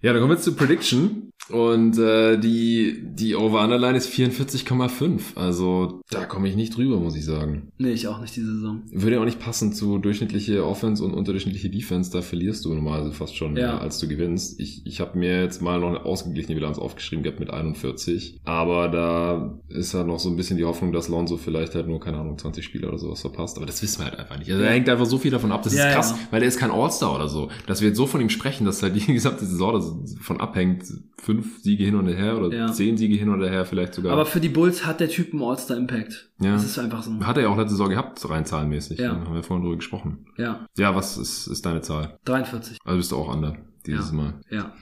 Ja, 0.06 0.14
dann 0.14 0.22
kommen 0.22 0.34
wir 0.36 0.40
zur 0.40 0.56
Prediction. 0.56 1.32
Und 1.50 1.98
äh, 2.00 2.38
die, 2.40 3.04
die 3.04 3.36
Over-Underline 3.36 3.98
ist 3.98 4.10
44,5. 4.12 5.36
Also 5.36 6.02
da 6.10 6.26
komme 6.26 6.48
ich 6.48 6.56
nicht 6.56 6.76
drüber, 6.76 7.00
muss 7.00 7.16
ich 7.16 7.26
sagen. 7.26 7.72
Nee, 7.78 7.92
ich 7.92 8.08
auch 8.08 8.20
nicht 8.20 8.36
diese 8.36 8.54
Saison. 8.56 8.82
Würde 8.92 9.16
ja 9.16 9.22
auch 9.22 9.26
nicht 9.26 9.40
passen 9.40 9.72
zu 9.74 9.98
durchschnittliche 10.00 10.66
Offense 10.66 11.04
und 11.04 11.14
unterdurchschnittliche 11.14 11.70
Defense. 11.70 12.12
Da 12.12 12.22
verlierst 12.22 12.66
du 12.66 12.74
normalerweise 12.74 13.12
fast 13.14 13.36
schon, 13.36 13.56
Ja. 13.58 13.74
mehr, 13.74 13.82
als 13.82 14.00
du 14.00 14.08
gewinnst. 14.08 14.60
Ich, 14.60 14.86
ich 14.86 15.00
habe 15.02 15.18
mir 15.20 15.42
jetzt 15.42 15.62
mal 15.62 15.80
noch 15.80 15.90
eine 15.90 16.06
ausgeglichene 16.06 16.56
Bilanz 16.56 16.80
aufgeschrieben 16.80 17.24
gehabt 17.24 17.40
mit 17.40 17.52
41. 17.52 18.40
Aber 18.44 18.88
da 18.88 19.60
ist 19.70 19.94
halt 19.94 20.08
noch 20.08 20.20
so 20.20 20.30
ein 20.30 20.36
bisschen 20.38 20.58
die 20.58 20.66
Hoffnung, 20.66 20.92
dass 20.94 21.10
Lonzo 21.10 21.38
vielleicht 21.38 21.76
halt 21.76 21.88
nur, 21.88 22.00
keine 22.00 22.18
Ahnung, 22.18 22.38
20 22.40 22.66
Spiele 22.66 22.88
oder 22.88 22.98
sowas 22.98 23.22
verpasst. 23.22 23.58
Aber 23.58 23.66
das 23.68 23.84
wissen 23.84 24.00
wir 24.02 24.06
halt 24.06 24.18
einfach 24.20 24.40
nicht. 24.40 24.50
Also 24.52 24.64
da 24.64 24.70
hängt 24.70 24.90
einfach 24.90 25.06
so 25.06 25.18
viel 25.20 25.32
davon 25.32 25.52
ab. 25.52 25.62
Das 25.64 25.76
Ja, 25.76 25.90
ist 25.90 25.94
krass, 25.96 26.12
ja. 26.12 26.18
weil 26.32 26.40
der 26.40 26.50
ist 26.50 26.58
kein 26.58 26.72
All-Star 26.72 27.14
oder 27.16 27.28
so. 27.28 27.50
Dass 27.68 27.82
wir 27.82 27.90
jetzt 27.90 27.98
so 27.98 28.08
von 28.08 28.20
ihm 28.22 28.30
sprechen, 28.30 28.66
dass 28.66 28.82
halt 28.82 28.96
die 28.96 29.14
gesamte 29.14 29.46
Saison 29.46 29.74
davon 30.04 30.40
abhängt. 30.40 30.86
Fünf 31.18 31.62
Siege 31.62 31.84
hin 31.84 31.96
und 31.96 32.08
her 32.08 32.38
oder 32.38 32.56
Ja. 32.56 32.72
zehn 32.72 32.98
Siege 32.98 33.16
hin 33.16 33.30
oder 33.30 33.50
her 33.50 33.66
vielleicht 33.66 33.94
sogar. 33.96 34.14
Aber 34.14 34.26
für 34.26 34.40
die 34.40 34.50
Bulls 34.50 34.86
hat 34.86 35.00
der 35.00 35.10
Typ 35.10 35.34
einen 35.34 35.42
All-Star-Impact. 35.42 36.30
Ja. 36.40 36.54
Das 36.54 36.64
ist 36.66 36.78
einfach 36.80 37.04
so. 37.04 37.20
hat 37.26 37.38
er 37.38 37.44
ja 37.44 37.50
auch 37.50 37.58
letzte 37.58 37.72
Saison 37.72 37.90
gehabt, 37.90 38.28
rein 38.30 38.46
zahlenmäßig. 38.46 39.00
Ja. 39.00 39.12
Haben 39.16 39.34
wir 39.34 39.44
vorhin 39.44 39.64
drüber 39.64 39.76
gesprochen. 39.78 40.26
Ja, 40.38 40.66
Ja, 40.78 40.96
was 40.96 41.18
ist, 41.18 41.48
ist 41.48 41.66
deine 41.66 41.82
Zahl? 41.82 42.18
43. 42.26 42.78
Also 42.84 42.98
bist 42.98 43.12
du 43.12 43.16
auch 43.18 43.34
under 43.34 43.58
dieses 43.86 44.12
Ja. 44.12 44.16
Mal. 44.18 44.34
Ja. 44.50 44.74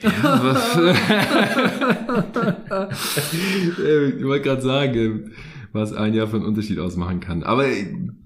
Ja, 0.00 0.10
was, 0.42 0.76
ich 4.18 4.24
wollte 4.24 4.42
gerade 4.44 4.62
sagen, 4.62 5.32
was 5.74 5.92
ein 5.92 6.14
Jahr 6.14 6.28
für 6.28 6.36
einen 6.36 6.44
Unterschied 6.46 6.78
ausmachen 6.78 7.20
kann. 7.20 7.42
Aber 7.42 7.66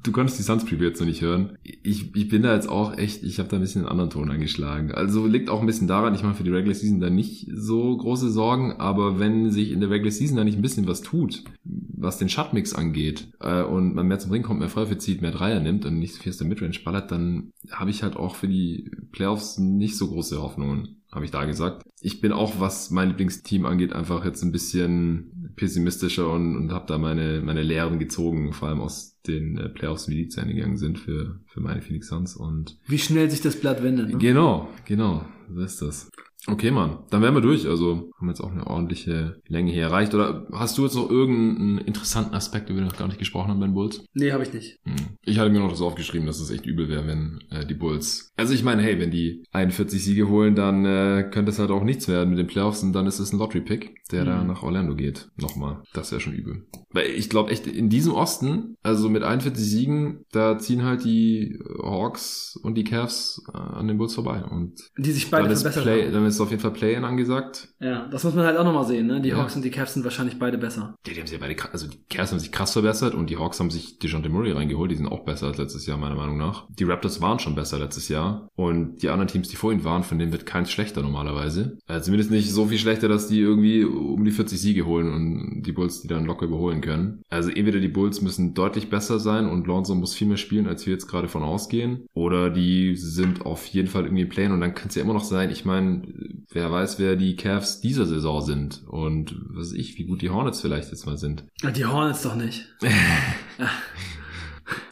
du 0.03 0.13
konntest 0.13 0.39
die 0.39 0.43
Suns 0.43 0.65
Preview 0.65 0.85
jetzt 0.85 1.01
noch 1.01 1.07
nicht 1.07 1.23
hören. 1.23 1.57
Ich, 1.63 2.15
ich 2.15 2.29
bin 2.29 2.43
da 2.43 2.55
jetzt 2.55 2.69
auch 2.69 2.97
echt, 2.97 3.23
ich 3.23 3.39
habe 3.39 3.49
da 3.49 3.57
ein 3.57 3.63
bisschen 3.63 3.83
einen 3.83 3.91
anderen 3.91 4.11
Ton 4.11 4.31
angeschlagen. 4.31 4.93
Also 4.93 5.27
liegt 5.27 5.49
auch 5.49 5.61
ein 5.61 5.67
bisschen 5.67 5.89
daran, 5.89 6.15
ich 6.15 6.23
mache 6.23 6.35
für 6.35 6.45
die 6.45 6.51
Regular 6.51 6.75
Season 6.75 7.01
da 7.01 7.09
nicht 7.09 7.49
so 7.51 7.97
große 7.97 8.31
Sorgen, 8.31 8.75
aber 8.75 9.19
wenn 9.19 9.51
sich 9.51 9.73
in 9.73 9.81
der 9.81 9.91
Regular 9.91 10.13
Season 10.13 10.37
da 10.37 10.45
nicht 10.45 10.57
ein 10.57 10.63
bisschen 10.63 10.87
was 10.87 11.01
tut, 11.01 11.43
was 11.65 12.19
den 12.19 12.29
Shotmix 12.29 12.75
angeht, 12.75 13.29
äh, 13.41 13.63
und 13.63 13.95
man 13.95 14.07
mehr 14.07 14.19
zum 14.19 14.31
Ring 14.31 14.43
kommt, 14.43 14.61
mehr 14.61 14.69
Freiwürfe 14.69 14.99
zieht, 14.99 15.23
mehr 15.23 15.33
Dreier 15.33 15.61
nimmt 15.61 15.87
und 15.87 15.99
nicht 15.99 16.15
so 16.15 16.23
viel 16.23 16.31
aus 16.31 16.39
der 16.39 16.47
Midrange 16.47 16.79
ballert, 16.85 17.11
dann 17.11 17.51
habe 17.71 17.91
ich 17.91 18.03
halt 18.03 18.17
auch 18.17 18.37
für 18.37 18.49
die 18.49 18.91
Playoffs 19.11 19.59
nicht 19.59 19.97
so 19.97 20.09
große 20.09 20.41
Hoffnungen 20.41 20.99
habe 21.11 21.25
ich 21.25 21.31
da 21.31 21.45
gesagt. 21.45 21.85
Ich 22.01 22.21
bin 22.21 22.33
auch, 22.33 22.61
was 22.61 22.91
mein 22.91 23.09
Lieblingsteam 23.09 23.65
angeht, 23.65 23.93
einfach 23.93 24.25
jetzt 24.25 24.43
ein 24.43 24.53
bisschen 24.53 25.33
pessimistischer 25.59 26.33
und, 26.33 26.57
und 26.57 26.73
habe 26.73 26.87
da 26.87 26.97
meine, 26.97 27.43
meine 27.43 27.63
Lehren 27.63 27.99
gezogen, 27.99 28.53
vor 28.53 28.69
allem 28.69 28.81
aus 28.81 29.21
den 29.27 29.59
äh, 29.59 29.69
Playoffs, 29.69 30.09
wie 30.09 30.17
die 30.17 30.29
zu 30.29 30.41
Ende 30.41 30.55
gegangen 30.55 30.79
sind 30.79 30.99
für, 30.99 31.41
für 31.47 31.61
meine 31.61 31.83
Phoenix 31.83 32.09
Suns. 32.09 32.37
Und 32.37 32.79
Wie 32.87 32.99
schnell 32.99 33.31
sich 33.31 33.43
das 33.43 33.61
Blatt 33.61 33.83
wendet. 33.83 34.09
Ne? 34.09 34.19
genau, 34.19 34.69
genau, 34.87 35.25
so 35.53 35.61
ist 35.61 35.83
das. 35.83 36.11
Okay, 36.47 36.71
Mann, 36.71 36.99
dann 37.11 37.21
wären 37.21 37.35
wir 37.35 37.41
durch. 37.41 37.67
Also 37.67 38.11
haben 38.19 38.29
jetzt 38.29 38.41
auch 38.41 38.53
eine 38.53 38.67
ordentliche 38.67 39.41
Länge 39.49 39.73
hier 39.73 39.83
erreicht. 39.83 40.15
Oder 40.15 40.47
hast 40.53 40.79
du 40.79 40.85
jetzt 40.85 40.95
noch 40.95 41.11
irgendeinen 41.11 41.79
interessanten 41.79 42.35
Aspekt, 42.35 42.71
über 42.71 42.79
den 42.81 42.85
wir 42.87 42.91
noch 42.93 42.99
gar 42.99 43.09
nicht 43.09 43.19
gesprochen 43.19 43.51
haben 43.51 43.61
bei 43.61 43.67
den 43.67 43.75
Bulls? 43.75 44.05
Nee, 44.15 44.33
habe 44.33 44.45
ich 44.45 44.53
nicht. 44.53 44.79
Hm. 44.85 44.95
Ich 45.23 45.39
hatte 45.39 45.51
mir 45.51 45.59
noch 45.61 45.69
das 45.71 45.83
aufgeschrieben, 45.83 46.27
dass 46.27 46.41
es 46.41 46.51
echt 46.51 46.65
übel 46.65 46.89
wäre, 46.89 47.07
wenn 47.07 47.41
äh, 47.51 47.67
die 47.67 47.75
Bulls. 47.75 48.31
Also 48.37 48.55
ich 48.55 48.63
meine, 48.63 48.83
hey, 48.83 48.99
wenn 49.01 49.11
die 49.11 49.43
41 49.53 50.03
Siege 50.03 50.29
holen, 50.29 50.55
dann 50.55 50.85
äh, 50.85 51.29
könnte 51.31 51.51
es 51.51 51.59
halt 51.59 51.71
auch 51.71 51.83
nichts 51.85 52.09
werden 52.09 52.31
mit 52.31 52.39
den 52.39 52.47
Playoffs 52.47 52.83
und 52.83 52.93
dann 52.93 53.07
ist 53.07 53.19
es 53.19 53.33
ein 53.33 53.39
Lottery-Pick, 53.39 53.97
der 54.13 54.25
da 54.25 54.41
Mhm. 54.41 54.47
nach 54.47 54.63
Orlando 54.63 54.95
geht. 54.95 55.29
Nochmal. 55.37 55.83
Das 55.93 56.13
wäre 56.13 56.21
schon 56.21 56.33
übel. 56.35 56.67
Weil 56.91 57.07
ich 57.11 57.29
glaube 57.29 57.51
echt, 57.51 57.67
in 57.67 57.91
diesem 57.91 58.13
Osten, 58.15 58.77
also 58.83 59.09
mit 59.11 59.23
41 59.23 59.63
Siegen, 59.65 60.25
da 60.33 60.57
ziehen 60.59 60.85
halt 60.85 61.05
die 61.05 61.59
Hawks 61.83 62.59
und 62.63 62.77
die 62.77 62.85
Cavs 62.85 63.43
äh, 63.53 63.57
an 63.59 63.89
den 63.89 63.99
Bulls 63.99 64.15
vorbei. 64.15 64.45
Und 64.45 64.75
Die 64.97 65.11
sich 65.13 65.31
beide 65.31 65.45
verbessert 65.45 65.83
Play, 65.83 66.11
ist 66.29 66.41
auf 66.41 66.51
jeden 66.51 66.63
Fall 66.63 66.73
Play-In 66.73 67.05
angesagt. 67.05 67.69
Ja, 67.81 68.09
das 68.09 68.25
muss 68.25 68.35
man 68.35 68.45
halt 68.45 68.57
auch 68.57 68.65
nochmal 68.65 68.87
sehen, 68.87 69.07
ne? 69.07 69.21
Die 69.21 69.31
ja. 69.31 69.37
Hawks 69.37 69.57
und 69.57 69.65
die 69.65 69.71
Cavs 69.71 69.95
sind 69.95 70.05
wahrscheinlich 70.05 70.39
beide 70.39 70.59
besser. 70.59 70.95
Ja, 71.07 71.13
die 71.13 71.21
haben 71.21 71.27
sich 71.27 71.39
ja 71.39 71.47
beide, 71.47 71.73
also 71.73 71.87
die 71.87 71.99
Cavs 72.09 72.33
haben 72.33 72.39
sich 72.39 72.53
krass 72.53 72.73
verbessert 72.73 73.15
und 73.15 73.31
die 73.31 73.37
Hawks 73.37 73.61
haben 73.61 73.71
sich 73.71 73.99
DeJounte 73.99 74.29
Murray 74.29 74.53
reingeholt. 74.53 74.91
Die 74.91 74.97
sind 74.97 75.07
auch 75.07 75.25
besser 75.25 75.47
als 75.47 75.59
letztes 75.59 75.87
Jahr, 75.87 75.99
meiner 75.99 76.15
Meinung 76.15 76.39
nach. 76.39 76.67
Die 76.71 76.85
Raptors 76.85 77.21
waren 77.21 77.39
schon 77.39 77.55
besser 77.55 77.79
letztes 77.79 78.09
Jahr 78.09 78.49
und 78.57 79.03
die 79.03 79.09
anderen 79.09 79.29
Teams, 79.29 79.49
die 79.49 79.57
vor 79.57 79.73
ihnen 79.73 79.85
waren, 79.85 80.03
von 80.03 80.19
denen 80.19 80.33
wird 80.33 80.47
keins 80.47 80.71
schlechter 80.71 81.03
normalerweise. 81.03 81.79
Also 81.87 82.07
zumindest 82.07 82.31
nicht 82.31 82.53
so 82.53 82.67
viel 82.67 82.79
schlechter, 82.79 83.09
dass 83.09 83.29
die 83.29 83.41
irgendwie 83.41 83.85
um 83.85 84.25
die 84.25 84.31
40 84.31 84.61
Siege 84.61 84.87
holen 84.87 85.13
und 85.13 85.63
die 85.63 85.73
Bulls 85.73 86.03
die 86.03 86.09
dann 86.09 86.25
locker 86.25 86.47
überholen 86.47 86.81
können. 86.81 87.23
Also 87.29 87.51
entweder 87.51 87.81
die 87.81 87.89
Bulls 87.89 88.23
müssen 88.23 88.55
deutlich 88.55 88.91
besser 88.91 89.19
sein 89.19 89.49
und 89.49 89.67
Lonzo 89.67 89.95
muss 89.95 90.15
viel 90.15 90.29
mehr 90.29 90.37
spielen, 90.37 90.67
als 90.67 90.87
wir 90.87 90.93
jetzt 90.93 91.09
gerade 91.09 91.29
von 91.29 91.43
ausgehen. 91.43 92.07
Oder 92.15 92.51
die 92.51 92.97
sind 92.97 93.45
auf 93.47 93.67
jeden 93.67 93.89
Fall 93.89 94.05
irgendwie 94.05 94.25
Plan 94.25 94.53
und 94.53 94.61
dann 94.61 94.75
könnte 94.75 94.91
es 94.91 94.95
ja 94.97 95.03
immer 95.03 95.15
noch 95.15 95.25
sein, 95.25 95.51
ich 95.51 95.65
meine, 95.65 96.03
wer 96.51 96.71
weiß, 96.71 96.99
wer 96.99 97.17
die 97.17 97.37
Cavs 97.37 97.81
dieser 97.81 98.07
Saison 98.07 98.41
sind 98.43 98.83
und 98.87 99.37
was 99.51 99.71
weiß 99.71 99.73
ich, 99.75 99.99
wie 99.99 100.05
gut 100.05 100.23
die 100.23 100.31
Hornets 100.31 100.61
vielleicht 100.61 100.91
jetzt 100.91 101.07
mal 101.07 101.19
sind. 101.19 101.45
Die 101.77 101.85
Hornets 101.85 102.23
doch 102.23 102.35
nicht. 102.35 102.67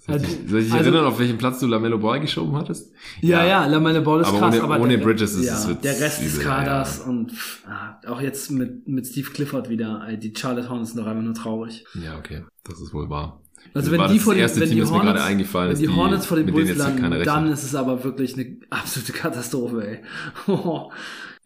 Soll 0.06 0.16
ich, 0.22 0.38
soll 0.48 0.60
ich 0.60 0.66
dich 0.66 0.72
also, 0.72 0.90
erinnern, 0.90 1.04
auf 1.04 1.18
welchen 1.18 1.36
Platz 1.36 1.58
du 1.58 1.66
Lamello 1.66 1.98
Ball 1.98 2.20
geschoben 2.20 2.56
hattest? 2.56 2.92
Ja, 3.20 3.40
ja, 3.42 3.46
ja 3.46 3.66
Lamello 3.66 4.02
Ball 4.02 4.20
ist 4.20 4.28
aber 4.28 4.38
krass. 4.38 4.54
Ohne, 4.54 4.62
aber 4.62 4.80
ohne 4.80 4.96
der, 4.98 5.04
Bridges 5.04 5.34
ist 5.34 5.46
ja, 5.46 5.70
es 5.70 5.80
Der 5.80 6.00
Rest 6.00 6.22
des 6.22 6.38
Kaders 6.40 6.98
ja. 6.98 7.10
und 7.10 7.32
ah, 7.66 7.98
auch 8.06 8.20
jetzt 8.20 8.50
mit, 8.52 8.86
mit 8.86 9.06
Steve 9.06 9.30
Clifford 9.30 9.68
wieder. 9.68 10.06
Die 10.16 10.32
Charlotte 10.34 10.68
Hornets 10.68 10.92
sind 10.92 11.00
doch 11.00 11.08
einfach 11.08 11.24
nur 11.24 11.34
traurig. 11.34 11.84
Ja, 11.94 12.16
okay. 12.18 12.44
Das 12.64 12.80
ist 12.80 12.94
wohl 12.94 13.10
wahr. 13.10 13.42
Also 13.74 13.90
wenn 13.92 14.08
die 14.08 14.18
vor 14.18 14.34
den, 14.34 14.48
wenn 14.48 14.68
Team, 14.68 14.70
die 14.70 14.84
Hornets, 14.84 15.24
wenn 15.28 15.38
die, 15.38 15.86
die 15.86 15.88
Hornets 15.88 16.26
vor 16.26 16.36
den 16.36 16.46
Bulls 16.52 16.76
landen, 16.76 17.24
dann 17.24 17.52
ist 17.52 17.62
es 17.62 17.74
aber 17.74 18.02
wirklich 18.04 18.34
eine 18.34 18.56
absolute 18.70 19.12
Katastrophe, 19.12 19.86
ey. 19.86 19.98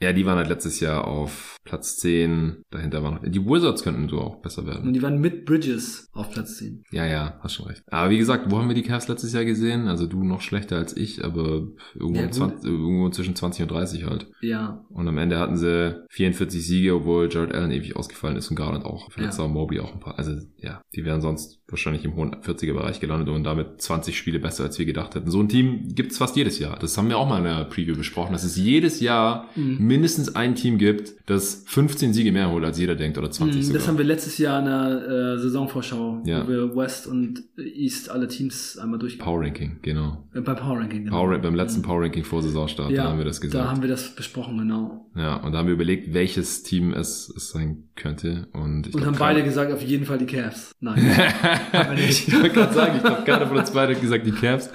Ja, 0.03 0.13
die 0.13 0.25
waren 0.25 0.39
halt 0.39 0.49
letztes 0.49 0.81
Jahr 0.81 1.07
auf 1.07 1.57
Platz 1.65 1.97
10. 1.97 2.65
Dahinter 2.71 3.03
waren 3.03 3.15
noch, 3.15 3.23
die 3.23 3.45
Wizards 3.45 3.83
könnten 3.83 4.09
so 4.09 4.21
auch 4.21 4.37
besser 4.43 4.67
werden. 4.67 4.89
Und 4.89 4.93
die 4.95 5.03
waren 5.03 5.21
mit 5.21 5.45
Bridges 5.45 6.09
auf 6.13 6.31
Platz 6.31 6.57
10. 6.57 6.85
Ja, 6.91 7.07
ja, 7.07 7.39
hast 7.43 7.55
schon 7.55 7.67
recht. 7.67 7.83
Aber 7.87 8.11
wie 8.11 8.19
gesagt, 8.19 8.51
wo 8.51 8.59
haben 8.59 8.69
wir 8.69 8.75
die 8.75 8.83
Cavs 8.83 9.09
letztes 9.09 9.33
Jahr 9.33 9.45
gesehen? 9.45 9.87
Also 9.89 10.07
du 10.07 10.25
noch 10.25 10.41
schlechter 10.41 10.77
als 10.77 10.97
ich, 10.97 11.25
aber 11.25 11.69
irgendwo, 11.95 12.21
ja, 12.21 12.31
20, 12.31 12.65
irgendwo 12.65 13.11
zwischen 13.11 13.37
20 13.37 13.63
und 13.63 13.71
30 13.71 14.05
halt. 14.07 14.31
Ja. 14.41 14.85
Und 14.89 15.07
am 15.07 15.19
Ende 15.19 15.39
hatten 15.39 15.57
sie 15.57 16.03
44 16.11 16.67
Siege, 16.67 16.95
obwohl 16.95 17.29
Jared 17.31 17.55
Allen 17.55 17.71
ewig 17.71 17.97
ausgefallen 17.97 18.37
ist 18.37 18.51
und 18.51 18.57
Garland 18.57 18.85
auch. 18.85 19.11
Vielleicht 19.11 19.39
ja. 19.39 19.49
Mobley 19.49 19.81
auch 19.81 19.93
ein 19.93 20.01
paar. 20.01 20.19
Also 20.19 20.33
ja, 20.57 20.83
die 20.95 21.05
wären 21.05 21.21
sonst 21.21 21.61
wahrscheinlich 21.69 22.05
im 22.05 22.17
hohen 22.17 22.35
40er 22.35 22.73
Bereich 22.73 23.01
gelandet 23.01 23.29
und 23.29 23.45
damit 23.45 23.81
20 23.81 24.17
Spiele 24.17 24.39
besser, 24.39 24.65
als 24.65 24.79
wir 24.79 24.87
gedacht 24.87 25.15
hätten. 25.15 25.31
So 25.31 25.41
ein 25.41 25.49
Team 25.49 25.89
gibt's 25.89 26.19
fast 26.19 26.37
jedes 26.37 26.59
Jahr. 26.59 26.79
Das 26.79 26.97
haben 26.97 27.09
wir 27.09 27.19
auch 27.19 27.29
mal 27.29 27.39
in 27.39 27.45
der 27.45 27.65
Preview 27.65 27.97
besprochen, 27.97 28.33
dass 28.33 28.45
es 28.45 28.57
jedes 28.57 29.01
Jahr 29.01 29.49
mhm. 29.57 29.79
mindestens 29.79 30.35
ein 30.35 30.55
Team 30.55 30.79
gibt, 30.79 31.15
das 31.27 31.50
15 31.67 32.13
Siege 32.13 32.33
mehr 32.33 32.51
holt, 32.51 32.65
als 32.65 32.79
jeder 32.79 32.95
denkt, 32.95 33.19
oder 33.19 33.31
20 33.31 33.57
mhm, 33.57 33.63
sogar. 33.63 33.79
Das 33.79 33.89
haben 33.89 33.99
wir 33.99 34.05
letztes 34.05 34.39
Jahr 34.39 34.61
in 34.61 34.65
der 34.67 35.35
äh, 35.35 35.39
Saisonvorschau, 35.39 36.23
ja. 36.25 36.45
wo 36.45 36.49
wir 36.49 36.77
West 36.77 37.07
und 37.07 37.43
East 37.57 38.11
alle 38.11 38.29
Teams 38.29 38.79
einmal 38.79 38.99
durch. 38.99 39.19
Power 39.19 39.41
Ranking, 39.41 39.79
genau. 39.83 40.25
Äh, 40.35 40.41
bei 40.41 40.55
Power 40.55 40.79
Ranking, 40.79 41.05
genau. 41.05 41.17
Power, 41.17 41.39
beim 41.39 41.55
letzten 41.55 41.83
Power 41.83 42.03
Ranking 42.03 42.25
vor 42.25 42.43
Saisonstart, 42.43 42.91
ja, 42.91 43.05
da 43.05 43.11
haben 43.11 43.19
wir 43.19 43.25
das 43.25 43.41
gesagt. 43.41 43.65
Da 43.65 43.71
haben 43.71 43.83
wir 43.83 43.89
das 43.89 44.15
besprochen, 44.15 44.59
genau. 44.59 45.11
Ja, 45.17 45.37
und 45.37 45.53
da 45.53 45.59
haben 45.59 45.67
wir 45.67 45.75
überlegt, 45.75 46.15
welches 46.15 46.63
Team 46.63 46.93
es, 46.93 47.33
es 47.37 47.51
sein 47.51 47.85
könnte. 47.97 48.49
Und, 48.53 48.87
ich 48.87 48.95
und 48.95 49.03
glaub, 49.03 49.15
haben 49.15 49.19
beide 49.19 49.43
gesagt, 49.43 49.73
auf 49.73 49.83
jeden 49.83 50.05
Fall 50.05 50.19
die 50.19 50.27
Cavs. 50.27 50.73
Nein. 50.81 50.99
ich 51.97 52.33
wollte 52.33 52.51
gerade 52.51 52.73
sagen, 52.73 52.97
ich 52.97 53.03
glaube, 53.03 53.23
keiner 53.25 53.47
von 53.47 53.57
uns 53.57 53.73
beide 53.73 53.95
hat 53.95 54.01
gesagt, 54.01 54.27
die 54.27 54.33
Cavs. 54.33 54.71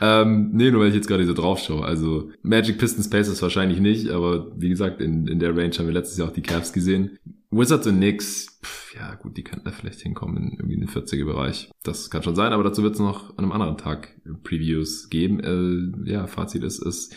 Ähm, 0.00 0.50
nee, 0.52 0.70
nur 0.70 0.82
weil 0.82 0.88
ich 0.88 0.94
jetzt 0.94 1.08
gerade 1.08 1.24
so 1.24 1.34
drauf 1.34 1.60
schaue. 1.60 1.84
Also 1.84 2.30
Magic 2.42 2.78
Pistons 2.78 3.08
Pacers 3.08 3.40
wahrscheinlich 3.42 3.80
nicht, 3.80 4.10
aber 4.10 4.52
wie 4.56 4.68
gesagt, 4.68 5.00
in, 5.00 5.26
in 5.26 5.38
der 5.38 5.56
Range 5.56 5.72
haben 5.78 5.86
wir 5.86 5.94
letztes 5.94 6.09
Jahr 6.18 6.28
auch 6.28 6.32
die 6.32 6.42
Cavs 6.42 6.72
gesehen. 6.72 7.18
Wizards 7.50 7.86
und 7.86 7.96
Knicks, 7.96 8.60
pff, 8.62 8.94
ja 8.94 9.14
gut, 9.16 9.36
die 9.36 9.42
könnten 9.42 9.64
da 9.64 9.72
vielleicht 9.72 10.00
hinkommen 10.00 10.36
in 10.36 10.50
irgendwie 10.52 10.76
den 10.76 10.88
40er 10.88 11.24
Bereich. 11.24 11.70
Das 11.82 12.10
kann 12.10 12.22
schon 12.22 12.36
sein, 12.36 12.52
aber 12.52 12.62
dazu 12.62 12.82
wird 12.82 12.94
es 12.94 13.00
noch 13.00 13.30
an 13.30 13.38
einem 13.38 13.52
anderen 13.52 13.76
Tag 13.76 14.20
Previews 14.44 15.08
geben. 15.08 15.40
Äh, 15.40 16.10
ja, 16.10 16.26
Fazit 16.28 16.62
ist, 16.62 16.80
es 16.80 17.10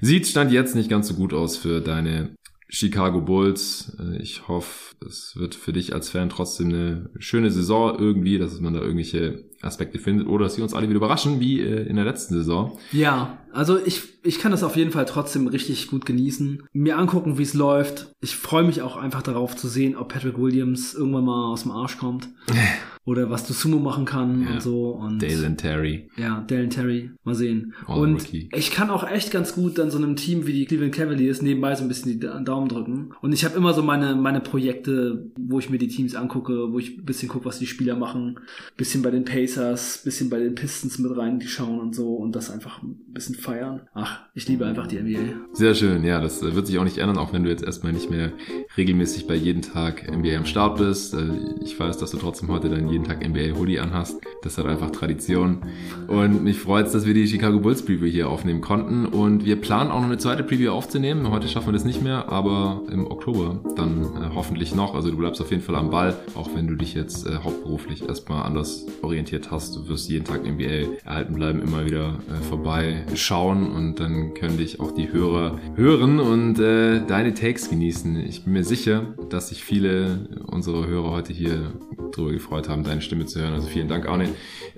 sieht 0.00 0.28
Stand 0.28 0.52
jetzt 0.52 0.76
nicht 0.76 0.88
ganz 0.88 1.08
so 1.08 1.14
gut 1.14 1.34
aus 1.34 1.56
für 1.56 1.80
deine 1.80 2.36
Chicago 2.68 3.20
Bulls. 3.20 3.96
Äh, 3.98 4.22
ich 4.22 4.46
hoffe, 4.48 4.94
es 5.06 5.34
wird 5.36 5.54
für 5.54 5.72
dich 5.72 5.94
als 5.94 6.10
Fan 6.10 6.28
trotzdem 6.28 6.68
eine 6.68 7.10
schöne 7.18 7.50
Saison 7.50 7.98
irgendwie, 7.98 8.38
dass 8.38 8.60
man 8.60 8.74
da 8.74 8.80
irgendwelche 8.80 9.50
Aspekte 9.62 9.98
findet 9.98 10.26
oder 10.26 10.44
dass 10.44 10.56
sie 10.56 10.62
uns 10.62 10.74
alle 10.74 10.88
wieder 10.88 10.96
überraschen, 10.96 11.40
wie 11.40 11.60
äh, 11.60 11.86
in 11.86 11.96
der 11.96 12.04
letzten 12.04 12.34
Saison. 12.34 12.78
Ja, 12.90 13.38
also 13.52 13.78
ich, 13.84 14.02
ich 14.22 14.38
kann 14.38 14.50
das 14.50 14.62
auf 14.62 14.76
jeden 14.76 14.92
Fall 14.92 15.04
trotzdem 15.04 15.46
richtig 15.46 15.88
gut 15.88 16.06
genießen. 16.06 16.64
Mir 16.72 16.98
angucken, 16.98 17.38
wie 17.38 17.42
es 17.42 17.54
läuft. 17.54 18.14
Ich 18.20 18.34
freue 18.34 18.64
mich 18.64 18.82
auch 18.82 18.96
einfach 18.96 19.22
darauf 19.22 19.56
zu 19.56 19.68
sehen, 19.68 19.96
ob 19.96 20.12
Patrick 20.12 20.38
Williams 20.38 20.94
irgendwann 20.94 21.24
mal 21.24 21.52
aus 21.52 21.62
dem 21.62 21.70
Arsch 21.70 21.98
kommt. 21.98 22.28
oder 23.04 23.30
was 23.30 23.46
du 23.46 23.52
Sumo 23.52 23.78
machen 23.78 24.04
kann 24.04 24.42
ja. 24.42 24.50
und 24.52 24.62
so. 24.62 24.90
Und 24.90 25.22
Dalen 25.22 25.56
Terry. 25.56 26.08
Ja, 26.16 26.44
Dalen 26.46 26.70
Terry. 26.70 27.10
Mal 27.24 27.34
sehen. 27.34 27.74
All 27.86 27.98
und 27.98 28.14
rookie. 28.14 28.48
ich 28.54 28.70
kann 28.70 28.90
auch 28.90 29.08
echt 29.08 29.32
ganz 29.32 29.54
gut 29.54 29.78
dann 29.78 29.90
so 29.90 29.98
einem 29.98 30.14
Team 30.14 30.46
wie 30.46 30.52
die 30.52 30.66
Cleveland 30.66 30.94
Cavaliers 30.94 31.42
nebenbei 31.42 31.74
so 31.74 31.82
ein 31.82 31.88
bisschen 31.88 32.12
die 32.12 32.20
Daumen 32.20 32.68
drücken. 32.68 33.10
Und 33.20 33.32
ich 33.32 33.44
habe 33.44 33.56
immer 33.56 33.74
so 33.74 33.82
meine, 33.82 34.14
meine 34.14 34.40
Projekte, 34.40 35.30
wo 35.36 35.58
ich 35.58 35.68
mir 35.68 35.78
die 35.78 35.88
Teams 35.88 36.14
angucke, 36.14 36.72
wo 36.72 36.78
ich 36.78 36.98
ein 36.98 37.04
bisschen 37.04 37.28
gucke, 37.28 37.44
was 37.44 37.58
die 37.58 37.66
Spieler 37.66 37.96
machen. 37.96 38.38
Bisschen 38.76 39.02
bei 39.02 39.10
den 39.10 39.24
Pacers, 39.52 40.02
bisschen 40.04 40.30
bei 40.30 40.38
den 40.38 40.54
Pistons 40.54 40.98
mit 40.98 41.16
rein, 41.16 41.38
die 41.38 41.46
schauen 41.46 41.80
und 41.80 41.94
so 41.94 42.14
und 42.14 42.34
das 42.34 42.50
einfach 42.50 42.82
ein 42.82 42.96
bisschen 43.08 43.34
feiern. 43.34 43.82
Ach, 43.94 44.20
ich 44.34 44.48
liebe 44.48 44.66
einfach 44.66 44.86
die 44.86 44.98
NBA. 44.98 45.34
Sehr 45.52 45.74
schön, 45.74 46.04
ja, 46.04 46.20
das 46.20 46.42
wird 46.42 46.66
sich 46.66 46.78
auch 46.78 46.84
nicht 46.84 46.98
ändern, 46.98 47.18
auch 47.18 47.32
wenn 47.32 47.44
du 47.44 47.50
jetzt 47.50 47.62
erstmal 47.62 47.92
nicht 47.92 48.10
mehr 48.10 48.32
regelmäßig 48.76 49.26
bei 49.26 49.34
jedem 49.34 49.62
Tag 49.62 50.10
NBA 50.10 50.36
am 50.36 50.46
Start 50.46 50.78
bist. 50.78 51.14
Äh, 51.14 51.28
ich 51.62 51.78
weiß, 51.78 51.98
dass 51.98 52.12
du 52.12 52.16
trotzdem 52.16 52.48
heute 52.48 52.70
dein 52.70 52.88
jeden 52.88 53.04
Tag 53.04 53.26
NBA-Hoodie 53.26 53.78
anhast. 53.78 54.20
Das 54.42 54.56
hat 54.58 54.66
einfach 54.66 54.90
Tradition. 54.90 55.62
Und 56.08 56.42
mich 56.42 56.58
freut 56.58 56.86
es, 56.86 56.92
dass 56.92 57.06
wir 57.06 57.14
die 57.14 57.26
Chicago 57.26 57.60
Bulls 57.60 57.84
Preview 57.84 58.06
hier 58.06 58.28
aufnehmen 58.28 58.60
konnten. 58.60 59.06
Und 59.06 59.44
wir 59.44 59.56
planen 59.56 59.90
auch 59.90 60.00
noch 60.00 60.06
eine 60.06 60.18
zweite 60.18 60.42
Preview 60.42 60.70
aufzunehmen. 60.70 61.30
Heute 61.30 61.48
schaffen 61.48 61.68
wir 61.68 61.72
das 61.72 61.84
nicht 61.84 62.02
mehr, 62.02 62.28
aber 62.28 62.82
im 62.90 63.06
Oktober 63.06 63.60
dann 63.76 64.02
äh, 64.02 64.34
hoffentlich 64.34 64.74
noch. 64.74 64.94
Also 64.94 65.10
du 65.10 65.16
bleibst 65.16 65.40
auf 65.40 65.50
jeden 65.50 65.62
Fall 65.62 65.76
am 65.76 65.90
Ball, 65.90 66.16
auch 66.34 66.50
wenn 66.54 66.66
du 66.66 66.76
dich 66.76 66.94
jetzt 66.94 67.26
äh, 67.26 67.36
hauptberuflich 67.42 68.08
erstmal 68.08 68.44
anders 68.44 68.86
orientiert 69.02 69.41
hast. 69.50 69.76
Du 69.76 69.88
wirst 69.88 70.08
jeden 70.08 70.24
Tag 70.24 70.44
NBA 70.44 70.98
erhalten 71.04 71.34
bleiben, 71.34 71.62
immer 71.62 71.84
wieder 71.84 72.18
äh, 72.28 72.42
vorbeischauen 72.42 73.70
und 73.70 74.00
dann 74.00 74.34
können 74.34 74.58
dich 74.58 74.80
auch 74.80 74.92
die 74.92 75.12
Hörer 75.12 75.58
hören 75.74 76.20
und 76.20 76.58
äh, 76.58 77.04
deine 77.06 77.34
Takes 77.34 77.70
genießen. 77.70 78.16
Ich 78.26 78.44
bin 78.44 78.52
mir 78.52 78.64
sicher, 78.64 79.14
dass 79.30 79.48
sich 79.48 79.64
viele 79.64 80.28
unserer 80.46 80.86
Hörer 80.86 81.10
heute 81.10 81.32
hier 81.32 81.72
drüber 82.12 82.32
gefreut 82.32 82.68
haben, 82.68 82.84
deine 82.84 83.00
Stimme 83.00 83.26
zu 83.26 83.40
hören. 83.40 83.54
Also 83.54 83.68
vielen 83.68 83.88
Dank, 83.88 84.06
Arne. 84.08 84.28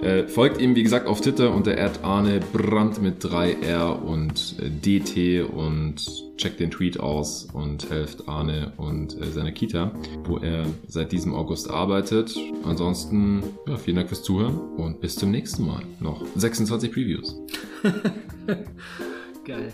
Äh, 0.01 0.27
folgt 0.29 0.61
ihm, 0.61 0.75
wie 0.75 0.83
gesagt, 0.83 1.07
auf 1.07 1.21
Twitter 1.21 1.55
unter 1.55 1.75
Arne 2.03 2.41
Brandt 2.53 3.03
mit 3.03 3.25
3R 3.25 4.01
und 4.01 4.57
äh, 4.61 4.71
DT 4.71 5.45
und 5.49 6.24
checkt 6.37 6.61
den 6.61 6.71
Tweet 6.71 7.01
aus 7.01 7.49
und 7.53 7.91
helft 7.91 8.29
Arne 8.29 8.73
und 8.77 9.21
äh, 9.21 9.31
seiner 9.31 9.53
Kita, 9.53 9.93
wo 10.25 10.39
er 10.39 10.67
seit 10.89 11.13
diesem 11.13 11.35
August 11.35 11.71
arbeitet. 11.71 12.37
Ansonsten, 12.65 13.43
ja, 13.67 13.77
vielen 13.77 13.97
Dank 13.97 14.09
fürs 14.09 14.23
Zuhören 14.23 14.59
und 14.77 15.01
bis 15.01 15.17
zum 15.17 15.31
nächsten 15.31 15.67
Mal. 15.67 15.83
Noch 16.01 16.25
26 16.35 16.93
Previews. 16.93 17.37
Geil. 19.45 19.73